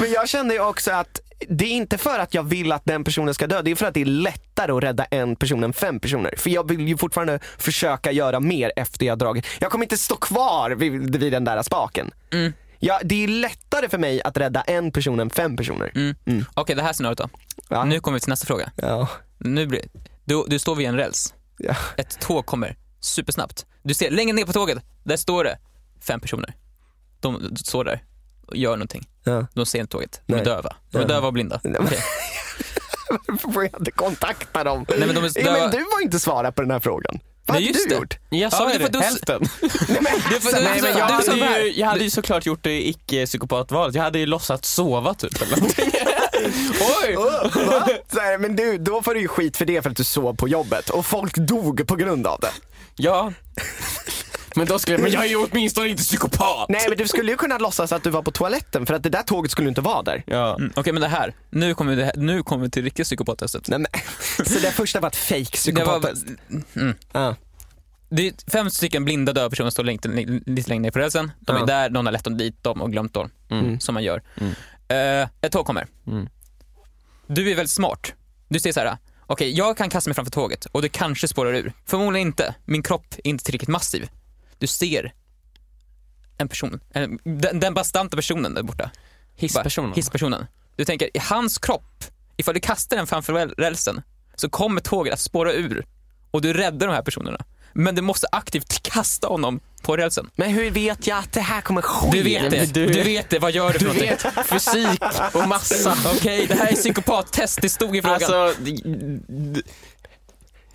Men 0.00 0.12
jag 0.12 0.28
kände 0.28 0.54
ju 0.54 0.60
också 0.60 0.90
att 0.92 1.20
det 1.48 1.64
är 1.64 1.70
inte 1.70 1.98
för 1.98 2.18
att 2.18 2.34
jag 2.34 2.42
vill 2.42 2.72
att 2.72 2.84
den 2.84 3.04
personen 3.04 3.34
ska 3.34 3.46
dö, 3.46 3.62
det 3.62 3.70
är 3.70 3.74
för 3.74 3.86
att 3.86 3.94
det 3.94 4.00
är 4.00 4.04
lättare 4.04 4.72
att 4.72 4.82
rädda 4.82 5.04
en 5.04 5.36
person 5.36 5.64
än 5.64 5.72
fem 5.72 6.00
personer. 6.00 6.34
För 6.36 6.50
jag 6.50 6.68
vill 6.68 6.88
ju 6.88 6.96
fortfarande 6.96 7.38
försöka 7.58 8.12
göra 8.12 8.40
mer 8.40 8.72
efter 8.76 9.06
jag 9.06 9.18
dragit. 9.18 9.46
Jag 9.58 9.70
kommer 9.70 9.84
inte 9.84 9.98
stå 9.98 10.16
kvar 10.16 10.70
vid, 10.70 11.16
vid 11.16 11.32
den 11.32 11.44
där 11.44 11.62
spaken. 11.62 12.10
Mm. 12.32 12.52
Ja, 12.78 13.00
det 13.04 13.24
är 13.24 13.28
lättare 13.28 13.88
för 13.88 13.98
mig 13.98 14.22
att 14.22 14.36
rädda 14.36 14.60
en 14.60 14.92
person 14.92 15.20
än 15.20 15.30
fem 15.30 15.56
personer. 15.56 15.92
Mm. 15.94 16.44
Okej, 16.54 16.76
det 16.76 16.82
här 16.82 16.92
scenariot 16.92 17.18
då. 17.18 17.28
Ja. 17.68 17.84
Nu 17.84 18.00
kommer 18.00 18.16
vi 18.16 18.20
till 18.20 18.30
nästa 18.30 18.46
fråga. 18.46 18.70
Ja. 18.76 19.08
Nu 19.38 19.66
blir, 19.66 19.82
du, 20.24 20.44
du 20.48 20.58
står 20.58 20.74
vid 20.74 20.88
en 20.88 20.96
räls. 20.96 21.34
Ja. 21.58 21.76
Ett 21.96 22.20
tåg 22.20 22.46
kommer 22.46 22.76
supersnabbt. 23.00 23.66
Du 23.82 23.94
ser 23.94 24.10
längre 24.10 24.32
ner 24.32 24.44
på 24.44 24.52
tåget, 24.52 24.78
där 25.04 25.16
står 25.16 25.44
det 25.44 25.58
fem 26.00 26.20
personer. 26.20 26.54
De 27.32 27.56
står 27.56 27.84
där 27.84 28.02
och 28.46 28.56
gör 28.56 28.70
någonting. 28.76 29.08
Ja. 29.24 29.46
De 29.54 29.66
ser 29.66 29.78
inte 29.80 29.92
tåget. 29.92 30.20
De 30.26 30.32
är 30.32 30.36
Nej. 30.36 30.44
döva. 30.44 30.76
De 30.90 30.98
är 30.98 31.02
Ja. 31.02 31.08
döva 31.08 31.26
och 31.26 31.32
blinda. 31.32 31.60
Okej. 31.64 31.98
Varför 33.28 33.48
får 33.52 33.64
jag 33.64 33.80
inte 33.80 33.90
kontakta 33.90 34.64
dem? 34.64 34.86
Nej, 34.88 34.98
men 35.06 35.14
de 35.14 35.24
är 35.24 35.44
döva. 35.44 35.68
du 35.68 35.78
var 35.78 36.02
inte 36.02 36.18
svara 36.20 36.52
på 36.52 36.62
den 36.62 36.70
här 36.70 36.80
frågan. 36.80 37.18
Vad 37.46 37.54
Nej, 37.56 37.64
hade 37.66 37.78
just 37.78 37.88
du 37.88 37.94
det. 37.94 38.00
gjort? 38.00 38.18
Jag 38.30 38.52
sa 38.52 38.64
Ja, 38.64 38.72
ju 38.72 38.78
du 38.78 38.84
får- 38.84 38.92
det, 38.92 38.98
du- 38.98 39.04
hälften. 39.04 39.42
Nej, 39.88 39.98
men, 40.00 40.12
Du 40.30 40.40
får- 40.40 40.52
du- 40.56 40.64
Nej, 40.64 40.80
men 40.82 40.98
jag, 40.98 41.08
du 41.08 41.12
hade 41.14 41.34
ju, 41.36 41.42
här- 41.44 41.78
jag 41.80 41.86
hade 41.86 42.04
ju 42.04 42.10
såklart 42.10 42.46
gjort 42.46 42.62
det 42.62 42.88
icke-psykopatvalet. 42.88 43.94
Jag 43.94 44.02
hade 44.02 44.18
ju 44.18 44.26
låtsats 44.26 44.74
sova 44.74 45.14
typ 45.14 45.42
eller 45.42 45.56
någonting. 45.56 45.90
Oj! 47.04 47.16
Åh, 47.16 47.66
va? 47.66 47.88
Så 48.12 48.20
här, 48.20 48.38
men 48.38 48.56
du, 48.56 48.78
då 48.78 49.02
får 49.02 49.14
du 49.14 49.20
ju 49.20 49.28
skit 49.28 49.56
för 49.56 49.64
det 49.64 49.82
för 49.82 49.90
att 49.90 49.96
du 49.96 50.04
sov 50.04 50.34
på 50.36 50.48
jobbet 50.48 50.90
och 50.90 51.06
folk 51.06 51.34
dog 51.36 51.86
på 51.86 51.96
grund 51.96 52.26
av 52.26 52.40
det. 52.40 52.50
Ja. 52.96 53.32
Men 54.56 54.66
då 54.66 54.78
skulle 54.78 54.98
men 54.98 55.10
jag 55.12 55.24
är 55.24 55.28
ju 55.28 55.36
åtminstone 55.36 55.88
inte 55.88 56.02
psykopat. 56.02 56.68
Nej 56.68 56.86
men 56.88 56.98
du 56.98 57.08
skulle 57.08 57.30
ju 57.30 57.36
kunna 57.36 57.58
låtsas 57.58 57.92
att 57.92 58.02
du 58.04 58.10
var 58.10 58.22
på 58.22 58.30
toaletten 58.30 58.86
för 58.86 58.94
att 58.94 59.02
det 59.02 59.08
där 59.10 59.22
tåget 59.22 59.50
skulle 59.50 59.68
inte 59.68 59.80
vara 59.80 60.02
där. 60.02 60.22
Ja. 60.26 60.56
Mm, 60.56 60.72
Okej 60.76 60.92
men 60.92 61.02
det 61.02 61.08
här, 61.08 61.34
nu 61.50 61.74
kommer 61.74 61.90
vi, 61.94 61.96
det 62.00 62.04
här, 62.04 62.16
nu 62.16 62.42
kommer 62.42 62.64
vi 62.64 62.70
till 62.70 62.84
riktigt 62.84 63.04
psykopattestet. 63.06 63.68
Nej, 63.68 63.78
men, 63.78 64.46
så 64.46 64.58
det 64.60 64.70
första 64.72 65.00
var 65.00 65.08
ett 65.08 65.16
fake 65.16 65.40
Det, 65.40 65.44
psykopattest. 65.50 66.24
var, 66.48 66.82
mm, 66.82 66.94
Ja. 67.12 67.36
det 68.08 68.28
är 68.28 68.50
fem 68.50 68.70
stycken 68.70 69.04
blinda 69.04 69.32
döva 69.32 69.50
personer 69.50 69.70
som 69.70 69.72
står 69.72 69.84
lite, 69.84 70.08
lite 70.46 70.68
längre 70.68 70.82
ner 70.82 70.90
på 70.90 70.98
rälsen. 70.98 71.32
De 71.40 71.56
är 71.56 71.66
där, 71.66 71.90
någon 71.90 72.06
har 72.06 72.12
lett 72.12 72.24
dem 72.24 72.36
dit 72.36 72.62
dem 72.62 72.82
och 72.82 72.92
glömt 72.92 73.14
dem. 73.14 73.30
Mm. 73.50 73.80
Som 73.80 73.94
man 73.94 74.02
gör. 74.04 74.22
Mm. 74.40 74.52
Eh, 74.88 75.28
ett 75.40 75.52
tåg 75.52 75.66
kommer. 75.66 75.86
Mm. 76.06 76.28
Du 77.26 77.50
är 77.50 77.54
väldigt 77.54 77.70
smart. 77.70 78.12
Du 78.48 78.60
säger 78.60 78.72
så 78.74 78.80
här. 78.80 78.96
okej 79.26 79.50
jag 79.56 79.76
kan 79.76 79.90
kasta 79.90 80.10
mig 80.10 80.14
framför 80.14 80.32
tåget 80.32 80.64
och 80.64 80.82
det 80.82 80.88
kanske 80.88 81.28
spårar 81.28 81.54
ur. 81.54 81.72
Förmodligen 81.86 82.28
inte. 82.28 82.54
Min 82.64 82.82
kropp 82.82 83.06
är 83.24 83.26
inte 83.30 83.44
tillräckligt 83.44 83.68
massiv. 83.68 84.08
Du 84.64 84.68
ser 84.68 85.12
en 86.38 86.48
person, 86.48 86.80
en, 86.90 87.18
den, 87.24 87.60
den 87.60 87.74
bastanta 87.74 88.16
personen 88.16 88.54
där 88.54 88.62
borta. 88.62 88.90
Hisspersonen. 89.36 89.92
Hisspersonen. 89.94 90.46
Du 90.76 90.84
tänker, 90.84 91.16
i 91.16 91.18
hans 91.18 91.58
kropp, 91.58 92.04
ifall 92.36 92.54
du 92.54 92.60
kastar 92.60 92.96
den 92.96 93.06
framför 93.06 93.32
räl- 93.32 93.54
rälsen 93.58 94.02
så 94.34 94.48
kommer 94.50 94.80
tåget 94.80 95.12
att 95.14 95.20
spåra 95.20 95.52
ur 95.52 95.86
och 96.30 96.42
du 96.42 96.52
räddar 96.52 96.86
de 96.86 96.92
här 96.92 97.02
personerna. 97.02 97.38
Men 97.72 97.94
du 97.94 98.02
måste 98.02 98.26
aktivt 98.32 98.82
kasta 98.82 99.26
honom 99.28 99.60
på 99.82 99.96
rälsen. 99.96 100.30
Men 100.36 100.50
hur 100.50 100.70
vet 100.70 101.06
jag 101.06 101.18
att 101.18 101.32
det 101.32 101.40
här 101.40 101.60
kommer 101.60 101.82
ske? 101.82 102.10
Du 102.12 102.22
vet 102.22 102.50
det, 102.50 102.74
du- 102.74 102.86
du 102.86 103.02
vet 103.02 103.30
det, 103.30 103.38
vad 103.38 103.52
gör 103.52 103.72
du 103.72 103.78
för 103.78 103.84
någonting? 103.86 104.10
vet 104.10 104.46
fysik 104.46 105.02
och 105.34 105.48
massa. 105.48 105.96
Okej, 106.16 106.46
det 106.46 106.54
här 106.54 106.66
är 106.72 106.74
psykopattest, 106.76 107.58
det 107.62 107.68
stod 107.68 107.96
i 107.96 108.02
frågan. 108.02 108.14
Alltså, 108.14 108.62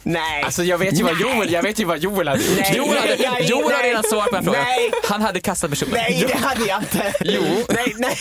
Nej. 0.10 0.44
alltså 0.44 0.64
jag 0.64 0.78
vet 0.78 1.00
ju 1.00 1.04
vad 1.04 1.20
Joel, 1.20 1.52
jag 1.52 1.64
vet 1.64 1.80
ju 1.80 1.86
vad 1.86 2.00
Joel 2.00 2.28
hade 2.28 2.44
gjort. 2.44 2.58
Nej. 2.58 2.78
Joel 2.78 2.98
hade, 2.98 3.18
nej, 3.18 3.46
Joel 3.50 3.64
hade 3.64 3.78
nej. 3.78 3.90
redan 3.90 4.04
svarat 4.04 4.30
på 4.30 4.36
den 4.36 4.44
frågan. 4.44 4.64
Nej. 4.64 4.92
Han 5.04 5.22
hade 5.22 5.40
kastat 5.40 5.70
personen. 5.70 5.94
Nej 5.94 6.26
det 6.28 6.38
hade 6.38 6.66
jag 6.66 6.82
inte. 6.82 7.14
Jo. 7.22 7.44
Nej, 7.70 7.94
nej. 7.98 8.18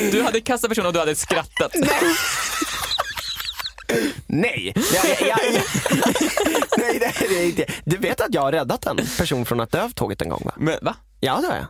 Du 0.12 0.22
hade 0.22 0.40
kastat 0.40 0.68
personen 0.68 0.86
och 0.86 0.92
du 0.92 0.98
hade 0.98 1.14
skrattat. 1.14 1.72
Nej. 4.26 4.72
Jag, 4.74 5.06
jag, 5.06 5.28
jag, 5.28 5.38
nej 6.78 6.98
det 6.98 7.24
är 7.24 7.28
det 7.28 7.44
inte. 7.44 7.64
Du 7.84 7.96
vet 7.96 8.20
att 8.20 8.34
jag 8.34 8.42
har 8.42 8.52
räddat 8.52 8.86
en 8.86 8.96
person 9.18 9.46
från 9.46 9.60
att 9.60 9.72
dö 9.72 9.82
av 9.82 9.90
tåget 9.90 10.22
en 10.22 10.28
gång 10.28 10.42
va? 10.44 10.52
Men, 10.56 10.78
Va? 10.82 10.94
Ja 11.20 11.38
det 11.40 11.46
har 11.46 11.56
jag. 11.56 11.66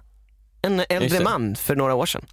En 0.63 0.85
äldre 0.89 1.21
man 1.21 1.57
för 1.57 1.77
några 1.77 1.95
år 1.95 2.07
sedan. 2.07 2.27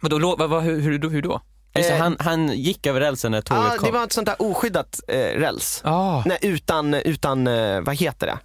Vadå, 0.00 0.36
vad, 0.38 0.50
vad, 0.50 0.62
hur, 0.62 1.10
hur 1.10 1.22
då? 1.22 1.40
Just 1.74 1.88
det, 1.88 1.94
Eh, 1.94 2.00
han, 2.02 2.16
han 2.20 2.48
gick 2.48 2.86
över 2.86 3.00
rälsen 3.00 3.32
när 3.32 3.40
tåget 3.40 3.64
Ja, 3.64 3.72
det 3.72 3.78
kom. 3.78 3.92
var 3.92 4.04
ett 4.04 4.12
sånt 4.12 4.26
där 4.26 4.42
oskyddat 4.42 5.00
eh, 5.08 5.16
räls. 5.18 5.80
Ah. 5.84 6.22
Nej, 6.26 6.38
utan, 6.42 6.94
utan 6.94 7.46
eh, 7.46 7.80
vad 7.80 7.96
heter 7.96 8.26
det? 8.26 8.38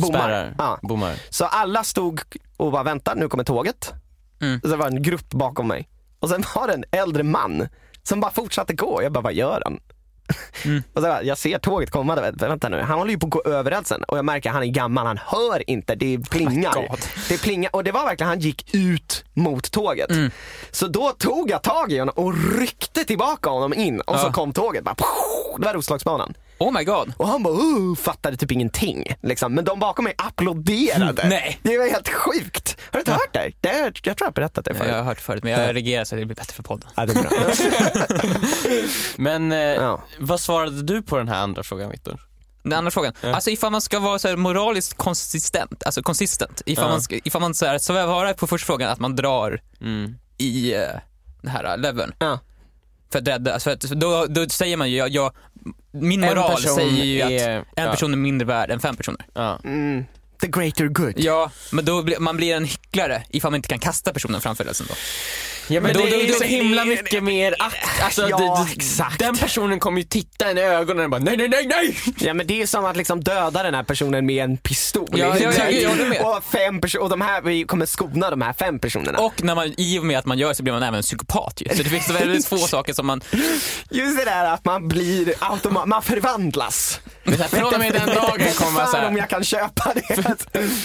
Bommar. 0.00 0.18
Spärrar. 0.18 0.54
Ja. 0.58 0.78
Bommar. 0.82 1.14
Så 1.30 1.44
alla 1.44 1.84
stod 1.84 2.20
och 2.56 2.72
bara 2.72 2.82
väntade, 2.82 3.20
nu 3.20 3.28
kommer 3.28 3.44
tåget. 3.44 3.92
Mm. 4.40 4.60
Och 4.62 4.68
så 4.68 4.76
var 4.76 4.90
det 4.90 4.96
en 4.96 5.02
grupp 5.02 5.30
bakom 5.30 5.68
mig. 5.68 5.88
Och 6.20 6.28
sen 6.28 6.44
var 6.54 6.66
det 6.68 6.74
en 6.74 6.84
äldre 6.90 7.22
man 7.22 7.68
som 8.02 8.20
bara 8.20 8.30
fortsatte 8.32 8.72
gå. 8.74 9.02
Jag 9.02 9.12
bara, 9.12 9.20
vad 9.20 9.34
gör 9.34 9.62
han? 9.64 9.78
Mm. 10.64 10.82
Och 10.92 11.00
så 11.02 11.08
bara, 11.08 11.22
jag 11.22 11.38
ser 11.38 11.58
tåget 11.58 11.90
komma, 11.90 12.14
där. 12.14 12.32
vänta 12.48 12.68
nu, 12.68 12.80
han 12.80 12.98
håller 12.98 13.10
ju 13.10 13.18
på 13.18 13.26
att 13.26 13.30
gå 13.30 13.42
över 13.44 13.70
rälsen 13.70 14.02
och 14.02 14.18
jag 14.18 14.24
märker 14.24 14.48
att 14.50 14.54
han 14.54 14.62
är 14.62 14.66
gammal, 14.66 15.06
han 15.06 15.18
hör 15.26 15.70
inte, 15.70 15.94
det 15.94 16.18
plingar. 16.30 16.74
God. 16.74 16.98
det 17.28 17.42
plingar 17.42 17.70
och 17.76 17.84
det 17.84 17.92
var 17.92 18.04
verkligen, 18.04 18.28
han 18.28 18.40
gick 18.40 18.74
ut 18.74 19.24
mot 19.36 19.70
tåget. 19.70 20.10
Mm. 20.10 20.30
Så 20.70 20.86
då 20.86 21.10
tog 21.12 21.50
jag 21.50 21.62
tag 21.62 21.92
i 21.92 21.98
honom 21.98 22.14
och 22.16 22.58
ryckte 22.58 23.04
tillbaka 23.04 23.50
honom 23.50 23.74
in 23.74 24.00
och 24.00 24.18
så 24.20 24.26
Ja. 24.26 24.32
kom 24.32 24.52
tåget 24.52 24.84
bara, 24.84 24.94
det 25.58 25.64
var 25.66 25.74
Roslagsbanan. 25.74 26.34
Oh 26.58 26.72
my 26.72 26.84
god. 26.84 27.12
Och 27.16 27.28
han 27.28 27.42
bara 27.42 27.54
uh, 27.54 27.94
fattade 27.96 28.36
typ 28.36 28.50
ingenting. 28.52 29.04
Liksom. 29.22 29.54
Men 29.54 29.64
de 29.64 29.78
bakom 29.80 30.04
mig 30.04 30.14
applåderade. 30.18 31.28
Nej. 31.28 31.58
Det 31.62 31.78
var 31.78 31.86
helt 31.90 32.08
sjukt. 32.08 32.76
Har 32.80 32.92
du 32.92 32.98
inte 32.98 33.12
hört 33.12 33.32
det? 33.32 33.52
det? 33.60 33.78
Jag 33.78 33.94
tror 33.94 34.16
jag 34.18 34.26
har 34.26 34.30
berättat 34.32 34.64
det 34.64 34.74
förut. 34.74 34.88
Jag 34.90 34.96
har 34.96 35.04
hört 35.04 35.20
förut 35.20 35.44
men 35.44 35.52
jag 35.52 35.74
reagerar 35.76 36.04
så 36.04 36.16
det 36.16 36.24
blir 36.26 36.36
bättre 36.36 36.52
för 36.54 36.62
podden. 36.62 36.88
Ja, 36.96 37.06
det 37.06 37.12
är 37.12 37.22
bra. 37.22 38.82
Men 39.16 39.52
eh, 39.52 39.58
Ja. 39.58 40.02
vad 40.18 40.40
svarade 40.40 40.82
du 40.82 41.02
på 41.02 41.16
den 41.18 41.28
här 41.28 41.42
andra 41.42 41.62
frågan 41.62 41.90
Viktor? 41.90 42.20
Den 42.70 42.78
andra 42.78 42.90
frågan. 42.90 43.12
Alltså 43.22 43.50
ifall 43.50 43.72
man 43.72 43.80
ska 43.80 43.98
vara 44.00 44.18
så 44.18 44.28
här 44.28 44.36
moraliskt 44.36 44.94
konsistent, 44.96 45.82
alltså 45.86 46.02
konsistent. 46.02 46.62
Ifall 46.66 46.84
Ja. 46.84 46.90
man, 46.90 47.02
ska, 47.02 47.18
ifall 47.24 47.40
man 47.40 47.54
så 47.54 47.66
här, 47.66 47.78
så 47.78 47.92
var 47.92 48.32
på 48.32 48.46
första 48.46 48.66
frågan 48.66 48.90
att 48.90 49.00
man 49.00 49.16
drar 49.16 49.60
Mm. 49.80 50.14
i 50.38 50.74
uh, 50.74 50.80
den 51.42 51.50
här 51.50 51.74
uh, 51.74 51.78
levern. 51.82 52.12
Ja. 52.18 52.38
För 53.12 53.18
att 53.18 53.28
rädda, 53.28 53.60
för 53.60 53.70
att, 53.70 53.80
då, 53.80 54.26
då 54.28 54.48
säger 54.48 54.76
man 54.76 54.90
ju, 54.90 54.96
jag, 54.96 55.08
jag, 55.08 55.32
min 55.90 56.24
En 56.24 56.28
moral 56.30 56.58
säger 56.58 57.04
ju 57.04 57.20
är- 57.20 57.58
att 57.58 57.64
en 57.76 57.84
ja. 57.84 57.90
person 57.90 58.12
är 58.12 58.16
mindre 58.16 58.46
värd 58.46 58.70
än 58.70 58.80
fem 58.80 58.96
personer. 58.96 59.26
Ja. 59.34 59.58
Mm. 59.64 60.04
The 60.40 60.46
greater 60.46 60.88
good. 60.88 61.12
Ja, 61.16 61.50
men 61.70 61.84
då 61.84 62.02
blir, 62.02 62.18
man 62.18 62.36
blir 62.36 62.54
en 62.56 62.64
hycklare 62.64 63.22
ifall 63.30 63.50
man 63.50 63.56
inte 63.58 63.68
kan 63.68 63.78
kasta 63.78 64.12
personen 64.12 64.40
framför 64.40 64.64
rälsen 64.64 64.86
då. 64.88 64.94
Ja 65.68 65.80
men 65.80 65.82
Men 65.82 65.92
det 66.02 66.10
då- 66.10 66.16
är 66.22 66.26
då- 66.28 66.32
så 66.34 66.38
då- 66.40 66.44
himla 66.46 66.84
mycket 66.84 67.22
mer 67.22 67.54
akt. 67.58 67.76
Alltså, 68.02 68.28
Ja, 68.28 68.36
det, 68.38 68.44
det, 68.44 68.72
exakt. 68.76 69.18
Den 69.18 69.36
personen 69.36 69.80
kommer 69.80 69.98
ju 70.00 70.04
titta 70.06 70.50
en 70.50 70.58
i 70.58 70.60
ögonen 70.60 71.04
och 71.04 71.10
bara 71.10 71.20
nej, 71.20 71.36
nej, 71.36 71.48
nej, 71.48 71.66
nej. 71.66 71.96
Ja 72.18 72.34
men 72.34 72.46
det 72.46 72.62
är 72.62 72.66
som 72.66 72.84
att 72.84 72.96
liksom 72.96 73.20
döda 73.24 73.62
den 73.62 73.74
här 73.74 73.82
personen 73.82 74.26
med 74.26 74.44
en 74.44 74.56
pistol. 74.56 75.08
Ja, 75.12 75.38
ja, 75.38 75.52
ja, 75.58 75.70
jag 75.70 75.90
håller 75.90 76.06
med. 76.08 76.20
och, 76.22 76.44
fem 76.44 76.80
och 77.00 77.08
de 77.10 77.20
här, 77.20 77.42
vi 77.42 77.64
kommer 77.64 77.86
skona 77.86 78.30
de 78.30 78.40
här 78.42 78.52
fem 78.52 78.78
personerna. 78.78 79.18
Och 79.18 79.42
när 79.42 79.54
man, 79.54 79.74
i 79.76 79.98
och 79.98 80.04
med 80.04 80.18
att 80.18 80.26
man 80.26 80.38
gör 80.38 80.54
så 80.54 80.62
blir 80.62 80.72
man 80.72 80.82
även 80.82 80.94
en 80.94 81.02
psykopat 81.02 81.62
ju. 81.66 81.76
Så 81.76 81.82
det 81.82 81.90
finns 81.90 82.10
väldigt 82.10 82.46
få 82.48 82.58
saker 82.58 82.92
som 82.92 83.06
man, 83.06 83.20
Just 83.90 84.18
det 84.18 84.24
där 84.24 84.44
att 84.44 84.64
man 84.64 84.88
blir 84.88 85.34
automat, 85.38 85.88
man 85.88 86.02
förvandlas. 86.02 87.00
Från 87.50 87.74
och 87.74 87.78
med 87.78 87.92
den 87.92 88.06
dagen 88.06 88.52
kommer 88.56 88.72
man 88.72 88.86
Fan 88.86 88.86
om 88.86 88.90
såhär, 88.90 89.18
jag 89.18 89.30
kan 89.30 89.44
köpa 89.44 89.92
det. 89.94 90.16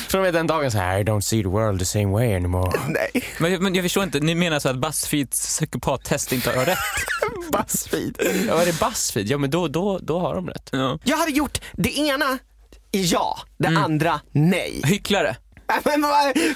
från 0.07 0.19
och 0.21 0.25
med 0.25 0.33
den 0.33 0.47
dagen 0.47 0.71
såhär 0.71 0.99
I 0.99 1.03
don't 1.03 1.21
see 1.21 1.41
the 1.43 1.49
world 1.49 1.79
the 1.79 1.85
same 1.85 2.05
way 2.11 2.33
anymore. 2.35 2.71
Nej, 2.87 3.23
men, 3.37 3.63
men 3.63 3.75
jag 3.75 3.83
förstår 3.85 4.03
inte, 4.03 4.19
ni 4.19 4.35
menar 4.35 4.59
så 4.59 4.69
att 4.69 4.77
Buzzfeeds 4.77 5.39
psykopattest 5.47 6.31
inte 6.31 6.51
har 6.57 6.65
rätt? 6.65 6.77
Buzzfeed. 7.51 8.17
Ja 8.47 8.55
var 8.55 8.65
det 8.65 8.79
Buzzfeed? 8.79 9.27
Ja 9.27 9.37
men 9.37 9.49
då, 9.49 9.67
då, 9.67 9.97
då 10.01 10.19
har 10.19 10.35
de 10.35 10.49
rätt. 10.49 10.69
Ja. 10.71 10.99
Jag 11.03 11.17
hade 11.17 11.31
gjort 11.31 11.61
det 11.73 11.97
ena 11.97 12.37
ja, 12.91 13.37
det 13.57 13.67
Mm. 13.67 13.83
andra 13.83 14.19
nej. 14.31 14.81
Hycklare. 14.85 15.35
men, 15.83 16.05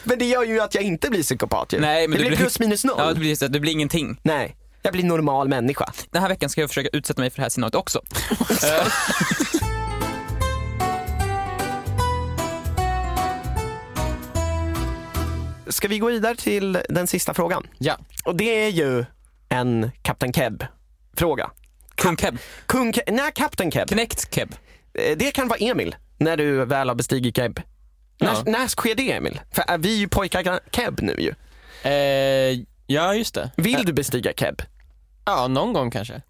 men 0.03 0.19
det 0.19 0.25
gör 0.25 0.43
ju 0.43 0.59
att 0.59 0.75
jag 0.75 0.83
inte 0.83 1.09
blir 1.09 1.23
psykopat 1.23 1.73
ju. 1.73 1.79
Nej, 1.79 2.07
men 2.07 2.19
det 2.19 2.25
blir 2.27 2.37
plus 2.37 2.59
minus 2.59 2.83
noll. 2.85 2.95
Ja, 2.99 3.13
det 3.13 3.19
blir, 3.19 3.35
så 3.35 3.45
att 3.45 3.53
det 3.53 3.59
blir 3.59 3.71
ingenting. 3.71 4.19
Nej, 4.23 4.55
jag 4.87 4.93
blir 4.93 5.03
normal 5.03 5.47
människa. 5.47 5.91
Den 6.11 6.21
här 6.21 6.29
veckan 6.29 6.49
ska 6.49 6.61
jag 6.61 6.69
försöka 6.69 6.89
utsätta 6.97 7.21
mig 7.21 7.29
för 7.29 7.37
det 7.37 7.41
här 7.41 7.49
scenariot 7.49 7.75
också. 7.75 8.01
Eh, 8.63 8.87
Ska 15.67 15.87
vi 15.87 15.99
gå 15.99 16.07
vidare 16.07 16.35
till 16.35 16.77
den 16.89 17.07
sista 17.07 17.33
frågan? 17.33 17.67
Ja. 17.77 17.97
Och 18.25 18.35
det 18.35 18.65
är 18.65 18.69
ju 18.69 19.05
en 19.49 19.91
Kapten 20.01 20.33
Keb-fråga. 20.33 21.49
Kung 21.95 22.17
Keb. 22.17 22.37
Kung 22.65 22.91
Ke- 22.93 23.11
nej, 23.11 23.31
Kapten 23.35 23.71
Keb. 23.71 23.89
Knäckt 23.89 24.33
Keb. 24.35 24.55
Eh, 24.93 25.17
Det 25.17 25.31
kan 25.31 25.47
vara 25.47 25.59
Emil, 25.59 25.95
när 26.17 26.37
du 26.37 26.65
väl 26.65 26.87
har 26.87 26.95
bestigit 26.95 27.35
Keb. 27.35 27.61
Ja. 28.17 28.43
När, 28.45 28.51
när 28.51 28.67
sker 28.67 28.95
det 28.95 29.11
Emil? 29.11 29.41
För 29.51 29.63
är 29.67 29.77
vi 29.77 29.93
är 29.95 29.97
ju 29.99 30.07
pojkar 30.07 30.59
Keb 30.71 30.99
nu 31.01 31.15
ju. 31.19 31.33
Eh, 31.91 32.59
ja, 32.87 33.13
just 33.15 33.33
det. 33.35 33.51
Vill 33.57 33.85
du 33.85 33.93
bestiga 33.93 34.33
Keb? 34.37 34.61
Ja, 35.25 35.47
någon 35.47 35.73
gång 35.73 35.91
kanske. 35.91 36.21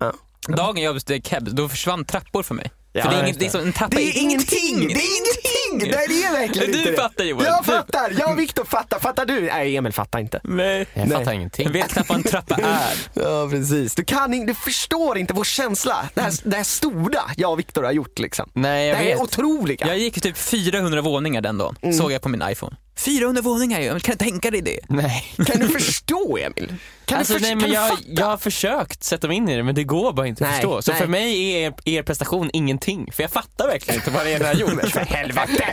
Dagen 0.48 0.78
jag 0.84 0.94
besteg 0.94 1.28
Keb, 1.28 1.56
då 1.56 1.70
försvann 1.70 2.06
trappor 2.06 2.44
för 2.44 2.56
mig. 2.56 2.72
Ja, 2.98 3.04
för 3.04 3.10
det 3.12 3.16
är, 3.18 3.24
inget, 3.24 3.40
det 3.40 3.44
är 3.46 3.48
det. 3.48 3.52
som 3.52 3.62
en 3.62 3.74
trappa 3.74 3.96
Det 3.96 4.04
är 4.04 4.22
ingenting! 4.22 4.76
Det 4.88 4.94
är 4.94 5.18
ingenting! 5.18 5.92
Nej, 5.98 6.06
det 6.10 6.24
är 6.24 6.32
verkligen 6.32 6.72
Du 6.72 6.78
inte 6.78 6.92
det. 6.92 6.98
fattar, 6.98 7.24
Joel. 7.24 7.46
Jag 7.46 7.60
Du- 7.64 7.72
fattar, 7.72 8.14
jag 8.20 8.32
och 8.32 8.40
Viktor 8.40 8.66
fattar. 8.66 9.00
Fattar 9.00 9.26
du? 9.26 9.42
Nej, 9.42 9.78
Emil 9.78 9.94
fattar 9.94 10.20
inte. 10.20 10.40
Nej. 10.44 10.86
Jag 10.94 11.08
Nej. 11.08 11.18
fattar 11.18 11.34
ingenting. 11.34 11.66
Jag 11.66 11.74
vet 11.74 11.90
knappt 11.94 12.10
vad 12.10 12.18
en 12.18 12.24
trappa 12.24 12.56
är. 12.64 12.94
Ja, 13.14 13.48
precis. 13.52 13.96
Du 13.96 14.04
kan 14.04 14.34
inte, 14.34 14.52
du 14.52 14.56
förstår 14.56 15.18
inte 15.18 15.34
vår 15.34 15.44
känsla. 15.44 16.10
Det 16.14 16.22
här, 16.22 16.34
det 16.44 16.56
här 16.58 16.64
stora 16.64 17.22
jag 17.38 17.52
och 17.52 17.60
Viktor 17.60 17.84
har 17.84 17.92
gjort 17.92 18.20
liksom. 18.20 18.50
Nej, 18.54 18.88
jag 18.88 18.96
det 18.98 19.00
här 19.04 19.06
är 19.06 19.14
vet. 19.16 19.22
otroliga. 19.24 19.88
Jag 19.88 19.98
gick 19.98 20.22
typ 20.22 20.38
400 20.38 21.02
våningar 21.02 21.42
den 21.42 21.58
dagen, 21.58 21.76
Mm. 21.82 21.96
såg 21.98 22.12
jag 22.12 22.22
på 22.22 22.30
min 22.30 22.44
iPhone. 22.50 22.76
400 22.98 23.42
våningar 23.42 23.80
ju, 23.82 24.00
kan 24.00 24.16
du 24.18 24.26
tänka 24.26 24.52
dig 24.52 24.62
det? 24.62 24.80
Nej. 24.90 25.34
Kan 25.46 25.60
du 25.60 25.68
förstå 25.80 26.38
Emil? 26.38 26.74
Kan 27.06 27.18
Alltså, 27.18 27.34
du, 27.34 27.40
nej, 27.40 27.56
men 27.56 27.72
jag, 27.72 27.98
jag 28.08 28.26
har 28.26 28.38
försökt 28.38 29.04
sätta 29.04 29.28
mig 29.28 29.38
in 29.38 29.50
i 29.50 29.56
det 29.58 29.64
men 29.64 29.76
det 29.76 29.84
går 29.84 30.14
bara 30.14 30.28
inte 30.28 30.44
att 30.44 30.50
Nej, 30.52 30.62
förstå. 30.62 30.82
Så 30.82 30.92
nej. 30.92 31.02
för 31.02 31.08
mig 31.08 31.52
är 31.52 31.68
er, 31.68 31.74
er 31.86 32.04
prestation 32.04 32.50
ingenting. 32.54 33.12
För 33.12 33.24
jag 33.24 33.32
fattar 33.32 33.68
verkligen 33.68 34.00
inte 34.00 34.12
vad 34.12 34.26
det 34.26 34.34
är 34.34 34.40
ni 34.40 34.46
har 34.46 34.54
gjort. 34.54 34.90
För 34.92 35.00
helvete. 35.00 35.64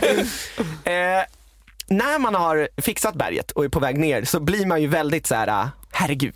eh, 0.83 1.23
när 1.87 2.19
man 2.19 2.35
har 2.35 2.69
fixat 2.77 3.15
berget 3.15 3.51
och 3.51 3.65
är 3.65 3.69
på 3.69 3.79
väg 3.79 3.97
ner 3.97 4.23
så 4.25 4.39
blir 4.39 4.65
man 4.65 4.81
ju 4.81 4.87
väldigt 4.87 5.27
så 5.27 5.35
här, 5.35 5.47
ah, 5.47 5.69
herregud. 5.91 6.35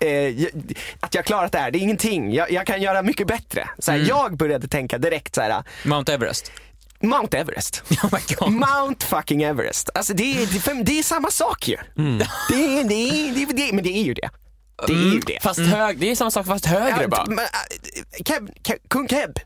Eh, 0.00 0.46
att 1.00 1.14
jag 1.14 1.24
klarat 1.24 1.52
det 1.52 1.58
här, 1.58 1.70
det 1.70 1.78
är 1.78 1.80
ingenting. 1.80 2.34
Jag, 2.34 2.50
jag 2.52 2.66
kan 2.66 2.82
göra 2.82 3.02
mycket 3.02 3.26
bättre. 3.26 3.68
Så 3.78 3.92
här, 3.92 3.98
Jag 4.08 4.36
började 4.36 4.68
tänka 4.68 4.98
direkt 4.98 5.34
så 5.34 5.40
här, 5.40 5.50
ah, 5.50 5.64
Mount 5.84 6.12
Everest. 6.14 6.52
Mount 7.02 7.34
Everest. 7.34 7.82
Oh. 8.40 8.50
Mount 8.50 9.06
fucking 9.06 9.42
Everest. 9.42 9.90
Alltså 9.94 10.14
det 10.14 10.42
är, 10.42 10.46
det, 10.74 10.82
det 10.82 10.98
är 10.98 11.02
samma 11.02 11.30
sak 11.30 11.68
ju. 11.68 11.76
Det, 11.94 12.00
är, 12.00 12.18
det, 12.48 12.54
är, 12.54 12.84
det, 13.34 13.42
är, 13.42 13.52
det, 13.52 13.72
men 13.72 13.84
det 13.84 13.98
är 13.98 14.02
ju 14.02 14.14
det. 14.14 14.30
Det 14.86 14.92
är 14.92 15.12
ju 15.12 15.20
det. 15.20 15.38
Fast 15.42 15.60
hög, 15.60 15.98
det 15.98 16.10
är 16.10 16.14
samma 16.16 16.30
sak 16.30 16.46
fast 16.46 16.66
högre 16.66 17.08
bara. 17.08 17.26
men, 17.26 17.38
äh, 17.38 18.24
Keb, 18.24 18.50
Keb, 18.66 18.78
Kung 18.90 19.08
Keb. 19.08 19.38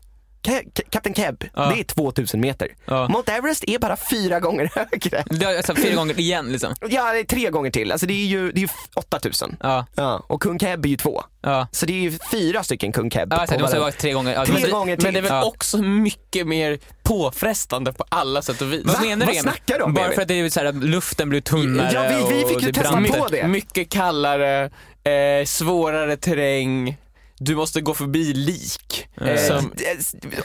Kapten 0.89 1.13
Keb, 1.13 1.43
Ja. 1.55 1.65
det 1.75 1.79
är 1.79 1.83
2000 1.83 2.39
meter. 2.41 2.67
Ja. 2.85 3.07
Mount 3.07 3.31
Everest 3.31 3.63
är 3.67 3.79
bara 3.79 3.97
fyra 4.11 4.39
gånger 4.39 4.71
högre. 4.75 5.23
Jag 5.29 5.65
sagt 5.65 5.81
fyra 5.81 5.95
gånger 5.95 6.19
igen 6.19 6.51
liksom. 6.51 6.73
Ja, 6.89 7.13
det 7.13 7.19
är 7.19 7.23
tre 7.23 7.49
gånger 7.49 7.71
till. 7.71 7.91
Alltså 7.91 8.07
det 8.07 8.13
är 8.13 8.25
ju, 8.25 8.51
det 8.51 8.59
är 8.59 8.61
ju 8.61 8.67
8000. 8.95 9.55
Ja, 9.59 9.85
Ja, 9.95 10.23
och 10.27 10.41
Kung 10.41 10.59
Keb 10.59 10.85
är 10.85 10.89
ju 10.89 10.97
två. 10.97 11.23
ja. 11.41 11.67
Så 11.71 11.85
det 11.85 11.93
är 11.93 11.97
ju 12.11 12.17
fyra 12.31 12.63
stycken 12.63 12.91
Kung 12.91 13.11
Keb. 13.11 13.33
Ja, 13.33 13.45
på 13.47 13.53
det 13.53 13.59
måste 13.59 13.79
vara 13.79 13.91
tre 13.91 14.13
gånger. 14.13 14.33
Ja, 14.33 14.45
Tre 14.45 14.53
måste- 14.53 14.71
gånger 14.71 14.95
till. 14.95 15.03
Men 15.05 15.13
det 15.13 15.19
är 15.19 15.21
väl 15.21 15.31
Ja. 15.31 15.43
också 15.43 15.77
mycket 15.77 16.47
mer 16.47 16.79
påfrestande 17.03 17.93
på 17.93 18.05
alla 18.09 18.41
sätt 18.41 18.61
och 18.61 18.73
vis. 18.73 18.81
Vad 18.85 18.95
Va? 18.95 19.01
menar 19.01 19.25
Vad 19.25 19.35
du 19.35 19.39
snackar 19.41 19.77
du 19.77 19.83
om, 19.83 19.93
Bara 19.93 20.11
för 20.11 20.21
att 20.21 20.27
det 20.27 20.33
är 20.39 20.49
så 20.49 20.59
här, 20.59 20.71
luften 20.73 21.29
blir 21.29 21.41
tunnare 21.41 21.91
Ja, 21.93 22.27
vi- 22.29 22.35
vi 22.43 22.45
fick 22.53 22.63
ju 22.63 22.71
testa 22.71 23.01
på 23.19 23.27
det. 23.31 23.47
Mycket 23.47 23.89
kallare, 23.89 24.63
eh, 25.03 25.45
svårare 25.45 26.17
terräng, 26.17 26.97
du 27.39 27.55
måste 27.55 27.81
gå 27.81 27.93
förbi 27.93 28.33
lik. 28.33 29.07
Eh, 29.21 29.37
Som, 29.47 29.73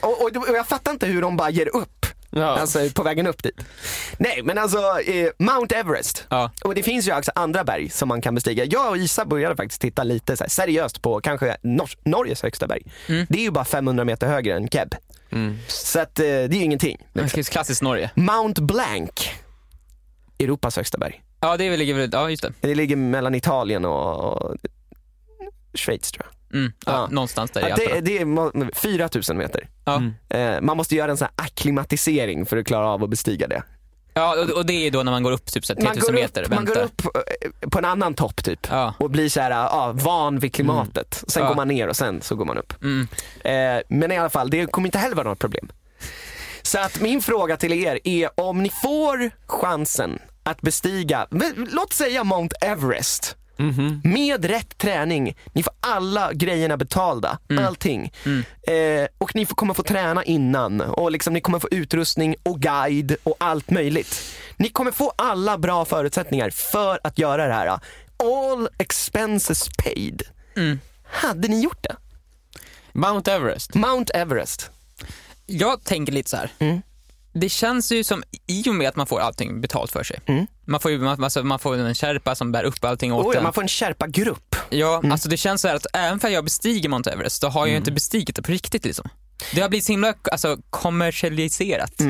och, 0.02 0.22
och, 0.22 0.36
och 0.48 0.56
jag 0.56 0.68
fattar 0.68 0.92
inte 0.92 1.06
hur 1.06 1.22
de 1.22 1.36
bara 1.36 1.50
ger 1.50 1.76
upp. 1.76 2.06
ja. 2.30 2.44
Alltså 2.58 2.78
på 2.94 3.02
vägen 3.02 3.26
upp 3.26 3.42
dit. 3.42 3.60
Nej 4.18 4.42
men 4.44 4.58
alltså 4.58 4.78
eh, 5.00 5.30
Mount 5.38 5.76
Everest. 5.76 6.26
Ja. 6.30 6.50
Och 6.64 6.74
det 6.74 6.82
finns 6.82 7.08
ju 7.08 7.16
också 7.18 7.32
andra 7.34 7.64
berg 7.64 7.90
som 7.90 8.08
man 8.08 8.20
kan 8.20 8.34
bestiga. 8.34 8.64
Jag 8.64 8.90
och 8.90 8.96
Isa 8.96 9.24
började 9.24 9.56
faktiskt 9.56 9.80
titta 9.80 10.02
lite 10.04 10.36
här, 10.40 10.48
seriöst 10.48 11.02
på 11.02 11.20
kanske 11.20 11.56
Nor- 11.62 11.98
Norges 12.04 12.42
högsta 12.42 12.66
berg. 12.66 12.82
Det 13.06 13.38
är 13.38 13.42
ju 13.42 13.50
bara 13.50 13.64
500 13.64 14.04
meter 14.04 14.26
högre 14.26 14.56
än 14.56 14.68
Keb. 14.68 14.94
Mm. 15.30 15.58
Så 15.68 16.00
att 16.00 16.18
eh, 16.18 16.24
det 16.24 16.30
är 16.30 16.48
ju 16.54 16.62
ingenting. 16.64 16.96
Liksom. 17.12 17.42
Klassiskt 17.44 17.82
Norge. 17.82 18.10
Mount 18.14 18.62
Blanc, 18.62 19.10
Europas 20.38 20.76
högsta 20.76 20.98
berg. 20.98 21.22
Ja, 21.40 21.56
det 21.56 21.76
ligger 21.76 21.94
väl, 21.94 22.10
ja 22.12 22.30
just 22.30 22.42
det. 22.42 22.52
Det 22.60 22.74
ligger 22.74 22.96
mellan 22.96 23.34
Italien 23.34 23.84
och, 23.84 24.24
och 24.32 24.56
Schweiz 25.74 26.12
tror 26.12 26.26
jag. 26.26 26.37
Mm. 26.52 26.72
Ja, 26.86 26.92
Ja. 26.92 27.06
Någonstans 27.10 27.50
där 27.50 27.66
i 27.66 27.70
Ja, 27.70 27.76
det, 27.76 28.00
det 28.00 28.18
är 28.18 28.24
mo- 28.24 28.74
4000 28.74 29.36
meter. 29.38 29.68
Ja. 29.84 29.96
Mm. 29.96 30.14
Eh, 30.54 30.60
man 30.60 30.76
måste 30.76 30.94
göra 30.96 31.10
en 31.10 31.16
sån 31.16 31.28
här 31.36 31.44
akklimatisering 31.46 32.46
för 32.46 32.56
att 32.56 32.66
klara 32.66 32.88
av 32.88 33.04
att 33.04 33.10
bestiga 33.10 33.46
det. 33.48 33.62
Ja, 34.14 34.36
och, 34.56 34.66
det 34.66 34.72
är 34.72 34.90
då 34.90 35.02
när 35.02 35.12
man 35.12 35.22
går 35.22 35.32
upp 35.32 35.46
typ 35.46 35.64
så 35.66 35.74
här 35.74 35.82
Man 35.82 35.92
3000 35.92 36.14
går, 36.14 36.22
meter. 36.22 36.42
upp, 36.42 36.50
man 36.50 36.64
går 36.64 36.78
upp 36.78 37.02
eh, 37.04 37.68
på 37.70 37.78
en 37.78 37.84
annan 37.84 38.14
topp 38.14 38.44
typ 38.44 38.66
Ja. 38.70 38.94
och 38.98 39.10
blir 39.10 39.28
så 39.28 39.40
här, 39.40 39.50
ja, 39.50 39.92
van 39.94 40.38
vid 40.38 40.54
klimatet. 40.54 41.24
Sen 41.28 41.42
Ja. 41.42 41.48
går 41.48 41.56
man 41.56 41.68
ner 41.68 41.88
och 41.88 41.96
sen 41.96 42.22
så 42.22 42.34
går 42.34 42.44
man 42.44 42.58
upp. 42.58 42.72
Mm. 42.82 43.08
Eh, 43.44 43.82
men 43.88 44.12
i 44.12 44.18
alla 44.18 44.30
fall, 44.30 44.50
det 44.50 44.66
kommer 44.66 44.88
inte 44.88 44.98
heller 44.98 45.16
vara 45.16 45.28
något 45.28 45.38
problem. 45.38 45.68
Så 46.62 46.78
att 46.78 47.00
min 47.00 47.22
fråga 47.22 47.56
till 47.56 47.72
er 47.72 47.98
är 48.04 48.30
om 48.40 48.62
ni 48.62 48.70
får 48.82 49.30
chansen 49.46 50.18
att 50.42 50.60
bestiga, 50.60 51.26
låt 51.70 51.92
säga 51.92 52.24
Mount 52.24 52.56
Everest. 52.60 53.36
Mhm. 53.58 54.00
Med 54.04 54.44
rätt 54.44 54.78
träning, 54.78 55.36
ni 55.52 55.62
får 55.62 55.72
alla 55.80 56.32
grejerna 56.32 56.76
betalda, 56.76 57.38
allting. 57.60 58.12
Eh, 58.66 59.06
och 59.18 59.34
ni 59.34 59.46
får, 59.46 59.54
kommer 59.54 59.74
få 59.74 59.82
träna 59.82 60.24
innan 60.24 60.80
och 60.80 61.10
liksom, 61.12 61.34
ni 61.34 61.40
kommer 61.40 61.58
få 61.58 61.68
utrustning 61.70 62.34
och 62.42 62.60
guide 62.60 63.16
och 63.22 63.34
allt 63.38 63.70
möjligt. 63.70 64.22
Ni 64.56 64.68
kommer 64.68 64.90
få 64.90 65.12
alla 65.16 65.58
bra 65.58 65.84
förutsättningar 65.84 66.50
för 66.50 67.00
att 67.04 67.18
göra 67.18 67.46
det 67.46 67.54
här. 67.54 67.80
All 68.22 68.68
expenses 68.78 69.68
paid. 69.84 70.22
Hade 71.04 71.48
ni 71.48 71.60
gjort 71.62 71.82
det? 71.82 71.96
Mount 72.92 73.32
Everest. 73.32 73.74
Mount 73.74 74.12
Everest. 74.14 74.70
Jag 75.46 75.84
tänker 75.84 76.12
lite 76.12 76.30
så 76.30 76.36
här. 76.36 76.50
Mm. 76.58 76.82
Det 77.40 77.48
känns 77.48 77.92
ju 77.92 78.04
som, 78.04 78.22
i 78.46 78.70
och 78.70 78.74
med 78.74 78.88
att 78.88 78.96
man 78.96 79.06
får 79.06 79.20
allting 79.20 79.60
betalt 79.60 79.92
för 79.92 80.04
sig. 80.04 80.20
Mm. 80.26 80.46
Man, 80.64 80.80
får 80.80 80.90
ju, 80.90 80.98
man, 80.98 81.24
alltså, 81.24 81.42
man 81.44 81.58
får 81.58 81.76
en 81.76 81.94
kärpa 81.94 82.34
som 82.34 82.52
bär 82.52 82.64
upp 82.64 82.84
allting 82.84 83.12
åt 83.12 83.26
Oh, 83.26 83.32
ja, 83.34 83.38
en. 83.38 83.44
man 83.44 83.52
får 83.52 83.62
en 83.62 83.68
Sherpa-grupp. 83.68 84.56
Ja, 84.70 85.02
alltså 85.12 85.28
det 85.28 85.36
känns 85.36 85.62
så 85.62 85.68
här 85.68 85.74
att 85.74 85.86
även 85.92 86.20
för 86.20 86.28
jag 86.28 86.44
bestiger 86.44 86.88
Mount 86.88 87.10
Everest, 87.10 87.42
då 87.42 87.48
har 87.48 87.60
jag 87.60 87.70
ju 87.70 87.76
inte 87.76 87.92
bestigit 87.92 88.36
det 88.36 88.42
på 88.42 88.52
riktigt 88.52 88.84
liksom. 88.84 89.08
Det 89.54 89.60
har 89.60 89.68
blivit 89.68 89.84
så 89.84 89.92
himla 89.92 90.14
alltså, 90.32 90.56
kommersialiserat. 90.70 92.00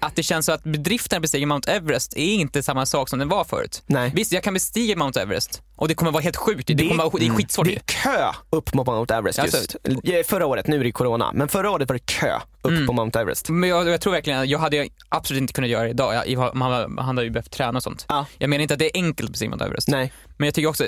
Mm. 0.00 0.08
Att 0.08 0.16
det 0.16 0.22
känns 0.22 0.46
så 0.46 0.52
att 0.52 0.62
bedriften 0.64 1.16
att 1.16 1.22
bestiga 1.22 1.46
Mount 1.46 1.72
Everest 1.72 2.16
är 2.16 2.34
inte 2.34 2.62
samma 2.62 2.86
sak 2.86 3.08
som 3.08 3.18
den 3.18 3.28
var 3.28 3.44
förut. 3.44 3.82
Nej. 3.86 4.12
Visst, 4.14 4.32
jag 4.32 4.42
kan 4.42 4.54
bestiga 4.54 4.96
Mount 4.96 5.20
Everest 5.20 5.62
och 5.76 5.88
det 5.88 5.94
kommer 5.94 6.12
vara 6.12 6.22
helt 6.22 6.36
sjukt. 6.36 6.66
Det, 6.66 6.74
Det- 6.74 6.88
kommer 6.88 7.04
vara, 7.04 7.12
det 7.18 7.26
är 7.26 7.30
skitsvårt 7.30 7.66
Det 7.66 7.74
är 7.74 7.80
kö 7.80 8.32
upp 8.50 8.74
mot 8.74 8.86
Mount 8.86 9.14
Everest 9.14 9.38
Alltså- 9.38 9.56
just. 9.56 9.76
Eh, 10.04 10.22
Förra 10.26 10.46
året, 10.46 10.66
nu 10.66 10.80
är 10.80 10.84
det 10.84 10.92
corona, 10.92 11.30
men 11.34 11.48
förra 11.48 11.70
året 11.70 11.88
var 11.88 11.94
det 11.94 12.06
kö 12.06 12.36
upp 12.62 12.70
Mm. 12.70 12.86
på 12.86 12.92
Mount 12.92 13.18
Everest. 13.20 13.48
Men 13.48 13.68
jag, 13.68 13.88
jag 13.88 14.00
tror 14.00 14.12
verkligen, 14.12 14.48
jag 14.48 14.58
hade 14.58 14.88
absolut 15.08 15.40
inte 15.40 15.52
kunnat 15.52 15.70
göra 15.70 15.84
det 15.84 15.90
idag. 15.90 16.22
Jag, 16.28 16.54
man, 16.56 16.98
hade 16.98 17.22
ju 17.24 17.30
behövt 17.30 17.50
träna 17.50 17.76
och 17.76 17.82
sånt. 17.82 18.04
Ja. 18.08 18.26
Jag 18.38 18.50
menar 18.50 18.62
inte 18.62 18.74
att 18.74 18.78
det 18.80 18.96
är 18.96 19.02
enkelt 19.02 19.26
att 19.26 19.32
bestiga 19.32 19.48
Mount 19.50 19.64
Everest. 19.64 19.88
Nej. 19.88 20.12
Men 20.36 20.46
jag 20.46 20.54
tycker 20.54 20.68
också, 20.68 20.84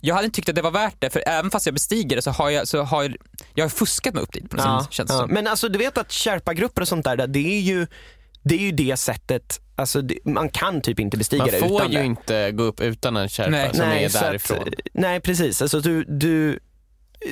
jag 0.00 0.14
hade 0.14 0.24
inte 0.24 0.36
tyckt 0.36 0.48
att 0.48 0.54
det 0.54 0.62
var 0.62 0.70
värt 0.70 0.94
det, 0.98 1.10
för 1.10 1.22
även 1.26 1.50
fast 1.50 1.66
jag 1.66 1.74
bestiger 1.74 2.16
det 2.16 2.22
så 2.22 2.30
har 2.30 2.50
jag, 2.50 2.68
så 2.68 2.82
har 2.82 3.02
jag, 3.02 3.16
jag 3.54 3.64
har 3.64 3.68
fuskat 3.70 4.14
mig 4.14 4.22
upp 4.22 4.32
dit 4.32 4.50
på 4.50 4.56
något 4.56 4.66
Ja, 4.66 4.80
sätt, 4.84 4.92
känns 4.92 5.10
ja. 5.10 5.26
Men 5.26 5.46
alltså 5.46 5.68
du 5.68 5.78
vet 5.78 5.98
att 5.98 6.12
Sherpa-grupper 6.12 6.82
och 6.82 6.88
sånt 6.88 7.04
där, 7.04 7.26
det 7.26 7.38
är 7.56 7.60
ju 7.60 7.86
det, 8.42 8.54
är 8.54 8.58
ju 8.58 8.72
det 8.72 8.96
sättet, 8.96 9.60
alltså 9.76 10.02
det, 10.02 10.18
man 10.24 10.48
kan 10.48 10.80
typ 10.80 11.00
inte 11.00 11.16
bestiga 11.16 11.38
Man 11.42 11.48
det 11.50 11.58
får 11.58 11.80
utan 11.82 11.92
ju 11.92 11.98
det. 11.98 12.04
inte 12.04 12.50
gå 12.52 12.62
upp 12.62 12.80
utan 12.80 13.16
en 13.16 13.28
Sherpa 13.28 13.50
Nej. 13.50 13.70
som 13.74 13.84
är 13.88 14.08
så 14.08 14.18
att- 14.18 14.24
därifrån. 14.24 14.68
nej 14.92 15.20
precis, 15.20 15.62
alltså 15.62 15.80
du, 15.80 16.04
du 16.04 16.58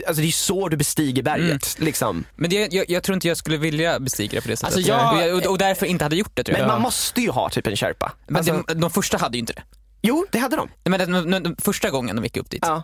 Alltså 0.07 0.23
det 0.23 0.29
är 0.29 0.33
så 0.33 0.69
du 0.69 0.77
bestiger 0.77 1.23
berget. 1.23 1.77
Liksom. 1.81 2.25
Men 2.37 2.51
det, 2.51 2.73
jag, 2.73 2.91
jag 2.91 3.03
tror 3.03 3.15
inte 3.15 3.29
jag 3.29 3.37
skulle 3.37 3.57
vilja 3.57 4.01
bestiga 4.01 4.31
det 4.31 4.41
på 4.41 4.49
det 4.49 4.57
sättet. 4.57 4.75
Alltså, 4.77 4.91
jag- 4.91 5.15
och, 5.35 5.43
jag, 5.43 5.51
och, 5.51 5.59
därför 5.59 5.87
inte 5.87 6.05
hade 6.05 6.17
gjort 6.17 6.31
det 6.35 6.45
tror 6.45 6.53
Men 6.53 6.61
jag. 6.61 6.69
man 6.69 6.81
måste 6.83 7.21
ju 7.21 7.31
ha 7.31 7.49
typ 7.51 7.67
en 7.67 7.77
Sherpa. 7.77 8.13
Men 8.27 8.37
Alltså, 8.37 8.63
de, 8.69 8.81
de 8.81 8.91
första 8.91 9.19
hade 9.19 9.37
ju 9.37 9.41
inte 9.41 9.53
det. 9.53 9.63
Jo, 10.03 10.27
det 10.33 10.39
hade 10.39 10.57
de. 10.57 10.69
Men 10.85 10.99
den, 10.99 11.31
den, 11.31 11.43
den 11.43 11.57
första 11.57 11.91
gången 11.91 12.17
de 12.17 12.25
gick 12.25 12.37
upp 12.37 12.51
dit. 12.51 12.63
Ja. 12.67 12.83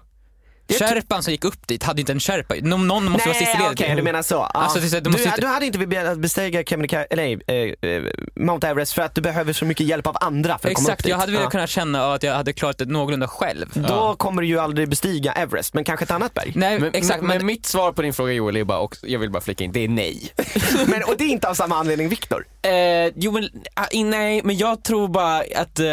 Sherpan 0.68 1.22
som 1.22 1.30
gick 1.32 1.44
upp 1.44 1.66
dit 1.66 1.82
hade 1.82 2.00
inte 2.00 2.12
en 2.12 2.20
sherpa. 2.20 2.54
Någon, 2.62 2.88
någon 2.88 3.04
måste 3.10 3.28
vara 3.28 3.38
sist 3.38 3.50
i 3.50 3.54
Nej, 3.54 3.62
ledet. 3.62 3.80
okej, 3.80 3.96
du 3.96 4.02
menar 4.02 4.22
så. 4.22 4.34
Ja. 4.34 4.46
Alltså, 4.54 4.78
du 4.80 5.00
du, 5.00 5.10
måste 5.10 5.24
inte- 5.28 5.40
du 5.40 5.46
hade 5.46 5.66
inte 5.66 5.78
velat 5.78 6.18
bestiga 6.18 6.62
Kebnekaise- 6.62 7.06
eller, 7.10 7.22
nej, 7.22 7.74
eh, 7.82 7.90
eh, 7.90 8.02
Mount 8.36 8.66
Everest 8.68 8.92
för 8.92 9.02
att 9.02 9.14
du 9.14 9.20
behöver 9.20 9.52
så 9.52 9.64
mycket 9.64 9.86
hjälp 9.86 10.06
av 10.06 10.16
andra 10.20 10.58
för 10.58 10.68
att 10.68 10.74
komma 10.74 10.86
upp 10.86 10.90
Exakt, 10.92 11.02
dit. 11.02 11.10
jag 11.10 11.16
hade 11.18 11.32
velat 11.32 11.44
Ja. 11.44 11.50
kunna 11.50 11.66
känna 11.66 12.14
att 12.14 12.22
jag 12.22 12.34
hade 12.34 12.52
klarat 12.52 12.78
det 12.78 12.84
någorlunda 12.84 13.28
själv. 13.28 13.66
Då 13.74 14.14
kommer 14.18 14.42
du 14.42 14.48
ju 14.48 14.58
aldrig 14.60 14.88
bestiga 14.88 15.32
Everest, 15.32 15.74
men 15.74 15.84
kanske 15.84 16.04
ett 16.04 16.10
annat 16.10 16.34
berg. 16.34 16.52
Nej, 16.56 16.78
Men, 16.80 16.94
exakt. 16.94 17.20
men, 17.20 17.28
Men, 17.28 17.36
men 17.36 17.46
mitt 17.46 17.66
svar 17.66 17.92
på 17.92 18.02
din 18.02 18.12
fråga 18.12 18.32
Joel 18.32 18.56
är 18.56 18.64
bara, 18.64 18.78
och 18.78 18.96
jag 19.02 19.18
vill 19.18 19.30
bara 19.30 19.40
flika 19.42 19.64
in, 19.64 19.72
det 19.72 19.84
är 19.84 19.88
nej. 19.88 20.32
men, 20.86 21.02
och 21.04 21.14
det 21.18 21.24
är 21.24 21.28
inte 21.28 21.48
av 21.48 21.54
samma 21.54 21.76
anledning 21.76 22.08
Viktor. 22.08 22.44
Eh, 22.64 23.12
jo 23.16 23.32
men, 23.32 23.48
ah, 23.74 23.86
nej 23.92 24.40
men 24.44 24.56
jag 24.56 24.84
tror 24.84 25.08
bara 25.08 25.38
att 25.54 25.78
eh, 25.78 25.84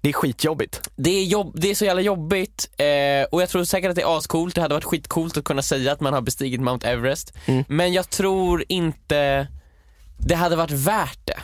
Det 0.00 0.08
är 0.08 0.12
skitjobbigt. 0.12 0.90
det, 0.96 1.10
är 1.10 1.24
jobb, 1.24 1.52
det 1.60 1.70
är 1.70 1.74
så 1.74 1.84
jävla 1.84 2.02
jobbigt 2.02 2.70
eh, 2.76 3.24
och 3.30 3.42
jag 3.42 3.48
tror 3.48 3.64
säkert 3.64 3.90
att 3.90 3.96
det 3.96 4.02
är 4.02 4.18
ascoolt, 4.18 4.54
det 4.54 4.60
hade 4.60 4.74
varit 4.74 4.84
skitcoolt 4.84 5.36
att 5.36 5.44
kunna 5.44 5.62
säga 5.62 5.92
att 5.92 6.00
man 6.00 6.12
har 6.12 6.20
bestigit 6.20 6.60
Mount 6.60 6.88
Everest. 6.88 7.32
Mm. 7.46 7.64
Men 7.68 7.92
jag 7.92 8.10
tror 8.10 8.64
inte 8.68 9.48
det 10.18 10.34
hade 10.34 10.56
varit 10.56 10.70
värt 10.70 11.26
det. 11.26 11.38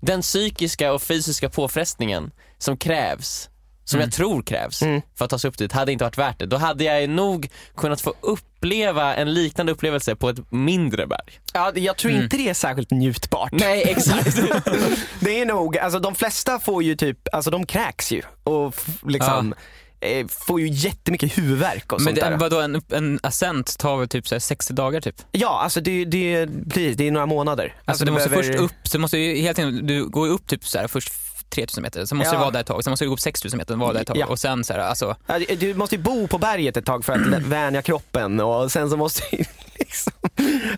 Den 0.00 0.22
psykiska 0.22 0.92
och 0.92 1.02
fysiska 1.02 1.48
påfrestningen 1.48 2.30
som 2.58 2.76
krävs, 2.76 3.50
som 3.88 4.00
jag 4.00 4.12
tror 4.12 4.42
krävs 4.42 4.82
Mm. 4.82 5.00
för 5.18 5.24
att 5.24 5.30
ta 5.30 5.38
sig 5.38 5.48
upp 5.48 5.58
dit, 5.58 5.72
hade 5.72 5.92
inte 5.92 6.04
varit 6.04 6.18
värt 6.18 6.38
det. 6.38 6.46
Då 6.46 6.56
hade 6.56 6.84
jag 6.84 7.10
nog 7.10 7.48
kunnat 7.76 8.00
få 8.00 8.14
uppleva 8.20 9.14
en 9.14 9.34
liknande 9.34 9.72
upplevelse 9.72 10.16
på 10.16 10.28
ett 10.28 10.52
mindre 10.52 11.06
berg. 11.06 11.40
Ja, 11.52 11.72
jag 11.74 11.96
tror 11.96 12.12
inte 12.12 12.36
det 12.36 12.48
är 12.48 12.54
särskilt 12.54 12.90
njutbart. 12.90 13.52
Nej 13.52 13.82
exakt. 13.82 14.36
Det 15.20 15.40
är 15.40 15.46
nog, 15.46 15.78
alltså 15.78 15.98
de 15.98 16.14
flesta 16.14 16.58
får 16.58 16.82
ju 16.82 16.96
typ, 16.96 17.18
alltså 17.34 17.50
de 17.50 17.66
kräks 17.66 18.12
ju 18.12 18.22
och 18.44 18.68
f- 18.76 18.86
liksom 19.06 19.54
eh, 20.00 20.26
får 20.26 20.60
ju 20.60 20.68
jättemycket 20.68 21.38
huvudvärk 21.38 21.92
och 21.92 22.00
Men 22.00 22.04
sånt 22.14 22.16
det, 22.24 22.30
där. 22.30 22.36
vadå, 22.38 22.60
en, 22.60 22.82
en 22.92 23.18
ascent 23.22 23.78
tar 23.78 23.96
väl 23.96 24.08
typ 24.08 24.28
så 24.28 24.34
här 24.34 24.40
60 24.40 24.72
dagar 24.72 25.00
typ? 25.00 25.14
Ja, 25.32 25.60
alltså 25.62 25.80
det, 25.80 26.04
det, 26.04 26.46
precis, 26.68 26.96
det 26.96 27.06
är 27.06 27.10
några 27.10 27.26
månader. 27.26 27.74
Alltså, 27.84 28.04
du 28.04 28.12
måste 28.12 28.28
behöver- 28.28 28.48
först 28.48 28.60
upp, 28.60 28.72
så 28.88 28.98
måste 28.98 29.18
ju 29.18 29.34
hela 29.42 29.54
tiden, 29.54 29.86
du 29.86 30.08
går 30.08 30.26
ju 30.28 30.32
upp 30.32 30.46
typ 30.46 30.64
så 30.66 30.78
här, 30.78 30.88
först 30.88 31.12
3000 31.50 31.82
meter, 31.82 32.04
sen 32.04 32.18
måste 32.18 32.28
Ja. 32.34 32.38
du 32.38 32.40
vara 32.40 32.50
där 32.50 32.60
ett 32.60 32.66
tag, 32.66 32.84
sen 32.84 32.90
måste 32.90 33.04
du 33.04 33.08
gå 33.08 33.14
upp 33.14 33.20
6000 33.20 33.58
meter 33.58 33.74
och 33.74 33.80
vara 33.80 33.92
där 33.92 34.00
ett 34.00 34.06
tag 34.06 34.16
Ja. 34.16 34.26
och 34.26 34.38
sen 34.38 34.64
så 34.64 34.72
här, 34.72 34.80
alltså, 34.80 35.16
du- 35.48 35.56
du 35.56 35.74
måste 35.74 35.96
ju 35.96 36.02
bo 36.02 36.28
på 36.28 36.38
berget 36.38 36.76
ett 36.76 36.84
tag 36.84 37.04
för 37.04 37.12
att 37.12 37.42
vänja 37.42 37.82
kroppen 37.82 38.40
och 38.40 38.72
sen 38.72 38.90
så 38.90 38.96
måste 38.96 39.36
ju 39.36 39.44
liksom, 39.78 40.12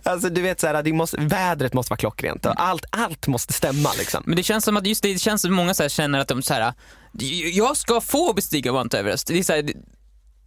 alltså 0.03 0.29
du 0.29 0.43
vet 0.43 0.61
såhär, 0.61 0.83
det 0.83 0.93
måste, 0.93 1.17
vädret 1.21 1.75
måste 1.75 1.91
vara 1.91 1.99
klockrent 1.99 2.47
och 2.47 2.53
allt, 2.63 2.85
allt 2.91 3.27
måste 3.27 3.53
stämma 3.53 3.91
liksom. 3.99 4.23
Men 4.27 4.37
det 4.37 4.43
känns 4.43 4.65
som 4.65 4.77
att 4.77 4.87
just 4.87 5.03
det, 5.03 5.13
det 5.13 5.19
känns 5.19 5.43
som 5.43 5.55
många 5.55 5.75
så 5.75 5.83
här 5.83 5.89
känner 5.91 6.19
att 6.19 6.29
de 6.29 6.43
så 6.43 6.55
här, 6.55 6.73
jag 7.53 7.77
ska 7.77 8.01
få 8.01 8.33
bestiga 8.33 8.73
Mount 8.73 8.99
Everest. 8.99 9.27
Det 9.27 9.39
är 9.39 9.43
så 9.43 9.53
här, 9.53 9.65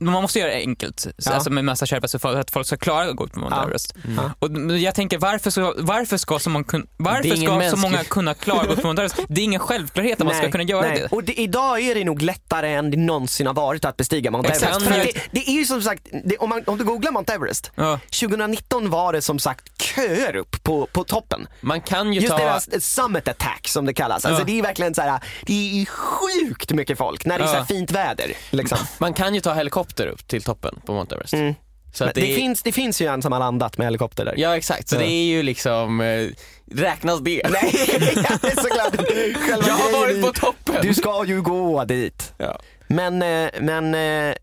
man 0.01 0.21
måste 0.21 0.39
göra 0.39 0.49
det 0.49 0.55
enkelt, 0.57 0.99
så- 0.99 1.09
Ja. 1.17 1.31
alltså 1.31 1.49
med 1.49 1.65
massa 1.65 1.85
skärpa 1.85 2.07
så 2.07 2.19
för 2.19 2.39
att 2.39 2.51
folk 2.51 2.67
ska 2.67 2.77
klara 2.77 3.09
att 3.09 3.15
gå 3.15 3.23
upp 3.23 3.31
på 3.33 3.39
Mount 3.39 3.55
Ja. 3.57 3.63
Everest. 3.63 3.93
Ja. 4.17 4.31
Och 4.39 4.51
men 4.51 4.81
jag 4.81 4.95
tänker 4.95 5.17
varför 5.17 5.49
ska, 5.49 5.73
varför 5.77 6.17
ska, 6.17 6.39
så, 6.39 6.49
många, 6.49 6.65
varför 6.97 7.35
ska 7.35 7.69
så 7.71 7.77
många 7.77 8.03
kunna 8.03 8.33
klara 8.33 8.61
att 8.61 8.67
gå 8.67 8.73
upp 8.73 8.81
på 8.81 8.87
Mount 8.87 9.01
Everest? 9.01 9.19
Det 9.29 9.41
är 9.41 9.45
ingen 9.45 9.59
självklarhet 9.59 10.21
att 10.21 10.27
man 10.27 10.35
ska 10.35 10.51
kunna 10.51 10.63
göra 10.63 10.81
nej. 10.87 10.99
det. 10.99 11.07
Och 11.15 11.23
det, 11.23 11.39
idag 11.39 11.79
är 11.81 11.95
det 11.95 12.03
nog 12.03 12.21
lättare 12.21 12.73
än 12.73 12.91
det 12.91 12.97
någonsin 12.97 13.47
har 13.47 13.53
varit 13.53 13.85
att 13.85 13.97
bestiga 13.97 14.31
Mount 14.31 14.49
Exakt. 14.49 14.75
Everest. 14.75 14.87
För 14.87 14.97
det, 15.13 15.21
det 15.31 15.49
är 15.49 15.53
ju 15.53 15.65
som 15.65 15.81
sagt, 15.81 16.07
det, 16.25 16.37
om, 16.37 16.49
man, 16.49 16.63
om 16.67 16.77
du 16.77 16.83
googlar 16.83 17.11
Mount 17.11 17.33
Everest, 17.33 17.71
Ja. 17.75 17.99
2019 18.19 18.89
var 18.89 19.13
det 19.13 19.21
som 19.21 19.39
sagt 19.39 19.81
köer 19.81 20.35
upp 20.35 20.63
på, 20.63 20.85
på 20.85 21.03
toppen. 21.03 21.47
Man 21.61 21.81
kan 21.81 22.13
ju 22.13 22.19
Just 22.19 22.31
ta... 22.31 22.37
deras 22.37 22.83
summit 22.85 23.27
attack 23.27 23.67
som 23.67 23.85
det 23.85 23.93
kallas. 23.93 24.25
Alltså 24.25 24.43
det 24.43 24.59
är 24.59 24.63
verkligen 24.63 24.95
så 24.95 25.01
här, 25.01 25.19
det 25.45 25.81
är 25.81 25.85
sjukt 25.85 26.71
mycket 26.71 26.97
folk 26.97 27.25
när 27.25 27.39
det 27.39 27.45
är 27.45 27.59
så 27.59 27.65
fint 27.65 27.91
väder. 27.91 28.33
Liksom. 28.49 28.77
Man 28.97 29.13
kan 29.13 29.35
ju 29.35 29.41
ta 29.41 29.53
helikopter 29.53 29.90
upp 29.99 30.27
till 30.27 30.43
toppen 30.43 30.79
på 30.85 30.93
Mount 30.93 31.15
Everest. 31.15 31.33
Mm. 31.33 31.53
Så 31.93 32.05
det, 32.05 32.11
det, 32.15 32.31
är, 32.31 32.35
finns, 32.35 32.63
det 32.63 32.71
finns 32.71 33.01
ju 33.01 33.07
en 33.07 33.21
som 33.21 33.31
har 33.31 33.39
landat 33.39 33.77
med 33.77 33.87
helikopter 33.87 34.25
där. 34.25 34.33
Ja 34.37 34.57
exakt, 34.57 34.87
så 34.89 34.95
Ja. 34.95 34.99
det 34.99 35.11
är 35.11 35.23
ju 35.23 35.43
liksom, 35.43 36.01
eh, 36.01 36.27
räknas 36.71 37.19
det? 37.21 37.41
Nej, 37.49 37.71
det 38.01 38.07
är. 38.07 39.33
Själva 39.33 39.67
Jag 39.67 39.73
har 39.73 39.91
varit 40.01 40.21
på 40.25 40.33
toppen! 40.33 40.75
Du 40.81 40.93
ska 40.93 41.25
ju 41.25 41.41
gå 41.41 41.85
dit. 41.85 42.33
Ja. 42.37 42.59
Men, 42.87 43.21
eh, 43.21 43.49
men 43.61 43.95
eh, 43.95 44.35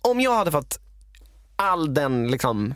om 0.00 0.20
jag 0.20 0.34
hade 0.36 0.50
fått 0.50 0.78
all 1.56 1.94
den 1.94 2.28
liksom 2.30 2.74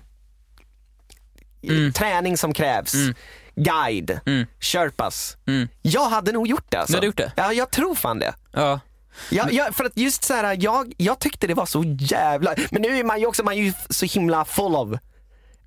Mm. 1.62 1.92
träning 1.92 2.36
som 2.36 2.54
krävs, 2.54 2.94
Mm. 2.94 3.14
guide, 3.54 4.20
Mm. 4.26 4.46
sherpas. 4.60 5.36
Mm. 5.46 5.68
Jag 5.82 6.08
hade 6.08 6.32
nog 6.32 6.46
gjort 6.48 6.66
det 6.68 6.76
alltså. 6.76 6.92
Du 6.92 6.96
hade 6.96 7.06
gjort 7.06 7.16
det? 7.16 7.32
Ja, 7.36 7.52
jag 7.52 7.70
tror 7.70 7.94
fan 7.94 8.18
det. 8.18 8.34
Ja. 8.52 8.80
Ja, 9.30 9.48
ja, 9.50 9.68
för 9.72 9.84
att 9.84 9.96
just 9.96 10.24
så 10.24 10.34
här, 10.34 10.56
jag, 10.60 10.92
jag 10.96 11.18
tyckte 11.18 11.46
det 11.46 11.54
var 11.54 11.66
så 11.66 11.84
jävla, 11.98 12.54
men 12.70 12.82
nu 12.82 12.98
är 12.98 13.04
man 13.04 13.20
ju 13.20 13.26
också 13.26 13.44
man 13.44 13.54
är 13.54 13.62
ju 13.62 13.72
så 13.90 14.06
himla 14.06 14.44
full 14.44 14.76
of, 14.76 14.98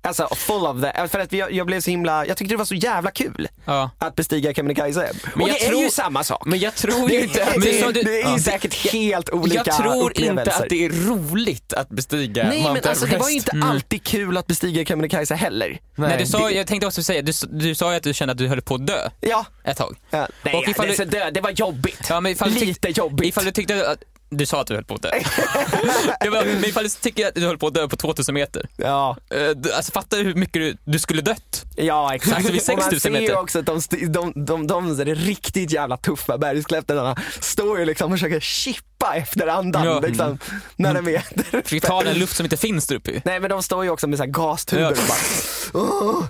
alltså 0.04 0.28
full 0.34 0.66
of 0.66 0.80
the, 0.82 1.08
för 1.08 1.18
att 1.18 1.32
jag, 1.32 1.52
jag 1.52 1.66
blev 1.66 1.80
så 1.80 1.90
himla, 1.90 2.26
jag 2.26 2.36
tyckte 2.36 2.54
det 2.54 2.58
var 2.58 2.64
så 2.64 2.74
jävla 2.74 3.10
kul 3.10 3.48
Ja. 3.64 3.90
att 3.98 4.14
bestiga 4.16 4.54
Kebnekaise. 4.54 5.10
Och 5.34 5.40
jag 5.40 5.48
det 5.48 5.64
är 5.64 5.68
tror- 5.68 5.82
ju 5.82 5.90
samma 5.90 6.24
sak. 6.24 6.46
Men 6.46 6.58
jag 6.58 6.74
tror 6.74 7.10
ju 7.10 7.22
inte 7.22 7.44
att 7.44 7.54
det, 7.54 7.60
det 7.60 7.80
är 7.80 7.92
det, 7.92 8.20
är 8.22 8.30
ja. 8.30 8.38
säkert 8.38 8.92
helt 8.92 9.30
olika 9.30 9.62
Jag 9.66 9.76
tror 9.76 10.20
inte 10.20 10.42
att 10.52 10.68
det 10.68 10.84
är 10.84 10.90
roligt 10.90 11.72
att 11.72 11.88
bestiga 11.88 12.48
Nej 12.48 12.62
Mount 12.62 12.80
men 12.80 12.90
alltså 12.90 13.06
det 13.06 13.18
var 13.18 13.28
ju 13.28 13.34
inte 13.36 13.52
alltid 13.64 14.04
kul 14.04 14.36
att 14.36 14.46
bestiga 14.46 14.84
Kebnekaise 14.84 15.34
heller. 15.34 15.78
Nej, 15.94 16.18
du 16.18 16.26
sa, 16.26 16.50
jag 16.50 16.66
tänkte 16.66 16.86
också 16.86 17.02
säga, 17.02 17.22
du, 17.22 17.32
du 17.50 17.74
sa 17.74 17.90
ju 17.90 17.96
att 17.96 18.02
du 18.02 18.14
kände 18.14 18.32
att 18.32 18.38
du 18.38 18.48
höll 18.48 18.62
på 18.62 18.74
att 18.74 18.86
dö 18.86 19.08
Ja. 19.20 19.44
ett 19.64 19.76
tag. 19.76 19.96
ja. 20.10 20.28
Nej, 20.42 20.54
Och 20.54 20.68
ifall 20.68 20.86
det, 20.88 21.04
du- 21.04 21.30
det, 21.30 21.40
var 21.40 21.50
jobbigt. 21.50 22.06
Ja, 22.08 22.20
du 22.20 22.34
tyck- 22.34 22.64
Lite 22.64 22.88
jobbigt. 22.88 23.28
Ifall 23.28 23.44
du 23.44 23.50
tyckte 23.52 23.90
att, 23.90 24.02
du 24.30 24.46
sa 24.46 24.60
att 24.60 24.66
du 24.66 24.74
höll 24.74 24.84
på 24.84 24.94
att 24.94 25.02
dö. 25.02 25.10
Det 26.20 26.28
var, 26.30 26.44
men 26.44 26.64
ifall 26.64 26.84
du 26.84 26.90
tycker 26.90 27.28
att 27.28 27.34
du 27.34 27.46
höll 27.46 27.58
på 27.58 27.66
att 27.66 27.74
dö 27.74 27.88
på 27.88 27.96
2000 27.96 28.34
meter, 28.34 28.68
Ja, 28.76 29.16
eh, 29.30 29.76
alltså 29.76 29.92
fattar 29.92 30.16
du 30.18 30.22
hur 30.24 30.34
mycket 30.34 30.54
du, 30.54 30.76
du 30.84 30.98
skulle 30.98 31.22
dött? 31.22 31.64
ja 31.76 32.14
exakt. 32.14 32.36
Alltså, 32.36 32.52
vid 32.52 32.60
Och 32.62 32.68
man 32.68 32.82
6000 32.82 33.00
ser 33.00 33.20
ju 33.20 33.20
meter. 33.20 33.38
också 33.38 33.58
att 33.58 33.66
de, 33.66 33.80
de, 33.90 34.32
de, 34.44 34.66
de, 34.66 34.96
de, 34.96 35.04
riktigt 35.14 35.70
jävla 35.72 35.96
tuffa 35.96 36.38
bergsklättrarna 36.38 37.16
står 37.40 37.78
ju 37.78 37.84
liksom 37.84 38.12
och 38.12 38.18
försöker 38.18 38.40
chippa 38.40 39.14
efter 39.16 39.46
andan 39.46 39.84
Ja. 39.86 40.00
liksom, 40.00 40.38
när 40.76 40.94
de 40.94 41.08
är 41.08 41.12
där 41.34 41.62
Försöker 41.62 41.86
ta 41.88 42.02
den 42.02 42.18
luft 42.18 42.36
som 42.36 42.46
inte 42.46 42.56
finns 42.56 42.86
där 42.86 42.96
uppe 42.96 43.10
ju. 43.10 43.20
Nej 43.24 43.40
men 43.40 43.50
de 43.50 43.62
står 43.62 43.84
ju 43.84 43.90
också 43.90 44.06
med 44.06 44.18
så 44.18 44.24
här 44.24 44.30
gastuber 44.30 44.82
Ja. 44.82 44.88
och 44.90 44.96
bara 45.08 45.82
Åh! 45.84 46.24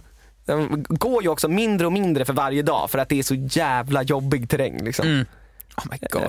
De 0.46 0.84
går 0.88 1.22
ju 1.22 1.28
också 1.28 1.48
mindre 1.48 1.86
och 1.86 1.92
mindre 1.92 2.24
för 2.24 2.32
varje 2.32 2.62
dag 2.62 2.90
för 2.90 2.98
att 2.98 3.08
det 3.08 3.18
är 3.18 3.22
så 3.22 3.34
jävla 3.34 4.02
jobbig 4.02 4.50
terräng 4.50 4.84
liksom. 4.84 5.06
Mm. 5.06 5.26
Oh 5.76 5.84
my 5.90 5.98
god. 6.10 6.22
Eh, 6.22 6.28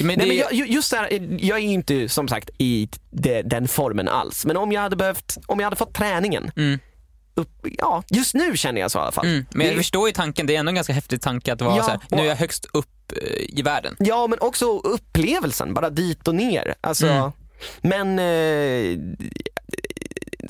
Men 0.00 0.06
Nej, 0.06 0.16
det, 0.16 0.26
men 0.26 0.36
jag, 0.36 0.52
ju- 0.52 0.66
just 0.66 0.90
där, 0.90 1.08
jag 1.40 1.58
är 1.58 1.62
inte 1.62 2.08
som 2.08 2.28
sagt 2.28 2.50
i 2.58 2.88
de, 3.10 3.42
den 3.42 3.68
formen 3.68 4.08
alls. 4.08 4.46
Men 4.46 4.56
om 4.56 4.72
jag 4.72 4.80
hade 4.80 4.96
behövt, 4.96 5.38
om 5.46 5.60
jag 5.60 5.66
hade 5.66 5.76
fått 5.76 5.94
träningen, 5.94 6.50
mm, 6.56 6.78
upp, 7.34 7.66
ja 7.78 8.02
just 8.10 8.34
nu 8.34 8.56
känner 8.56 8.80
jag 8.80 8.90
så 8.90 8.98
i 8.98 9.02
alla 9.02 9.12
fall. 9.12 9.26
mm. 9.26 9.46
Men 9.50 9.66
jag 9.66 9.74
Det- 9.74 9.78
förstår 9.78 10.08
ju 10.08 10.12
tanken, 10.12 10.46
det 10.46 10.56
är 10.56 10.58
ändå 10.60 10.70
en 10.70 10.74
ganska 10.74 10.92
häftig 10.92 11.20
tanke 11.22 11.52
att 11.52 11.60
vara 11.60 11.76
Ja, 11.76 11.82
så 11.82 11.90
här, 11.90 12.00
nu 12.10 12.18
är 12.18 12.24
jag 12.24 12.36
högst 12.36 12.64
upp 12.72 13.12
eh, 13.16 13.58
i 13.58 13.62
världen. 13.62 13.96
Ja 13.98 14.26
men 14.26 14.38
också 14.40 14.78
upplevelsen, 14.78 15.74
bara 15.74 15.90
dit 15.90 16.28
och 16.28 16.34
ner. 16.34 16.74
Alltså, 16.80 17.06
Mm. 17.06 17.30
Men 17.82 18.18
eh, 18.18 18.98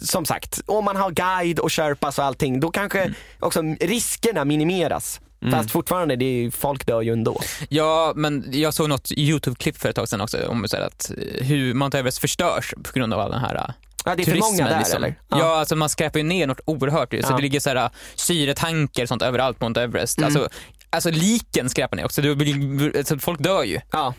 som 0.03 0.25
sagt, 0.25 0.61
om 0.67 0.85
man 0.85 0.97
har 0.97 1.11
guide 1.11 1.59
och 1.59 1.73
sherpas 1.73 2.19
och 2.19 2.25
allting, 2.25 2.61
då 2.61 2.71
kanske 2.71 3.01
Mm. 3.01 3.15
också 3.39 3.63
riskerna 3.81 4.45
minimeras. 4.45 5.21
Fast 5.51 5.71
fortfarande, 5.71 6.17
det 6.17 6.25
är, 6.25 6.51
folk 6.51 6.87
dör 6.87 7.03
ju 7.03 7.13
ändå. 7.13 7.41
Ja, 7.69 8.13
men 8.17 8.45
jag 8.53 8.75
såg 8.75 8.89
något 8.89 9.11
YouTube-klipp 9.13 9.77
för 9.79 9.89
ett 9.89 9.97
tag 9.97 10.09
sedan 10.09 10.21
också 10.21 10.47
om 10.49 10.69
så 10.69 10.77
att, 10.77 11.11
eh, 11.11 11.47
hur 11.47 11.75
Mount 11.75 11.99
Everest 11.99 12.19
förstörs 12.19 12.75
på 12.83 12.93
grund 12.99 13.15
av 13.15 13.21
all 13.21 13.31
den 13.31 13.41
här 13.41 13.55
eh, 13.55 13.75
Ja, 14.05 14.17
det 14.17 14.23
är 14.23 14.25
för 14.25 14.33
turismen. 14.33 14.53
många 14.53 14.69
där 14.71 14.79
liksom. 14.79 14.97
eller? 15.05 15.15
Ja. 15.29 15.59
alltså 15.59 15.77
man 15.77 15.89
skräpar 15.89 16.19
ju 16.19 16.25
ner 16.25 16.47
något 16.47 16.61
oerhört. 16.65 17.11
Så 17.11 17.17
Ja. 17.23 17.37
det 17.37 17.43
ligger 17.43 17.61
så 17.61 17.71
här, 17.71 17.91
syretanker 18.15 19.03
och 19.03 19.09
sånt 19.09 19.23
överallt 19.23 19.59
på 19.59 19.65
Mount 19.65 19.83
Everest. 19.83 20.19
Mm. 20.19 20.27
Alltså, 20.27 20.49
alltså 20.91 21.11
liken 21.11 21.71
skräpar 21.71 21.97
ner 21.97 22.05
också. 22.05 22.23
Det 22.23 22.35
blir, 22.35 22.97
alltså, 22.99 23.19
folk 23.19 23.41
dör 23.43 23.65
ju. 23.65 23.81
ja. 23.93 24.15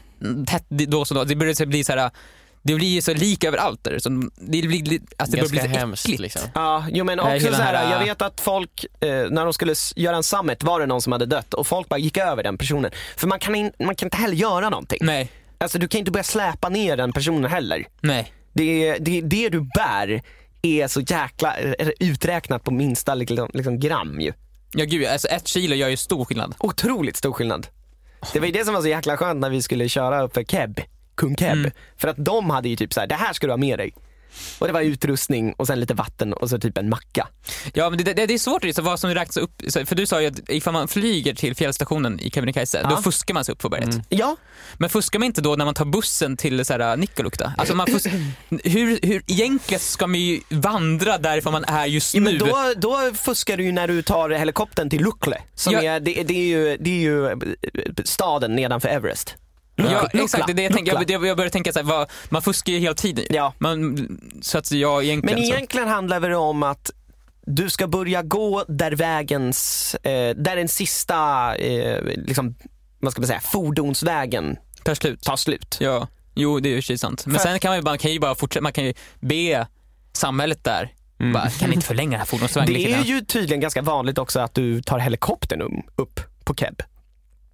Tätt 0.47 0.65
då 0.69 1.05
så 1.05 1.13
då. 1.13 1.23
Det 1.23 1.35
börjar 1.35 1.65
bli 1.65 1.83
så 1.83 1.91
här, 1.93 2.11
det 2.63 2.75
blir 2.75 2.87
ju 2.87 3.01
så 3.01 3.13
lik 3.13 3.43
överallt 3.43 3.83
där. 3.83 3.99
Så 3.99 4.09
det 4.09 4.61
blir, 4.61 4.99
alltså, 5.17 5.37
det 5.37 5.41
börjar 5.41 5.41
Ganska 5.41 5.47
bli 5.49 5.59
så 5.59 5.67
hemskt 5.79 6.05
äckligt. 6.05 6.21
liksom. 6.21 6.41
Ja, 6.55 6.85
jo 6.91 7.05
men 7.05 7.19
också 7.19 7.47
så 7.47 7.53
här, 7.53 7.73
här- 7.73 7.91
jag 7.91 8.05
vet 8.05 8.21
att 8.21 8.41
folk, 8.41 8.85
eh, 8.99 9.07
när 9.09 9.43
de 9.43 9.53
skulle 9.53 9.75
göra 9.95 10.15
en 10.15 10.23
summit 10.23 10.63
var 10.63 10.79
det 10.79 10.85
någon 10.85 11.01
som 11.01 11.11
hade 11.11 11.25
dött 11.25 11.53
och 11.53 11.67
folk 11.67 11.89
bara 11.89 11.99
gick 11.99 12.17
över 12.17 12.43
den 12.43 12.57
personen. 12.57 12.91
För 13.17 13.27
man 13.27 13.39
kan, 13.39 13.55
in, 13.55 13.71
man 13.79 13.95
kan 13.95 14.05
inte 14.07 14.17
heller 14.17 14.35
göra 14.35 14.69
någonting. 14.69 14.99
Nej, 15.01 15.31
Alltså 15.57 15.79
du 15.79 15.87
kan 15.87 15.99
inte 15.99 16.11
börja 16.11 16.23
släpa 16.23 16.69
ner 16.69 16.97
den 16.97 17.11
personen 17.13 17.51
heller. 17.51 17.85
nej. 18.01 18.33
Det, 18.53 18.97
det, 18.99 19.21
det 19.21 19.49
du 19.49 19.59
bär 19.75 20.21
är 20.61 20.87
så 20.87 21.01
jäkla 21.01 21.57
eh, 21.57 21.89
uträknat 21.99 22.63
på 22.63 22.71
minsta 22.71 23.15
liksom, 23.15 23.49
liksom 23.53 23.79
gram 23.79 24.21
ju. 24.21 24.33
Ja 24.73 24.85
gud, 24.85 25.05
alltså 25.07 25.27
ett 25.27 25.47
kilo 25.47 25.75
gör 25.75 25.89
ju 25.89 25.97
stor 25.97 26.25
skillnad. 26.25 26.55
Otroligt 26.59 27.17
stor 27.17 27.33
skillnad. 27.33 27.67
Det 28.33 28.39
var 28.39 28.47
ju 28.47 28.53
det 28.53 28.65
som 28.65 28.73
var 28.73 28.81
så 28.81 28.87
jäkla 28.87 29.17
skönt 29.17 29.39
när 29.39 29.49
vi 29.49 29.61
skulle 29.61 29.89
köra 29.89 30.21
upp 30.21 30.33
för 30.33 30.43
Keb, 30.43 30.81
kung 31.15 31.35
Keb. 31.37 31.51
Mm. 31.51 31.71
För 31.97 32.07
att 32.07 32.15
de 32.25 32.49
hade 32.49 32.69
ju 32.69 32.75
typ 32.75 32.93
så 32.93 32.99
här: 32.99 33.07
det 33.07 33.15
här 33.15 33.33
ska 33.33 33.47
du 33.47 33.53
ha 33.53 33.57
med 33.57 33.79
dig. 33.79 33.93
Och 34.59 34.67
det 34.67 34.73
var 34.73 34.81
utrustning 34.81 35.53
och 35.57 35.67
sen 35.67 35.79
lite 35.79 35.93
vatten 35.93 36.33
och 36.33 36.49
så 36.49 36.59
typ 36.59 36.77
en 36.77 36.89
macka. 36.89 37.27
Ja 37.73 37.89
men 37.89 37.97
det, 38.03 38.13
det, 38.13 38.25
det 38.25 38.33
är 38.33 38.37
svårt 38.37 38.63
liksom, 38.63 38.85
vad 38.85 38.99
som 38.99 39.09
räknas 39.13 39.37
upp, 39.37 39.61
så- 39.67 39.85
för 39.85 39.95
du 39.95 40.05
sa 40.05 40.21
ju 40.21 40.27
att 40.27 40.49
ifall 40.49 40.73
man 40.73 40.87
flyger 40.87 41.33
till 41.33 41.55
fjällstationen 41.55 42.19
i 42.19 42.31
Kebnekaise, 42.31 42.79
Ja. 42.83 42.89
då 42.89 42.97
fuskar 43.01 43.33
man 43.33 43.45
sig 43.45 43.53
upp 43.53 43.59
på 43.59 43.69
berget. 43.69 43.95
Ja, 44.09 44.35
Men 44.77 44.89
fuskar 44.89 45.19
man 45.19 45.25
inte 45.25 45.41
då 45.41 45.55
när 45.55 45.65
man 45.65 45.73
tar 45.73 45.85
bussen 45.85 46.37
till 46.37 46.65
så 46.65 46.73
här, 46.73 46.97
Nikkaluokta? 46.97 47.53
Alltså 47.57 47.75
man 47.75 47.87
fus- 47.87 48.05
hur, 48.63 48.99
hur, 49.03 49.23
egentligen 49.27 49.79
ska 49.79 50.07
man 50.07 50.19
ju 50.19 50.41
vandra 50.49 51.17
därifrån 51.17 51.53
man 51.53 51.63
är 51.65 51.85
just 51.85 52.13
Ja, 52.13 52.21
nu. 52.21 52.29
men 52.29 52.39
då, 52.39 52.73
då 52.77 53.11
fuskar 53.13 53.57
du 53.57 53.63
ju 53.63 53.71
när 53.71 53.87
du 53.87 54.01
tar 54.01 54.29
helikoptern 54.29 54.89
till 54.89 55.03
Lukle. 55.03 55.41
Som 55.55 55.73
Ja. 55.73 55.81
är, 55.81 55.99
det, 55.99 56.23
det, 56.23 56.33
är 56.33 56.47
ju, 56.47 56.77
det 56.79 56.89
är 56.89 57.01
ju 57.01 57.27
eh, 57.27 57.37
staden 58.05 58.55
nedanför 58.55 58.89
Everest. 58.89 59.35
Ja, 59.75 60.07
exakt, 60.13 60.47
det 60.47 60.53
är 60.53 60.55
det 60.55 60.63
jag, 60.63 60.73
tänker, 60.73 61.11
jag, 61.11 61.25
jag 61.25 61.37
börjar 61.37 61.49
tänka 61.49 61.73
så 61.73 61.79
här, 61.79 61.83
vad, 61.83 62.09
man 62.29 62.41
fuskar 62.41 62.73
ju 62.73 62.79
hela 62.79 62.93
tiden. 62.95 63.25
Ja. 63.29 63.53
Man, 63.59 64.07
så 64.41 64.57
att 64.57 64.71
jag 64.71 65.03
egentligen 65.03 65.35
Men 65.39 65.47
så. 65.47 65.53
egentligen 65.53 65.87
handlar 65.87 66.19
det 66.29 66.35
om 66.35 66.63
att 66.63 66.91
du 67.45 67.69
ska 67.69 67.87
börja 67.87 68.21
gå 68.21 68.65
där 68.67 68.91
vägens, 68.91 69.95
eh, 69.95 70.35
där 70.35 70.55
den 70.55 70.67
sista, 70.67 71.55
eh, 71.55 72.03
liksom, 72.03 72.55
vad 72.99 73.11
ska 73.11 73.21
man 73.21 73.27
säga, 73.27 73.39
fordonsvägen 73.39 74.57
Tar 74.83 74.95
slut. 74.95 75.21
tar 75.23 75.35
slut. 75.35 75.77
Ja, 75.79 76.07
jo 76.35 76.59
det 76.59 76.69
är 76.69 76.91
ju 76.91 76.97
sant. 76.97 77.25
Men 77.25 77.35
För- 77.35 77.41
sen 77.41 77.59
kan 77.59 77.69
man 77.69 77.77
ju, 77.77 77.81
bara, 77.83 77.97
kan 77.97 78.11
ju 78.11 78.19
bara 78.19 78.35
fortsätta, 78.35 78.63
man 78.63 78.73
kan 78.73 78.83
ju 78.85 78.93
be 79.19 79.67
samhället 80.13 80.63
där, 80.63 80.93
bara, 81.33 81.49
kan 81.49 81.69
ni 81.69 81.75
inte 81.75 81.87
förlänga 81.87 82.11
den 82.11 82.19
här 82.19 82.25
fordonsvägen 82.25 82.73
Det 82.73 82.93
är 82.93 83.03
ju 83.03 83.21
tydligen 83.21 83.59
ganska 83.59 83.81
vanligt 83.81 84.17
också 84.17 84.39
att 84.39 84.53
du 84.53 84.81
tar 84.81 84.99
helikoptern 84.99 85.61
um- 85.61 85.83
upp 85.95 86.19
på 86.43 86.55
Keb. 86.55 86.81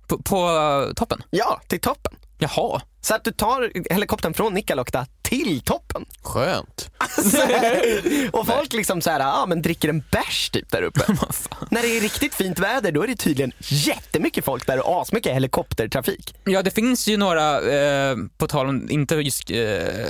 På, 0.08 0.18
på 0.18 0.49
uh, 0.49 0.93
toppen? 0.93 1.24
Ja, 1.30 1.62
till 1.68 1.80
toppen. 1.80 2.14
Jaha. 2.38 2.82
Så 3.01 3.16
att 3.16 3.24
du 3.24 3.32
tar 3.32 3.72
helikoptern 3.93 4.34
från 4.34 4.53
Nikkaluokta 4.53 5.05
till 5.22 5.62
toppen. 5.62 6.05
Skönt. 6.22 6.89
och 8.32 8.47
folk 8.47 8.74
liksom 8.74 9.01
så 9.01 9.10
här, 9.10 9.20
ja 9.20 9.45
men 9.47 9.62
dricker 9.62 9.89
en 9.89 10.03
bärs 10.12 10.49
typ 10.49 10.72
där 10.72 10.82
uppe. 10.82 10.99
När 11.72 11.82
det 11.82 11.97
är 11.97 12.01
riktigt 12.01 12.36
fint 12.36 12.60
väder 12.60 12.91
då 12.91 13.03
är 13.03 13.08
det 13.08 13.16
tydligen 13.16 13.51
jättemycket 13.60 14.45
folk 14.45 14.68
där 14.68 14.88
och 14.88 15.01
asmycket 15.01 15.34
helikoptertrafik. 15.34 16.36
Ja 16.43 16.64
det 16.64 16.72
finns 16.72 17.08
ju 17.08 17.18
några, 17.18 17.62
eh, 17.62 18.18
på 18.38 18.47
tal 18.47 18.68
om, 18.68 18.88
inte 18.89 19.16
just 19.16 19.51
eh, 19.51 19.58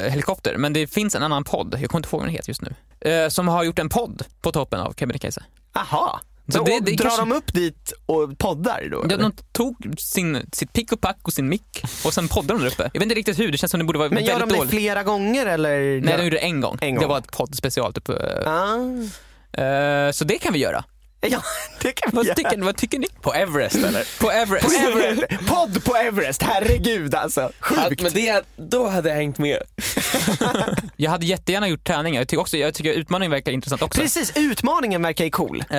helikopter, 0.10 0.58
men 0.58 0.74
det 0.74 0.88
finns 0.88 1.16
en 1.16 1.24
annan 1.24 1.44
podd, 1.44 1.78
jag 1.82 1.90
kommer 1.90 2.00
inte 2.00 2.10
ihåg 2.10 2.22
vad 2.22 2.28
den 2.28 2.36
heter 2.36 2.50
just 2.50 2.62
nu, 2.62 2.76
eh, 3.12 3.30
som 3.30 3.48
har 3.48 3.64
gjort 3.64 3.80
en 3.80 3.90
podd 3.90 4.22
på 4.42 4.52
toppen 4.52 4.80
av 4.80 4.94
Kebnekaise. 4.94 5.44
Aha. 5.74 6.22
Så 6.50 6.64
det- 6.64 6.80
det 6.80 6.92
drar 6.96 7.04
kanske- 7.04 7.22
de 7.22 7.32
upp 7.32 7.54
dit 7.54 7.94
och 8.06 8.38
poddar 8.38 8.88
då? 8.92 9.06
Ja, 9.10 9.18
de 9.18 9.32
tog 9.52 9.76
sin, 9.98 10.46
sitt 10.54 10.74
pick 10.74 10.92
och 10.92 11.02
pack 11.02 11.18
och 11.24 11.34
sin 11.34 11.50
mick 11.50 11.84
och 12.06 12.14
sen 12.14 12.28
poddade 12.28 12.60
de 12.60 12.64
där 12.64 12.72
uppe. 12.72 12.84
Jag 12.94 13.00
vet 13.00 13.04
inte 13.04 13.16
riktigt 13.16 13.40
hur, 13.40 13.52
det 13.52 13.58
känns 13.58 13.72
som 13.72 13.78
det 13.80 13.84
borde 13.86 14.00
vara 14.00 14.10
men 14.10 14.26
gör 14.26 14.40
de 14.40 14.50
det 14.50 14.68
flera 14.68 15.04
gånger 15.04 15.46
eller? 15.46 15.80
Nej, 16.02 16.18
de 16.18 16.24
gjorde 16.24 16.36
det 16.36 16.38
en 16.44 16.62
gång. 16.62 16.78
En 16.82 16.94
Det 16.96 17.00
gång. 17.00 17.10
var 17.10 17.18
ett 17.18 17.32
poddspecial. 17.32 17.94
Typ. 17.94 18.10
eh, 18.10 18.16
Ah. 18.46 19.62
eh, 19.62 20.12
så 20.12 20.24
det 20.26 20.38
kan 20.38 20.54
vi 20.54 20.60
göra. 20.60 20.84
Ja, 21.30 21.42
det 21.82 21.92
kan 21.92 22.12
vi 22.12 22.16
Vad 22.16 22.26
göra. 22.26 22.36
tycker, 22.36 22.62
vad 22.62 22.78
tycker 22.78 23.00
ni? 23.00 23.08
På 23.22 23.34
Everest 23.34 23.76
eller? 23.76 24.08
På 24.20 24.32
Everest. 24.32 24.66
På 24.68 24.74
Everest. 24.88 25.24
Podd 25.48 25.84
på 25.84 25.96
Everest, 25.96 26.42
herregud 26.42 27.16
alltså. 27.16 27.42
Att, 27.42 27.54
Sjukt. 27.60 28.02
men 28.02 28.12
det, 28.14 28.44
då 28.56 28.88
hade 28.88 29.10
jag 29.10 29.16
hängt 29.16 29.38
med. 29.38 29.58
Jag 31.00 31.12
hade 31.12 31.26
jättegärna 31.26 31.68
gjort 31.68 31.84
träningar. 31.84 32.22
Jag 32.22 32.28
tycker, 32.28 32.42
också, 32.42 32.58
jag 32.58 32.74
tycker 32.74 32.94
utmaningen 32.94 33.32
verkar 33.32 33.52
intressant 33.52 33.82
också. 33.82 34.02
Precis, 34.02 34.32
utmaningen 34.36 35.02
verkar 35.02 35.26
ju 35.26 35.32
cool. 35.32 35.64
Eh, 35.70 35.78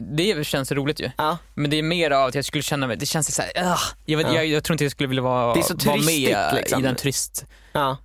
det 0.00 0.46
känns 0.46 0.72
roligt 0.72 1.00
ju. 1.00 1.10
Ja. 1.18 1.38
Men 1.54 1.70
det 1.70 1.78
är 1.78 1.82
mer 1.82 2.10
av 2.10 2.28
att 2.28 2.34
jag 2.34 2.44
skulle 2.44 2.62
känna 2.62 2.86
mig, 2.86 2.96
det 2.96 3.06
känns 3.06 3.34
så 3.34 3.42
här, 3.42 3.64
uh, 3.64 3.78
jag, 4.04 4.18
vet, 4.18 4.26
Ja. 4.26 4.34
jag, 4.34 4.46
jag 4.46 4.64
tror 4.64 4.74
inte 4.74 4.84
jag 4.84 4.90
skulle 4.92 5.08
vilja 5.08 5.22
vara, 5.22 5.54
Det 5.54 5.60
är 5.60 5.62
så 5.62 5.74
vara 5.88 5.96
med 5.96 6.54
liksom. 6.54 6.80
i 6.80 6.82
den 6.82 6.96
turistsaken. 6.96 7.48
Ja. 7.72 7.98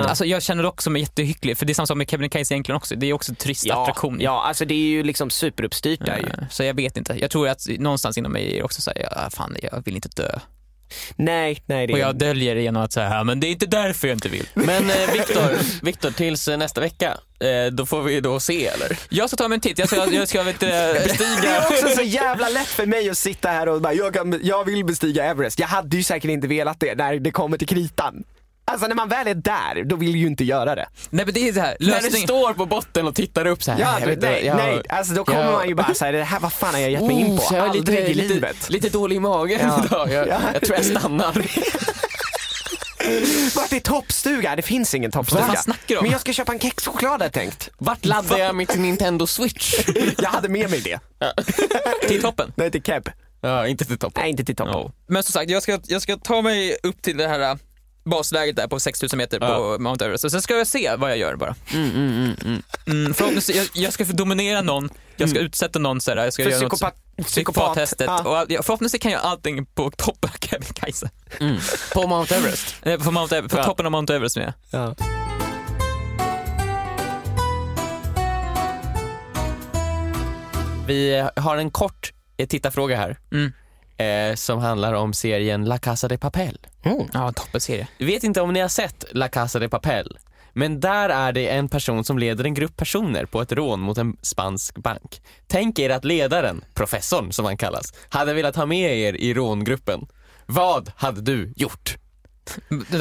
Alltså, 0.00 0.24
jag 0.24 0.42
känner 0.42 0.66
också 0.66 0.90
mig 0.90 1.02
jättehycklig, 1.02 1.58
för 1.58 1.66
det 1.66 1.72
är 1.72 1.74
samma 1.74 1.86
sak 1.86 1.96
med 1.96 2.10
Kebnekaise 2.10 2.54
egentligen 2.54 2.76
också. 2.76 2.94
Det 2.96 3.06
är 3.06 3.12
också 3.12 3.34
turistattraktion. 3.34 4.18
ju. 4.18 4.24
ja, 4.24 4.42
alltså 4.42 4.64
det 4.64 4.74
är 4.74 4.78
ju 4.88 5.02
liksom 5.02 5.30
superuppstyrt 5.30 6.06
där 6.06 6.18
ju. 6.18 6.26
Eh, 6.26 6.48
Så 6.50 6.64
jag 6.64 6.74
vet 6.74 6.96
inte. 6.96 7.14
Jag 7.20 7.30
tror 7.30 7.48
att 7.48 7.66
någonstans 7.78 8.18
inom 8.18 8.32
mig 8.32 8.58
är 8.58 8.62
också 8.64 8.80
såhär, 8.82 9.08
ja, 9.10 9.30
fan 9.30 9.56
jag 9.62 9.82
vill 9.84 9.94
inte 9.94 10.08
dö. 10.08 10.38
Nej, 11.16 11.62
nej 11.66 11.86
det 11.86 11.92
Och 11.92 11.98
jag 11.98 12.16
döljer 12.16 12.54
det 12.54 12.62
genom 12.62 12.82
att 12.82 12.92
säga, 12.92 13.10
ja, 13.10 13.24
men 13.24 13.40
det 13.40 13.46
är 13.46 13.50
inte 13.50 13.66
därför 13.66 14.08
jag 14.08 14.16
inte 14.16 14.28
vill. 14.28 14.48
Men 14.54 14.90
eh, 14.90 15.12
Viktor, 15.12 15.58
Viktor, 15.84 16.10
tills 16.10 16.48
eh, 16.48 16.58
nästa 16.58 16.80
vecka, 16.80 17.16
eh, 17.40 17.72
då 17.72 17.86
får 17.86 18.02
vi 18.02 18.20
då 18.20 18.40
se 18.40 18.66
eller? 18.66 18.98
Jag 19.08 19.28
ska 19.30 19.36
ta 19.36 19.48
mig 19.48 19.56
en 19.56 19.60
titt, 19.60 19.78
jag 19.78 19.88
ska, 19.88 20.12
jag 20.12 20.28
ska 20.28 20.42
vet, 20.42 20.60
du, 20.60 20.66
Det 20.70 20.72
är 20.72 20.94
bestiga. 21.08 21.66
också 21.70 21.88
så 21.96 22.02
jävla 22.02 22.48
lätt 22.48 22.68
för 22.68 22.86
mig 22.86 23.10
att 23.10 23.18
sitta 23.18 23.48
här 23.48 23.68
och 23.68 23.80
bara, 23.80 23.92
jag, 23.92 24.14
kan, 24.14 24.40
jag 24.42 24.64
vill 24.64 24.84
bestiga 24.84 25.24
Everest. 25.24 25.58
Jag 25.58 25.68
hade 25.68 25.96
ju 25.96 26.02
säkert 26.02 26.30
inte 26.30 26.46
velat 26.48 26.80
det 26.80 26.94
när 26.94 27.14
det 27.18 27.30
kommer 27.30 27.58
till 27.58 27.68
kritan. 27.68 28.24
Alltså 28.72 28.86
när 28.86 28.94
man 28.94 29.08
väl 29.08 29.26
är 29.26 29.34
där, 29.34 29.84
då 29.84 29.96
vill 29.96 30.16
ju 30.16 30.26
inte 30.26 30.44
göra 30.44 30.74
det. 30.74 30.86
Nej 31.10 31.24
men 31.24 31.34
det 31.34 31.48
är 31.48 31.52
så 31.52 31.60
här, 31.60 31.76
När 31.80 32.00
du 32.00 32.10
står 32.10 32.52
på 32.54 32.66
botten 32.66 33.06
och 33.08 33.14
tittar 33.14 33.46
upp 33.46 33.62
så 33.62 33.72
här. 33.72 33.80
Ja, 33.80 34.10
inte, 34.10 34.30
nej, 34.30 34.46
jag- 34.46 34.56
nej, 34.56 34.82
alltså 34.88 35.14
då 35.14 35.24
kommer 35.24 35.44
jag- 35.44 35.52
man 35.52 35.68
ju 35.68 35.74
bara 35.74 35.94
säga 35.94 36.12
det 36.12 36.24
här, 36.24 36.40
vad 36.40 36.52
fan 36.52 36.74
har 36.74 36.80
jag 36.80 36.90
gett 36.90 37.02
mig 37.02 37.20
in 37.20 37.36
på? 37.38 37.42
Oh, 37.42 37.54
jag 37.56 37.64
Aldrig 37.68 37.88
lite, 37.88 38.02
i 38.10 38.14
lite, 38.14 38.34
livet. 38.34 38.70
lite 38.70 38.88
dålig 38.88 39.16
i 39.16 39.20
magen 39.20 39.60
Ja. 39.62 39.82
idag. 39.86 40.10
Jag, 40.12 40.28
Ja. 40.28 40.38
jag 40.52 40.62
tror 40.62 40.76
jag 40.76 40.84
stannar. 40.84 41.32
Vart 43.56 43.72
är 43.72 43.80
toppstuga? 43.80 44.56
Det 44.56 44.62
finns 44.62 44.94
ingen 44.94 45.10
toppstuga. 45.10 45.44
Vad 45.48 45.58
snackar 45.58 45.82
du 45.86 45.96
om? 45.96 46.02
Men 46.04 46.12
jag 46.12 46.20
ska 46.20 46.32
köpa 46.32 46.52
en 46.52 46.60
kexchoklad 46.60 47.12
hade 47.12 47.24
jag 47.24 47.32
tänkt. 47.32 47.70
Vart 47.78 48.04
laddar 48.04 48.38
jag 48.38 48.56
mitt 48.56 48.76
Nintendo 48.78 49.26
Switch? 49.26 49.74
Jag 50.18 50.28
hade 50.30 50.48
med 50.48 50.70
mig 50.70 50.80
det. 50.80 50.98
till 52.08 52.22
toppen. 52.22 52.52
Nej, 52.56 52.70
till 52.70 52.82
Keb. 52.82 53.08
Ja, 53.40 53.66
inte 53.66 53.84
till 53.84 53.98
toppen. 53.98 54.20
Nej, 54.22 54.30
inte 54.30 54.44
till 54.44 54.56
toppen. 54.56 54.72
Ja. 54.74 54.92
Men 55.06 55.22
som 55.22 55.32
sagt, 55.32 55.50
jag 55.50 55.62
ska, 55.62 55.78
jag 55.86 56.02
ska 56.02 56.16
ta 56.16 56.42
mig 56.42 56.76
upp 56.82 57.02
till 57.02 57.16
det 57.16 57.28
här 57.28 57.40
äh, 57.40 57.54
basläget 58.04 58.56
där 58.56 58.68
på 58.68 58.80
6000 58.80 59.16
meter 59.18 59.38
på 59.38 59.44
Ja. 59.46 59.78
Mount 59.78 60.04
Everest. 60.04 60.30
Sen 60.30 60.42
ska 60.42 60.54
jag 60.56 60.66
se 60.66 60.96
vad 60.96 61.10
jag 61.10 61.18
gör 61.18 61.36
bara. 61.36 61.54
Mm, 61.72 61.90
mm, 61.90 62.08
mm, 62.12 62.36
mm. 62.44 62.62
Mm, 62.86 63.14
förhoppningsvis, 63.14 63.56
jag, 63.56 63.68
jag 63.84 63.92
ska 63.92 64.04
dominera 64.04 64.60
någon, 64.60 64.90
jag 65.16 65.30
ska 65.30 65.38
utsätta 65.38 65.78
någon 65.78 66.00
så 66.00 66.10
här, 66.10 66.24
jag 66.24 66.32
ska 66.32 66.42
För 66.42 66.50
göra 66.50 66.60
psykopat, 66.60 66.94
något 67.16 67.26
psykopattestet. 67.26 68.06
Ja. 68.06 68.42
Och 68.58 68.64
förhoppningsvis 68.64 69.02
kan 69.02 69.12
jag 69.12 69.20
allting 69.20 69.66
på 69.66 69.90
toppen 69.90 70.30
av 70.34 70.46
Kebnekaise. 70.48 71.10
Mm. 71.40 71.56
På 71.94 72.06
Mount 72.06 72.34
Everest. 72.36 72.74
Eh, 72.82 72.98
På, 73.00 73.10
Mount 73.10 73.36
Everest, 73.36 73.54
på 73.54 73.60
Ja. 73.60 73.64
toppen 73.64 73.86
av 73.86 73.92
Mount 73.92 74.14
Everest 74.16 74.36
med. 74.36 74.52
Ja. 74.70 74.94
Vi 80.86 81.28
har 81.36 81.56
en 81.56 81.70
kort 81.70 82.12
eh, 82.36 82.46
tittarfråga 82.48 82.96
här. 82.96 83.18
Mm. 83.32 83.52
Eh, 83.96 84.34
som 84.34 84.58
handlar 84.58 84.92
om 84.92 85.12
serien 85.12 85.64
La 85.64 85.78
Casa 85.78 86.08
de 86.08 86.18
Papel. 86.18 86.58
Mm. 86.82 87.06
Ja, 87.12 87.28
en 87.28 87.34
toppenserie. 87.34 87.88
Jag 87.98 88.06
vet 88.06 88.24
inte 88.24 88.40
om 88.40 88.52
ni 88.52 88.60
har 88.60 88.68
sett 88.68 89.04
La 89.12 89.28
Casa 89.28 89.58
de 89.58 89.68
Papel. 89.68 90.18
Men 90.52 90.80
där 90.80 91.08
är 91.08 91.32
det 91.32 91.48
en 91.48 91.68
person 91.68 92.04
som 92.04 92.18
leder 92.18 92.44
en 92.44 92.54
grupp 92.54 92.76
personer 92.76 93.26
på 93.26 93.42
ett 93.42 93.52
rån 93.52 93.80
mot 93.80 93.98
en 93.98 94.16
spansk 94.22 94.78
bank. 94.78 95.22
Tänk 95.46 95.78
er 95.78 95.90
att 95.90 96.04
ledaren, 96.04 96.64
professorn 96.74 97.32
som 97.32 97.44
han 97.44 97.56
kallas, 97.56 97.92
hade 98.08 98.34
velat 98.34 98.56
ha 98.56 98.66
med 98.66 98.98
er 98.98 99.14
i 99.14 99.34
rångruppen. 99.34 100.06
Vad 100.46 100.92
hade 100.96 101.20
du 101.20 101.52
gjort? 101.56 101.96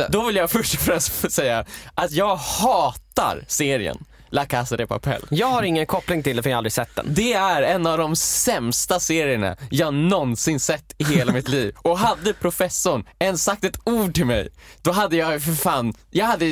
Då 0.10 0.26
vill 0.26 0.36
jag 0.36 0.52
först 0.52 0.74
och 0.74 0.80
främst 0.80 1.32
säga 1.32 1.66
att 1.96 2.12
jag 2.12 2.36
hatar 2.36 3.44
serien 3.48 3.98
La 4.32 4.46
Casa 4.46 4.78
de 4.78 4.88
Papel. 4.88 5.26
Jag 5.30 5.48
har 5.48 5.64
ingen 5.64 5.86
koppling 5.86 6.24
till 6.24 6.36
det 6.36 6.44
för 6.44 6.50
jag 6.50 6.56
har 6.56 6.58
aldrig 6.58 6.74
sett 6.74 6.96
den. 6.96 7.06
Det 7.10 7.34
är 7.34 7.62
en 7.62 7.88
av 7.88 7.98
de 7.98 8.16
sämsta 8.16 9.00
serierna 9.00 9.56
jag 9.70 9.94
någonsin 9.94 10.60
sett 10.60 10.96
i 10.98 11.04
hela 11.04 11.32
mitt 11.34 11.48
liv. 11.48 11.76
Och 11.78 11.98
hade 12.00 12.34
professorn 12.34 13.08
ens 13.20 13.44
sagt 13.44 13.64
ett 13.64 13.80
ord 13.84 14.14
till 14.14 14.26
mig, 14.26 14.50
då 14.82 14.92
hade 14.92 15.16
jag 15.16 15.42
för 15.44 15.52
fan, 15.52 15.94
jag 16.10 16.26
hade 16.26 16.46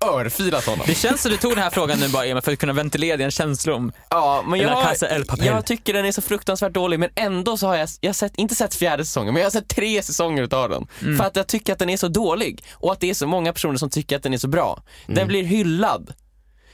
örfilat 0.00 0.66
honom. 0.66 0.84
Det 0.86 0.94
känns 0.94 1.22
som 1.22 1.30
du 1.30 1.36
tog 1.36 1.52
den 1.52 1.62
här 1.62 1.70
frågan 1.70 1.98
nu 2.00 2.08
bara 2.08 2.26
Emil 2.26 2.42
för 2.42 2.52
att 2.52 2.58
kunna 2.58 2.72
ventilera 2.72 3.16
dina 3.16 3.30
känslor 3.30 3.76
om 3.76 3.92
Ja, 4.10 4.44
men 4.46 4.58
La 4.58 4.64
jag, 4.64 4.82
Casa 4.82 5.08
El 5.08 5.24
Papel. 5.24 5.46
jag 5.46 5.66
tycker 5.66 5.92
den 5.92 6.04
är 6.04 6.12
så 6.12 6.22
fruktansvärt 6.22 6.72
dålig 6.72 7.00
men 7.00 7.10
ändå 7.14 7.56
så 7.56 7.66
har 7.66 7.76
jag, 7.76 7.88
jag 8.00 8.14
sett, 8.16 8.36
inte 8.36 8.54
sett 8.54 8.74
fjärde 8.74 9.04
säsongen, 9.04 9.34
men 9.34 9.40
jag 9.40 9.46
har 9.46 9.50
sett 9.50 9.68
tre 9.68 10.02
säsonger 10.02 10.42
utav 10.42 10.70
den. 10.70 10.86
Mm. 11.02 11.18
För 11.18 11.24
att 11.24 11.36
jag 11.36 11.46
tycker 11.46 11.72
att 11.72 11.78
den 11.78 11.90
är 11.90 11.96
så 11.96 12.08
dålig 12.08 12.64
och 12.72 12.92
att 12.92 13.00
det 13.00 13.10
är 13.10 13.14
så 13.14 13.26
många 13.26 13.52
personer 13.52 13.76
som 13.76 13.90
tycker 13.90 14.16
att 14.16 14.22
den 14.22 14.34
är 14.34 14.38
så 14.38 14.48
bra. 14.48 14.82
Mm. 15.04 15.14
Den 15.14 15.28
blir 15.28 15.42
hyllad, 15.44 16.12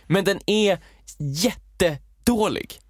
men 0.06 0.24
den 0.24 0.40
är 0.46 0.78
jättedålig. 1.18 2.80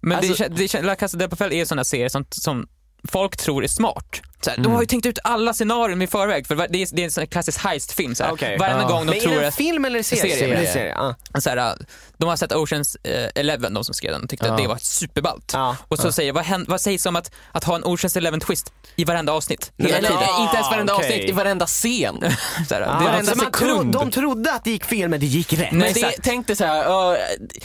Men 0.00 0.18
Alltså- 0.18 0.48
det, 0.48 0.72
det, 0.72 0.82
La 0.82 0.94
Casa 0.96 1.16
de 1.16 1.28
Papel 1.28 1.52
är 1.52 1.60
en 1.60 1.66
sån 1.66 1.78
här 1.78 1.84
serie 1.84 2.10
som, 2.10 2.24
som 2.30 2.68
folk 3.06 3.36
tror 3.36 3.64
är 3.64 3.68
smart. 3.68 4.20
Så 4.40 4.50
här, 4.50 4.56
De 4.56 4.60
Mm. 4.60 4.72
har 4.72 4.80
ju 4.80 4.86
tänkt 4.86 5.06
ut 5.06 5.18
alla 5.24 5.52
scenarion 5.54 6.02
i 6.02 6.06
förväg, 6.06 6.46
för 6.46 6.54
det 6.54 6.62
är, 6.62 6.88
det 6.96 7.02
är 7.02 7.04
en 7.04 7.10
sån 7.10 7.26
klassisk 7.26 7.60
heist-film. 7.64 8.14
Så 8.14 8.24
här. 8.24 8.32
Okej. 8.32 8.58
Varenda 8.58 8.82
Ja. 8.82 8.88
gång 8.88 8.98
de 8.98 9.04
Men 9.06 9.14
är 9.16 9.20
tror 9.20 9.32
det 9.34 9.40
en 9.42 9.48
att... 9.48 9.54
film 9.54 9.84
eller 9.84 10.02
serie? 10.02 10.36
Serie. 10.36 10.56
Är 10.68 10.72
serie. 10.72 10.92
Ja. 11.32 11.40
Så 11.40 11.50
här, 11.50 11.76
de 12.18 12.28
har 12.28 12.36
sett 12.36 12.52
Oceans 12.52 12.96
eh, 13.02 13.28
Eleven, 13.34 13.74
de 13.74 13.84
som 13.84 13.94
skrev 13.94 14.12
den, 14.12 14.22
och 14.22 14.28
tyckte 14.30 14.46
att 14.52 14.58
Ja. 14.60 14.62
det 14.62 14.68
var 14.68 14.76
superballt. 14.76 15.50
Ja. 15.54 15.76
Och 15.88 15.98
så 15.98 16.12
säger 16.12 16.32
vad, 16.32 16.44
hän- 16.44 16.64
vad 16.68 16.80
sägs 16.80 17.06
om 17.06 17.16
att, 17.16 17.30
att 17.52 17.64
ha 17.64 17.76
en 17.76 17.84
Oceans 17.84 18.16
Eleven 18.16 18.40
twist 18.40 18.72
i 18.96 19.04
varenda 19.04 19.32
avsnitt? 19.32 19.72
Hela 19.78 19.94
tiden. 19.96 20.12
Inte 20.40 20.56
ens 20.56 20.70
varenda 20.70 20.94
okej. 20.94 21.06
avsnitt, 21.08 21.28
i 21.28 21.32
varenda 21.32 21.66
scen. 21.66 22.16
Så 22.68 22.74
här, 22.74 22.80
Ja, 22.80 22.86
det 22.86 22.92
är 22.92 23.00
men 23.00 23.14
alltså- 23.14 23.36
man 23.36 23.52
tro, 23.52 23.82
de 23.82 24.10
trodde 24.10 24.52
att 24.52 24.64
det 24.64 24.70
gick 24.70 24.84
fel 24.84 25.08
men 25.08 25.20
det 25.20 25.26
gick 25.26 25.52
rätt. 25.52 25.72
Men 25.72 25.92
det, 25.92 26.12
tänk 26.22 26.46
dig 26.46 26.56
så 26.56 26.64
här, 26.64 26.76
ja, 26.84 27.16
de, 27.40 27.60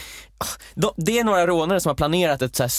det 0.96 1.18
är 1.18 1.24
några 1.24 1.46
rånare 1.46 1.80
som 1.80 1.90
har 1.90 1.94
planerat 1.94 2.42
ett, 2.42 2.56
så 2.56 2.62
här, 2.62 2.72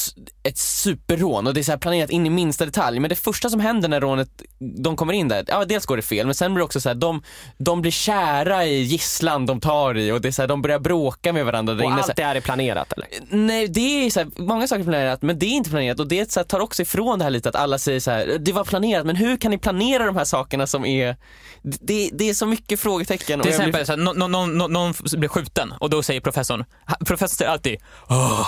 ett 0.44 0.58
superrån 0.58 1.48
och 1.48 1.54
det 1.54 1.62
är 1.62 1.64
så 1.64 1.78
planerat 1.78 2.10
in 2.10 2.26
i 2.26 2.30
minsta 2.30 2.66
detalj. 2.66 3.00
Men 3.00 3.10
det 3.10 3.16
första 3.16 3.50
som 3.50 3.60
händer 3.60 3.90
när 3.90 4.02
rånet, 4.02 4.30
de 4.84 4.96
kommer 4.96 5.14
in 5.14 5.28
där, 5.28 5.46
ja 5.48 5.66
dels 5.66 5.86
går 5.86 5.98
det 5.98 6.04
fel 6.04 6.26
men 6.26 6.36
sen 6.36 6.54
blir 6.54 6.60
det 6.60 6.66
också 6.66 6.82
så 6.82 6.90
här, 6.90 6.96
de, 6.96 7.24
de 7.58 7.82
blir 7.82 7.92
kära 7.92 8.66
i 8.66 8.82
gisslan 8.82 9.46
de 9.46 9.60
tar 9.60 9.98
i 9.98 10.12
och 10.12 10.22
det 10.22 10.28
är 10.28 10.32
så 10.32 10.42
här, 10.42 10.48
de 10.48 10.62
börjar 10.62 10.80
bråka 10.80 11.34
med 11.34 11.46
varandra 11.46 11.74
Och 11.74 11.82
inne. 11.82 11.94
Allt 11.94 12.16
det 12.16 12.24
här 12.24 12.36
är 12.36 12.42
planerat 12.42 12.94
eller? 12.94 13.08
Nej, 13.30 13.68
det 13.68 14.06
är 14.06 14.10
så 14.10 14.26
många 14.36 14.68
saker 14.68 14.80
är 14.80 14.84
planerat 14.84 15.22
men 15.22 15.40
det 15.40 15.46
är 15.46 15.52
inte 15.52 15.70
planerat 15.70 16.00
och 16.00 16.08
det 16.08 16.32
så 16.32 16.44
tar 16.44 16.60
också 16.60 16.82
ifrån 16.82 17.20
det 17.20 17.26
här 17.26 17.32
lite 17.32 17.50
att 17.50 17.56
alla 17.56 17.78
säger 17.78 18.00
så 18.00 18.12
här, 18.12 18.38
det 18.40 18.52
var 18.52 18.64
planerat 18.64 19.06
men 19.06 19.16
hur 19.16 19.38
kan 19.38 19.52
ni 19.52 19.58
planera 19.58 20.06
de 20.06 20.16
här 20.16 20.26
sakerna 20.26 20.68
som 20.68 20.86
är, 20.86 21.18
det, 21.62 22.10
det 22.14 22.30
är 22.30 22.34
så 22.34 22.46
mycket 22.46 22.80
frågetecken. 22.80 23.42
Till 23.42 23.52
jag 23.52 23.60
blir- 23.60 23.68
exempel, 23.68 23.86
så 23.86 23.92
här, 23.92 24.14
någon, 24.14 24.32
någon, 24.32 24.74
någon, 24.74 24.94
blir 25.18 25.30
skjuten 25.30 25.74
och 25.80 25.90
då 25.90 26.04
säger 26.04 26.22
professorn, 26.22 26.66
säger 27.28 27.53
alltid 27.54 27.80
oh, 28.10 28.48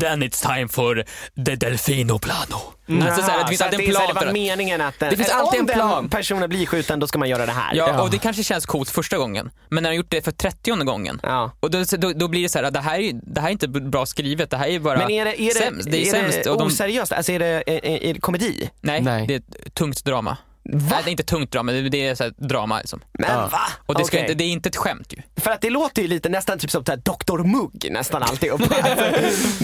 then 0.00 0.22
it's 0.22 0.42
time 0.56 0.68
for 0.68 1.04
the 1.44 1.56
delfino 1.56 2.18
plano. 2.18 2.56
Alltså, 3.02 3.22
så 3.22 3.30
här, 3.30 3.38
det 3.38 3.46
finns 3.48 3.58
så 3.58 3.64
alltid 3.64 3.80
en 3.80 3.86
det 3.86 3.90
är 3.90 3.94
så 3.94 3.98
här, 4.00 4.06
plan 4.06 4.14
det 4.14 4.20
för 4.20 4.26
var 4.26 4.26
det. 4.26 4.32
meningen 4.40 4.80
att 4.80 4.98
den, 4.98 5.10
Det 5.10 5.16
finns 5.16 5.28
alltid 5.30 5.60
om 5.60 5.68
en 5.68 5.74
plan. 5.74 6.02
den 6.02 6.10
personen 6.10 6.48
blir 6.48 6.66
skjuten 6.66 7.00
då 7.00 7.06
ska 7.06 7.18
man 7.18 7.28
göra 7.28 7.46
det 7.46 7.52
här. 7.52 7.74
Ja, 7.74 8.02
och 8.02 8.10
det 8.10 8.18
kanske 8.18 8.44
känns 8.44 8.66
coolt 8.66 8.90
första 8.90 9.18
gången, 9.18 9.50
men 9.68 9.82
när 9.82 9.90
de 9.90 9.96
gjort 9.96 10.10
det 10.10 10.22
för 10.24 10.32
30 10.32 10.84
gången, 10.84 11.20
Ja. 11.22 11.52
och 11.60 11.70
då, 11.70 11.84
då, 11.98 12.12
då 12.12 12.28
blir 12.28 12.42
det 12.42 12.48
så 12.48 12.58
här, 12.58 12.70
det 12.70 12.80
här, 12.80 12.98
är, 12.98 13.12
det 13.22 13.40
här 13.40 13.48
är 13.48 13.52
inte 13.52 13.68
bra 13.68 14.06
skrivet, 14.06 14.50
det 14.50 14.56
här 14.56 14.66
är 14.68 14.78
bara 14.78 14.98
Men 14.98 15.10
är 15.10 15.24
det, 15.24 15.40
är 15.42 15.54
det, 15.54 15.60
sämst. 15.60 15.90
Det 15.90 15.96
är, 15.96 16.16
är 16.16 16.22
sämst. 16.22 16.44
det 16.44 16.50
och 16.50 16.58
de, 16.58 16.66
oseriöst? 16.66 17.12
Alltså 17.12 17.32
är 17.32 17.38
det, 17.38 17.46
är, 17.66 17.86
är 17.86 18.14
det 18.14 18.20
komedi? 18.20 18.70
nej, 18.80 19.00
Nej. 19.00 19.26
det 19.26 19.34
är 19.34 19.38
ett 19.38 19.74
tungt 19.74 20.04
drama. 20.04 20.36
Va? 20.72 20.86
Nej, 20.90 21.00
det 21.04 21.08
är 21.08 21.10
inte 21.10 21.22
tungt 21.22 21.52
drama, 21.52 21.72
det 21.72 21.88
det 21.88 22.06
är 22.06 22.14
så 22.14 22.24
här 22.24 22.32
drama 22.48 22.78
liksom. 22.78 23.00
Men 23.18 23.30
Ja. 23.30 23.48
va? 23.52 23.60
Och 23.86 23.94
det, 23.94 24.04
ska 24.04 24.16
Okej. 24.16 24.20
inte, 24.20 24.34
det 24.34 24.44
är 24.44 24.48
inte 24.52 24.68
ett 24.68 24.76
skämt 24.76 25.12
ju. 25.16 25.22
För 25.42 25.50
att 25.50 25.60
det 25.60 25.70
låter 25.70 26.02
ju 26.02 26.08
lite 26.08 26.28
nästan 26.28 26.58
typ 26.58 26.70
som 26.70 26.84
så 26.84 26.92
här 26.92 26.96
Dr 26.98 27.38
Mugg 27.44 27.88
nästan 27.90 28.22
alltihop. 28.22 28.60
Alltså, 28.82 29.04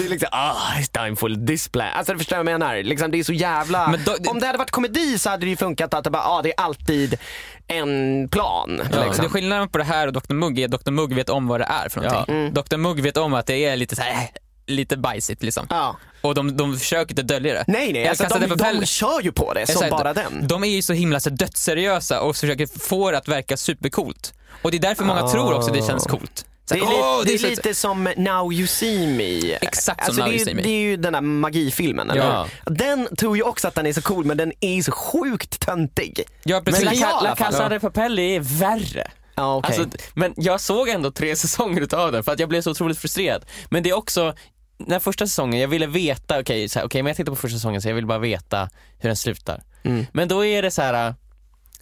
det 0.00 0.04
är 0.04 0.08
liksom, 0.08 0.28
ah, 0.32 0.54
it's 0.78 1.04
time 1.04 1.16
for 1.16 1.28
display. 1.28 1.88
Alltså 1.94 2.12
du 2.12 2.18
förstår 2.18 2.36
vad 2.36 2.46
jag 2.46 2.60
menar? 2.60 2.82
Liksom, 2.82 3.10
det 3.10 3.18
är 3.18 3.24
så 3.24 3.32
jävla... 3.32 3.88
Men 3.88 4.00
då- 4.04 4.30
Om 4.30 4.40
det 4.40 4.46
hade 4.46 4.58
varit 4.58 4.70
komedi 4.70 5.18
så 5.18 5.30
hade 5.30 5.46
det 5.46 5.50
ju 5.50 5.56
funkat 5.56 5.94
att 5.94 6.04
det 6.04 6.10
bara, 6.10 6.22
ah, 6.24 6.42
det 6.42 6.48
är 6.48 6.60
alltid 6.60 7.18
en 7.66 8.28
plan. 8.28 8.80
Ja, 8.92 9.04
liksom. 9.04 9.22
det 9.24 9.28
skillnaden 9.30 9.68
på 9.68 9.78
det 9.78 9.84
här 9.84 10.06
och 10.06 10.12
Dr 10.12 10.34
Mugg 10.34 10.58
är 10.58 10.74
att 10.74 10.84
Dr 10.84 10.90
Mugg 10.90 11.14
vet 11.14 11.28
om 11.28 11.46
vad 11.46 11.60
det 11.60 11.64
är 11.84 11.88
för 11.88 12.00
någonting. 12.00 12.34
Mm. 12.34 12.54
Dr 12.54 12.76
Mugg 12.76 13.00
vet 13.00 13.16
om 13.16 13.34
att 13.34 13.46
det 13.46 13.64
är 13.64 13.76
lite 13.76 13.96
så 13.96 14.02
här, 14.02 14.12
äh, 14.22 14.28
lite 14.66 14.96
bajsigt 14.96 15.42
liksom. 15.42 15.66
Ja. 15.70 15.96
Och 16.20 16.34
de, 16.34 16.56
de 16.56 16.78
försöker 16.78 17.12
inte 17.12 17.22
dölja 17.22 17.54
det. 17.54 17.64
Nej 17.68 17.92
nej, 17.92 18.02
Jag 18.02 18.08
alltså, 18.08 18.38
de, 18.38 18.46
det 18.46 18.80
de 18.80 18.86
kör 18.86 19.20
ju 19.22 19.32
på 19.32 19.52
det 19.54 19.66
som 19.66 19.72
Exakt. 19.74 19.90
bara 19.90 20.14
den. 20.14 20.48
De 20.48 20.64
är 20.64 20.68
ju 20.68 20.82
så 20.82 20.92
himla 20.92 21.20
så 21.20 21.30
dödsseriösa 21.30 22.20
och 22.20 22.36
försöker 22.36 22.78
få 22.78 23.10
det 23.10 23.18
att 23.18 23.28
verka 23.28 23.56
supercoolt. 23.56 24.34
Och 24.62 24.70
det 24.70 24.76
är 24.76 24.80
därför 24.80 25.04
många 25.04 25.22
Ah. 25.22 25.30
tror 25.32 25.54
också 25.54 25.72
det 25.72 25.86
känns 25.86 26.04
coolt. 26.04 26.46
Så 26.68 26.74
Det 26.74 26.80
är, 26.80 26.84
li- 26.84 26.96
"Åh, 26.98 27.22
det 27.26 27.34
är 27.34 27.38
så- 27.38 27.46
lite 27.46 27.74
som 27.74 28.04
Now 28.16 28.52
You 28.52 28.66
See 28.66 29.06
Me. 29.06 29.52
Exakt 29.60 30.04
som 30.06 30.08
alltså, 30.08 30.20
Now 30.22 30.28
det, 30.30 30.34
You 30.36 30.42
är, 30.42 30.44
See 30.44 30.54
Me. 30.54 30.62
det 30.62 30.68
är 30.68 30.80
ju 30.80 30.96
den 30.96 31.12
där 31.12 31.20
magifilmen, 31.20 32.10
eller 32.10 32.22
Ja. 32.22 32.46
Den 32.64 33.08
tror 33.16 33.36
ju 33.36 33.42
också 33.42 33.68
att 33.68 33.74
den 33.74 33.86
är 33.86 33.92
så 33.92 34.02
cool 34.02 34.24
men 34.24 34.36
den 34.36 34.52
är 34.60 34.82
så 34.82 34.92
sjukt 34.92 35.60
töntig. 35.60 36.22
Ja, 36.44 36.56
Men 36.56 36.64
precis. 36.64 37.00
La, 37.00 37.06
alla 37.06 37.28
La 37.30 37.36
fall. 37.36 37.52
Casa 37.52 37.68
de 37.68 37.80
Papel 37.80 38.18
är 38.18 38.40
värre. 38.40 39.10
Ja, 39.36 39.56
okej. 39.56 39.78
Alltså, 39.78 39.98
men 40.14 40.34
jag 40.36 40.60
såg 40.60 40.88
ändå 40.88 41.10
tre 41.10 41.36
säsonger 41.44 41.80
utav 41.80 42.12
den 42.12 42.24
för 42.24 42.32
att 42.32 42.38
jag 42.38 42.48
blev 42.48 42.62
så 42.62 42.70
otroligt 42.70 42.98
frustrerad. 42.98 43.44
Men 43.70 43.82
det 43.82 43.90
är 43.90 43.94
också, 43.96 44.34
den 44.78 45.00
första 45.00 45.26
säsongen, 45.26 45.60
jag 45.60 45.68
ville 45.68 45.86
veta, 45.86 46.40
okej 46.40 46.68
så 46.68 46.78
här, 46.78 46.86
okej, 46.86 47.02
men 47.02 47.10
jag 47.10 47.16
tittar 47.16 47.32
på 47.32 47.36
första 47.36 47.56
säsongen 47.56 47.82
så 47.82 47.88
jag 47.88 47.94
vill 47.94 48.06
bara 48.06 48.18
veta 48.18 48.70
hur 48.98 49.08
den 49.08 49.16
slutar. 49.16 49.62
Mm. 49.82 50.06
Men 50.12 50.28
då 50.28 50.44
är 50.44 50.62
det 50.62 50.70
så 50.70 50.82
här, 50.82 51.14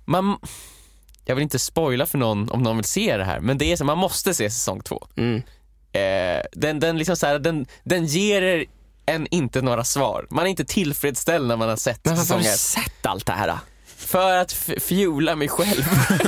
man, 0.05 0.37
jag 1.25 1.35
vill 1.35 1.43
inte 1.43 1.59
spoila 1.59 2.07
för 2.07 2.19
någon 2.19 2.51
om 2.51 2.63
någon 2.63 2.77
vill 2.77 2.85
se 2.85 3.17
det 3.17 3.25
här, 3.25 3.41
men 3.41 3.59
det 3.59 3.73
är 3.73 3.77
så, 3.77 3.85
man 3.85 3.99
måste 3.99 4.35
se 4.35 4.51
säsong 4.51 4.81
två. 4.81 5.07
Mm. 5.17 5.43
Eh, 5.93 6.43
den, 6.53 6.81
den, 6.81 6.99
liksom 6.99 7.17
så 7.17 7.27
här, 7.27 7.39
den, 7.39 7.67
den 7.85 8.07
ger 8.07 8.43
er 8.43 8.65
en 9.07 9.27
inte 9.31 9.63
några 9.63 9.85
svar. 9.85 10.27
Man 10.31 10.45
är 10.47 10.51
inte 10.51 10.65
tillfredsställd 10.65 11.49
när 11.49 11.57
man 11.57 11.69
har 11.69 11.77
sett 11.77 12.05
Men 12.05 12.17
varför 12.17 12.35
har 12.35 12.41
säsong 12.41 12.43
du 12.43 12.49
ett. 12.55 12.61
sett 12.87 13.07
allt 13.07 13.27
det 13.27 13.33
här 13.33 13.49
då? 13.49 13.59
För 13.97 14.37
att 14.37 14.53
f- 14.53 14.83
fuela 14.83 15.37
mig 15.37 15.49
själv. 15.49 15.83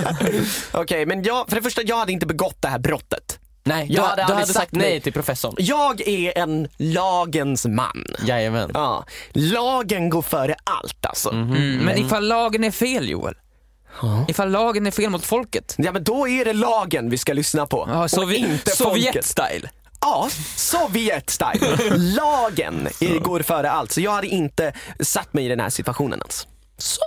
Okej, 0.73 1.07
men 1.07 1.23
jag, 1.23 1.49
för 1.49 1.57
det 1.57 1.63
första, 1.63 1.83
jag 1.83 1.97
hade 1.97 2.13
inte 2.13 2.27
begått 2.27 2.63
det 2.63 2.69
här 2.69 2.79
brottet. 2.79 3.39
Nej, 3.67 3.87
Jag 3.91 4.05
du, 4.05 4.09
hade 4.09 4.23
hade 4.23 4.47
sagt 4.47 4.53
sagt 4.59 4.73
nej 4.73 4.91
nej. 4.91 5.01
till 5.01 5.13
professorn. 5.13 5.55
Jag 5.59 6.09
är 6.09 6.39
en 6.39 6.69
lagens 6.77 7.67
man. 7.67 8.05
Jajamän. 8.27 8.71
Ja, 8.75 9.05
lagen 9.33 10.11
går 10.11 10.23
före 10.23 10.57
allt 10.65 11.07
alltså. 11.07 11.31
Mm, 11.31 11.77
men 11.79 11.99
ifall 11.99 12.29
lagen 12.29 12.65
är 12.65 12.71
fel 12.71 13.09
Joel. 13.09 13.35
Ifall 14.29 14.51
lagen 14.51 14.87
är 14.87 14.91
fel 14.91 15.11
mot 15.11 15.25
folket. 15.25 15.75
Ja 15.79 15.93
men 15.93 16.05
då 16.05 16.29
är 16.29 16.45
det 16.45 16.53
lagen 16.53 17.11
vi 17.11 17.19
ska 17.19 17.33
lyssna 17.33 17.67
på. 17.67 17.89
Ja, 17.89 18.05
inte 18.35 18.71
folket. 18.71 19.25
Sovjet-style. 19.25 19.69
Ja, 20.01 20.29
Sovjet-style. 20.57 21.97
Lagen 21.97 22.89
går 23.23 23.43
före 23.43 23.71
allt. 23.71 23.93
Så 23.93 24.01
jag 24.01 24.11
hade 24.11 24.27
inte 24.27 24.73
satt 25.01 25.33
mig 25.35 25.45
i 25.45 25.49
den 25.49 25.61
här 25.61 25.71
situationen 25.71 26.19
ens. 26.21 26.47
Så. 26.79 27.01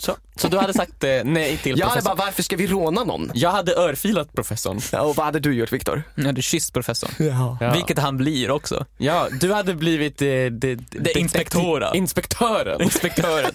Så. 0.00 0.16
Så 0.36 0.48
du 0.48 0.58
hade 0.58 0.74
sagt 0.74 1.04
eh, 1.04 1.10
nej 1.24 1.56
till 1.56 1.78
Jag 1.78 1.86
hade 1.86 1.96
professorn? 1.96 2.16
bara, 2.16 2.26
varför 2.26 2.42
ska 2.42 2.56
vi 2.56 2.66
råna 2.66 3.04
någon? 3.04 3.30
Jag 3.34 3.50
hade 3.50 3.74
örfilat 3.74 4.32
professorn. 4.32 4.80
Ja, 4.92 5.00
och 5.00 5.16
vad 5.16 5.26
hade 5.26 5.40
du 5.40 5.54
gjort 5.54 5.72
Viktor? 5.72 6.02
Jag 6.14 6.24
hade 6.24 6.42
kysst 6.42 6.72
professorn. 6.72 7.10
Ja. 7.18 7.72
Vilket 7.74 7.98
han 7.98 8.16
blir 8.16 8.50
också. 8.50 8.86
Ja, 8.98 9.28
du 9.40 9.52
hade 9.52 9.74
blivit 9.74 10.22
eh, 10.22 10.26
det, 10.26 10.50
det, 10.50 10.74
det, 10.90 11.18
inspektora. 11.18 11.94
Inspektören. 11.94 12.82
Inspektören. 12.82 13.52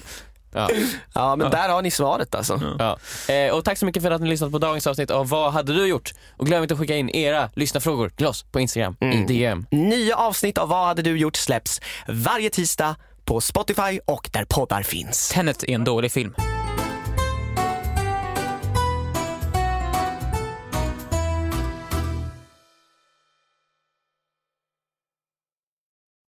Ja. 0.56 0.70
Ja 1.14 1.36
men 1.36 1.52
där 1.52 1.70
har 1.70 1.82
ni 1.82 1.92
svaret 1.92 2.36
alltså. 2.36 2.76
Ja. 2.80 2.98
Eh, 3.34 3.54
och 3.54 3.66
tack 3.66 3.78
så 3.78 3.86
mycket 3.86 4.04
för 4.04 4.12
att 4.12 4.22
ni 4.22 4.30
lyssnat 4.30 4.52
på 4.52 4.60
dagens 4.60 4.88
avsnitt 4.88 5.12
av 5.12 5.30
Vad 5.30 5.54
hade 5.54 5.74
du 5.74 5.86
gjort? 5.86 6.14
Och 6.38 6.46
glöm 6.46 6.62
inte 6.64 6.74
att 6.74 6.80
skicka 6.80 6.96
in 6.96 7.10
era 7.10 7.50
lyssnarfrågor 7.56 8.10
till 8.10 8.28
oss 8.28 8.44
på 8.44 8.60
Instagram 8.60 8.96
i 9.02 9.26
DM. 9.28 9.66
Nya 9.72 10.16
avsnitt 10.16 10.58
av 10.58 10.70
Vad 10.70 10.88
hade 10.88 11.02
du 11.02 11.18
gjort 11.18 11.36
släpps 11.36 11.82
varje 12.08 12.50
tisdag 12.50 12.96
på 13.26 13.42
Spotify 13.42 14.00
och 14.06 14.30
där 14.34 14.46
poddar 14.46 14.84
finns. 14.84 15.30
Tenet 15.30 15.64
är 15.64 15.70
en 15.70 15.84
dålig 15.84 16.12
film. 16.12 16.36